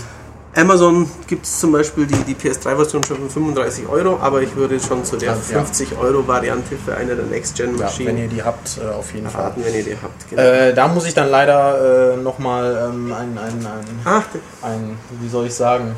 Amazon 0.57 1.09
gibt 1.27 1.45
es 1.45 1.59
zum 1.59 1.71
Beispiel 1.71 2.07
die, 2.07 2.15
die 2.23 2.35
PS3-Version 2.35 3.03
schon 3.03 3.17
für 3.17 3.29
35 3.29 3.87
Euro, 3.87 4.17
aber 4.19 4.41
ich 4.41 4.55
würde 4.55 4.79
schon 4.79 5.05
zu 5.05 5.15
der 5.17 5.33
Ja. 5.51 5.59
50-Euro-Variante 5.61 6.75
für 6.83 6.95
eine 6.95 7.15
der 7.15 7.17
Ja, 7.17 7.21
wenn 7.23 7.29
Next-Gen-Maschinen 7.29 8.17
ihr 8.17 8.27
die 8.27 8.41
habt, 8.43 8.79
äh, 8.83 8.89
auf 8.89 9.13
jeden 9.13 9.29
Fall. 9.29 9.43
raten, 9.43 9.61
wenn 9.63 9.75
ihr 9.75 9.83
die 9.83 9.95
habt. 10.01 10.29
Genau. 10.29 10.41
Äh, 10.41 10.73
da 10.73 10.87
muss 10.87 11.05
ich 11.05 11.13
dann 11.13 11.29
leider 11.29 12.13
äh, 12.15 12.17
nochmal 12.17 12.89
ähm, 12.91 13.13
ein, 13.13 13.37
ein, 13.37 13.65
ein, 13.65 13.99
Ach, 14.03 14.23
ein, 14.63 14.97
wie 15.21 15.29
soll 15.29 15.45
ich 15.45 15.53
sagen, 15.53 15.95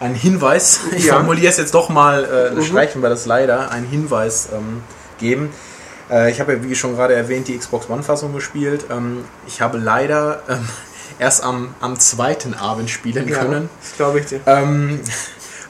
ein 0.00 0.14
Hinweis, 0.14 0.80
ich 0.96 1.06
Ja. 1.06 1.14
formuliere 1.14 1.48
es 1.50 1.56
jetzt 1.58 1.74
doch 1.74 1.88
mal, 1.88 2.24
äh, 2.58 2.62
streichen 2.62 3.00
wir 3.02 3.10
das 3.10 3.26
leider, 3.26 3.70
ein 3.70 3.84
Hinweis 3.84 4.48
ähm, 4.52 4.82
geben. 5.18 5.50
Äh, 6.10 6.32
ich 6.32 6.40
habe 6.40 6.54
ja, 6.54 6.64
wie 6.64 6.74
schon 6.74 6.96
gerade 6.96 7.14
erwähnt, 7.14 7.46
die 7.46 7.56
Xbox 7.56 7.88
One-Fassung 7.88 8.32
gespielt. 8.34 8.86
Ähm, 8.90 9.24
ich 9.46 9.60
habe 9.60 9.78
leider 9.78 10.42
ähm, 10.48 10.68
erst 11.20 11.44
am, 11.44 11.74
am 11.80 11.98
zweiten 12.00 12.54
Abend 12.54 12.90
spielen 12.90 13.28
ja, 13.28 13.38
können. 13.38 13.70
das 13.80 13.96
glaube 13.96 14.20
ich 14.20 14.26
dir. 14.26 14.40
Ähm, 14.46 15.00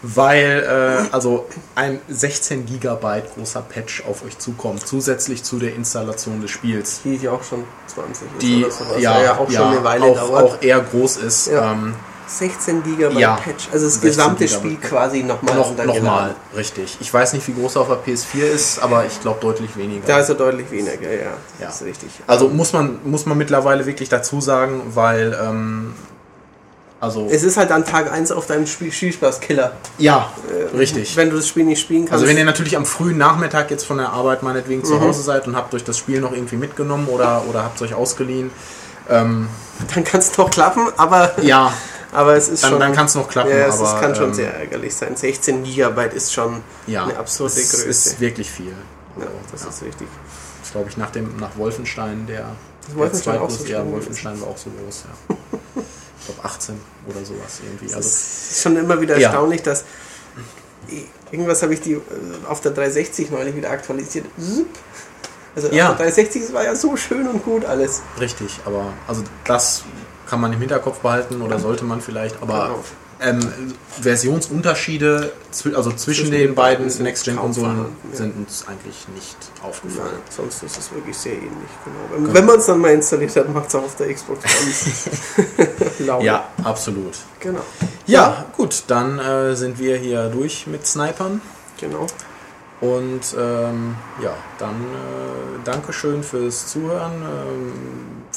weil 0.02 1.06
äh, 1.10 1.12
also 1.12 1.46
ein 1.74 2.00
16 2.08 2.64
Gigabyte 2.64 3.34
großer 3.34 3.60
Patch 3.60 4.04
auf 4.06 4.24
euch 4.24 4.38
zukommt, 4.38 4.86
zusätzlich 4.86 5.42
zu 5.42 5.58
der 5.58 5.74
Installation 5.74 6.40
des 6.40 6.50
Spiels. 6.50 7.02
Die 7.04 7.16
ja 7.16 7.32
auch 7.32 7.42
schon 7.42 7.64
20 7.86 8.28
ist 8.32 8.42
Die 8.42 8.64
oder 8.64 8.72
sowas. 8.72 9.02
ja, 9.02 9.22
ja 9.22 9.36
auch 9.36 9.50
ja, 9.50 9.60
schon 9.60 9.68
eine 9.68 9.84
Weile 9.84 10.04
auch, 10.04 10.16
dauert. 10.16 10.44
auch 10.44 10.62
eher 10.62 10.80
groß 10.80 11.18
ist. 11.18 11.48
Ja. 11.48 11.72
Ähm, 11.72 11.94
16 12.38 12.82
GB 12.84 13.18
Ja, 13.18 13.34
Patch, 13.36 13.68
also 13.72 13.86
das 13.86 13.94
16 13.94 14.08
gesamte 14.10 14.44
Gigabyte. 14.44 14.50
Spiel 14.78 14.88
quasi 14.88 15.22
nochmal 15.22 15.56
noch, 15.56 15.68
runtergeladen. 15.70 16.04
noch 16.04 16.10
mal, 16.12 16.34
richtig. 16.56 16.96
Ich 17.00 17.12
weiß 17.12 17.32
nicht, 17.32 17.46
wie 17.48 17.52
groß 17.54 17.76
er 17.76 17.82
auf 17.82 17.88
der 17.88 17.98
PS4 18.14 18.42
ist, 18.44 18.78
aber 18.82 19.04
ich 19.04 19.20
glaube 19.20 19.40
deutlich 19.40 19.76
weniger. 19.76 20.06
Da 20.06 20.20
ist 20.20 20.28
er 20.28 20.36
deutlich 20.36 20.70
weniger, 20.70 21.10
ja. 21.12 21.30
Das 21.58 21.60
Ja. 21.60 21.68
ist 21.68 21.82
richtig. 21.82 22.10
also 22.26 22.48
muss 22.48 22.72
man, 22.72 22.98
muss 23.04 23.26
man 23.26 23.36
mittlerweile 23.36 23.84
wirklich 23.86 24.08
dazu 24.08 24.40
sagen, 24.40 24.82
weil 24.94 25.36
ähm, 25.42 25.94
also 27.02 27.26
Es 27.30 27.42
ist 27.42 27.56
halt 27.56 27.72
an 27.72 27.84
Tag 27.84 28.12
1 28.12 28.30
auf 28.30 28.46
deinem 28.46 28.66
Spiel 28.66 28.92
Spielspaß-Killer. 28.92 29.72
ja, 29.98 30.30
Äh, 30.72 30.76
richtig. 30.76 31.16
Wenn 31.16 31.30
du 31.30 31.36
das 31.36 31.48
Spiel 31.48 31.64
nicht 31.64 31.80
spielen 31.80 32.02
kannst. 32.02 32.12
Also 32.12 32.26
wenn 32.26 32.36
ihr 32.36 32.44
natürlich 32.44 32.76
am 32.76 32.84
frühen 32.84 33.16
Nachmittag 33.16 33.70
jetzt 33.70 33.86
von 33.86 33.96
der 33.96 34.10
Arbeit 34.10 34.42
meinetwegen 34.42 34.84
zu 34.84 34.94
Mhm. 34.96 35.00
Hause 35.00 35.22
seid 35.22 35.46
und 35.48 35.56
habt 35.56 35.72
euch 35.74 35.82
das 35.84 35.96
Spiel 35.96 36.20
noch 36.20 36.32
irgendwie 36.32 36.56
mitgenommen 36.56 37.08
oder, 37.08 37.44
oder 37.48 37.64
habt 37.64 37.76
es 37.76 37.82
euch 37.82 37.94
ausgeliehen, 37.94 38.50
ähm, 39.08 39.48
dann 39.94 40.04
kann 40.04 40.20
es 40.20 40.30
doch 40.32 40.50
klappen, 40.50 40.88
aber, 40.98 41.32
ja, 41.42 41.72
aber 42.12 42.34
es 42.36 42.48
ist 42.48 42.62
dann, 42.64 42.70
schon. 42.70 42.80
dann 42.80 42.92
kann 42.92 43.06
es 43.06 43.14
noch 43.14 43.28
klappen. 43.28 43.50
ja, 43.50 43.66
es 43.66 43.80
aber, 43.80 44.00
kann 44.00 44.14
schon 44.14 44.28
ähm, 44.28 44.34
sehr 44.34 44.54
ärgerlich 44.54 44.94
sein. 44.94 45.16
16 45.16 45.62
GB 45.64 46.08
ist 46.14 46.32
schon 46.32 46.62
ja, 46.86 47.04
eine 47.04 47.16
absurde 47.16 47.52
es 47.54 47.70
Größe. 47.70 47.88
ist 47.88 48.20
wirklich 48.20 48.50
viel. 48.50 48.68
ja, 49.16 49.22
Also, 49.22 49.32
das 49.52 49.62
ja. 49.62 49.68
ist 49.68 49.82
richtig. 49.82 50.08
Das 50.58 50.68
ist, 50.68 50.72
glaube 50.72 50.88
ich, 50.88 50.96
nach, 50.96 51.10
dem, 51.10 51.36
nach 51.38 51.56
Wolfenstein 51.56 52.26
der, 52.26 52.46
Das 52.86 52.96
Wolfenstein 52.96 53.34
der 53.34 53.42
auch 53.42 53.50
so 53.50 53.64
ja, 53.64 53.86
Wolfenstein 53.86 54.40
war 54.40 54.48
auch 54.48 54.58
so 54.58 54.70
groß, 54.70 55.04
ja. 55.06 55.36
ich 56.20 56.26
glaube 56.26 56.44
18 56.48 56.80
oder 57.08 57.24
sowas 57.24 57.60
irgendwie. 57.64 57.86
Es 57.86 57.94
Also, 57.94 58.08
ist 58.08 58.62
schon 58.62 58.76
immer 58.76 59.00
wieder 59.00 59.16
erstaunlich, 59.16 59.62
dass 59.62 59.84
irgendwas 61.30 61.62
habe 61.62 61.74
ich 61.74 61.80
die 61.80 61.92
äh, 61.92 62.00
auf 62.48 62.60
der 62.60 62.72
360 62.72 63.30
neulich 63.30 63.54
wieder 63.54 63.70
aktualisiert. 63.70 64.26
Also 65.54 65.68
Ja. 65.68 65.90
auf 65.90 65.96
der 65.96 66.06
360 66.06 66.42
es 66.42 66.52
war 66.52 66.64
ja 66.64 66.74
so 66.74 66.96
schön 66.96 67.26
und 67.28 67.44
gut 67.44 67.64
alles. 67.64 68.02
richtig, 68.20 68.58
aber 68.64 68.92
also 69.06 69.22
das 69.44 69.82
kann 70.30 70.40
man 70.40 70.52
im 70.52 70.60
Hinterkopf 70.60 71.00
behalten 71.00 71.42
oder 71.42 71.58
sollte 71.58 71.84
man 71.84 72.00
vielleicht, 72.00 72.40
aber 72.40 72.68
Genau. 73.20 73.38
ähm, 73.40 73.40
Versionsunterschiede 74.00 75.32
zwi- 75.52 75.74
also 75.74 75.90
zwischen, 75.90 75.98
Zwischen 76.26 76.30
den 76.30 76.40
den 76.48 76.54
beiden 76.54 76.86
Next-Gen-Konsolen 76.86 77.76
ja. 78.10 78.16
sind 78.16 78.36
uns 78.36 78.64
eigentlich 78.66 79.06
nicht 79.14 79.36
aufgefallen. 79.62 80.08
Nein, 80.12 80.22
sonst 80.34 80.62
ist 80.62 80.78
es 80.78 80.90
wirklich 80.92 81.16
sehr 81.18 81.32
ähnlich. 81.34 81.50
Genau. 81.84 82.24
Wenn, 82.26 82.34
wenn 82.34 82.46
man 82.46 82.58
es 82.58 82.66
dann 82.66 82.78
mal 82.80 82.92
installiert 82.92 83.34
hat, 83.36 83.52
macht 83.52 83.68
es 83.68 83.74
auch 83.74 83.82
auf 83.84 83.96
der 83.96 84.14
Xbox 84.14 84.44
Laune. 85.98 86.24
Ja, 86.24 86.48
absolut. 86.64 87.14
Genau. 87.40 87.60
Ja, 88.06 88.46
gut, 88.56 88.84
dann 88.86 89.18
äh, 89.18 89.54
sind 89.54 89.78
wir 89.78 89.96
hier 89.98 90.28
durch 90.28 90.66
mit 90.66 90.86
Snipern. 90.86 91.40
Genau. 91.78 92.06
Und 92.80 93.20
ähm, 93.38 93.94
ja, 94.22 94.34
dann 94.58 94.70
äh, 94.76 95.64
Dankeschön 95.64 96.22
fürs 96.22 96.68
Zuhören, 96.68 97.12
ähm, 97.22 97.72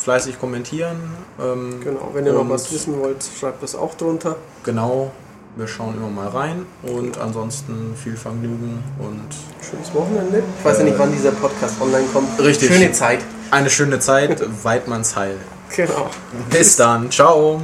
fleißig 0.03 0.39
kommentieren. 0.39 0.97
Ähm, 1.41 1.79
Genau. 1.83 2.11
Wenn 2.13 2.25
ihr 2.25 2.33
noch 2.33 2.49
was 2.49 2.71
wissen 2.71 2.99
wollt, 2.99 3.23
schreibt 3.39 3.63
das 3.63 3.75
auch 3.75 3.95
drunter. 3.95 4.35
Genau, 4.63 5.11
wir 5.55 5.67
schauen 5.67 5.95
immer 5.95 6.09
mal 6.09 6.27
rein 6.27 6.65
und 6.83 7.17
ansonsten 7.17 7.95
viel 8.01 8.15
Vergnügen 8.17 8.83
und 8.99 9.21
Schönes 9.67 9.93
Wochenende. 9.93 10.43
Ich 10.59 10.65
weiß 10.65 10.79
ja 10.79 10.83
nicht, 10.83 10.99
wann 10.99 11.11
dieser 11.11 11.31
Podcast 11.31 11.75
online 11.81 12.05
kommt. 12.11 12.39
Richtig. 12.39 12.69
Schöne 12.71 12.91
Zeit. 12.91 13.19
eine 13.51 13.69
schöne 13.69 13.99
Zeit, 13.99 14.43
Weidmanns 14.63 15.15
Heil. 15.15 15.37
Genau. 15.75 16.07
Bis 16.51 16.75
dann, 16.75 17.09
ciao. 17.09 17.59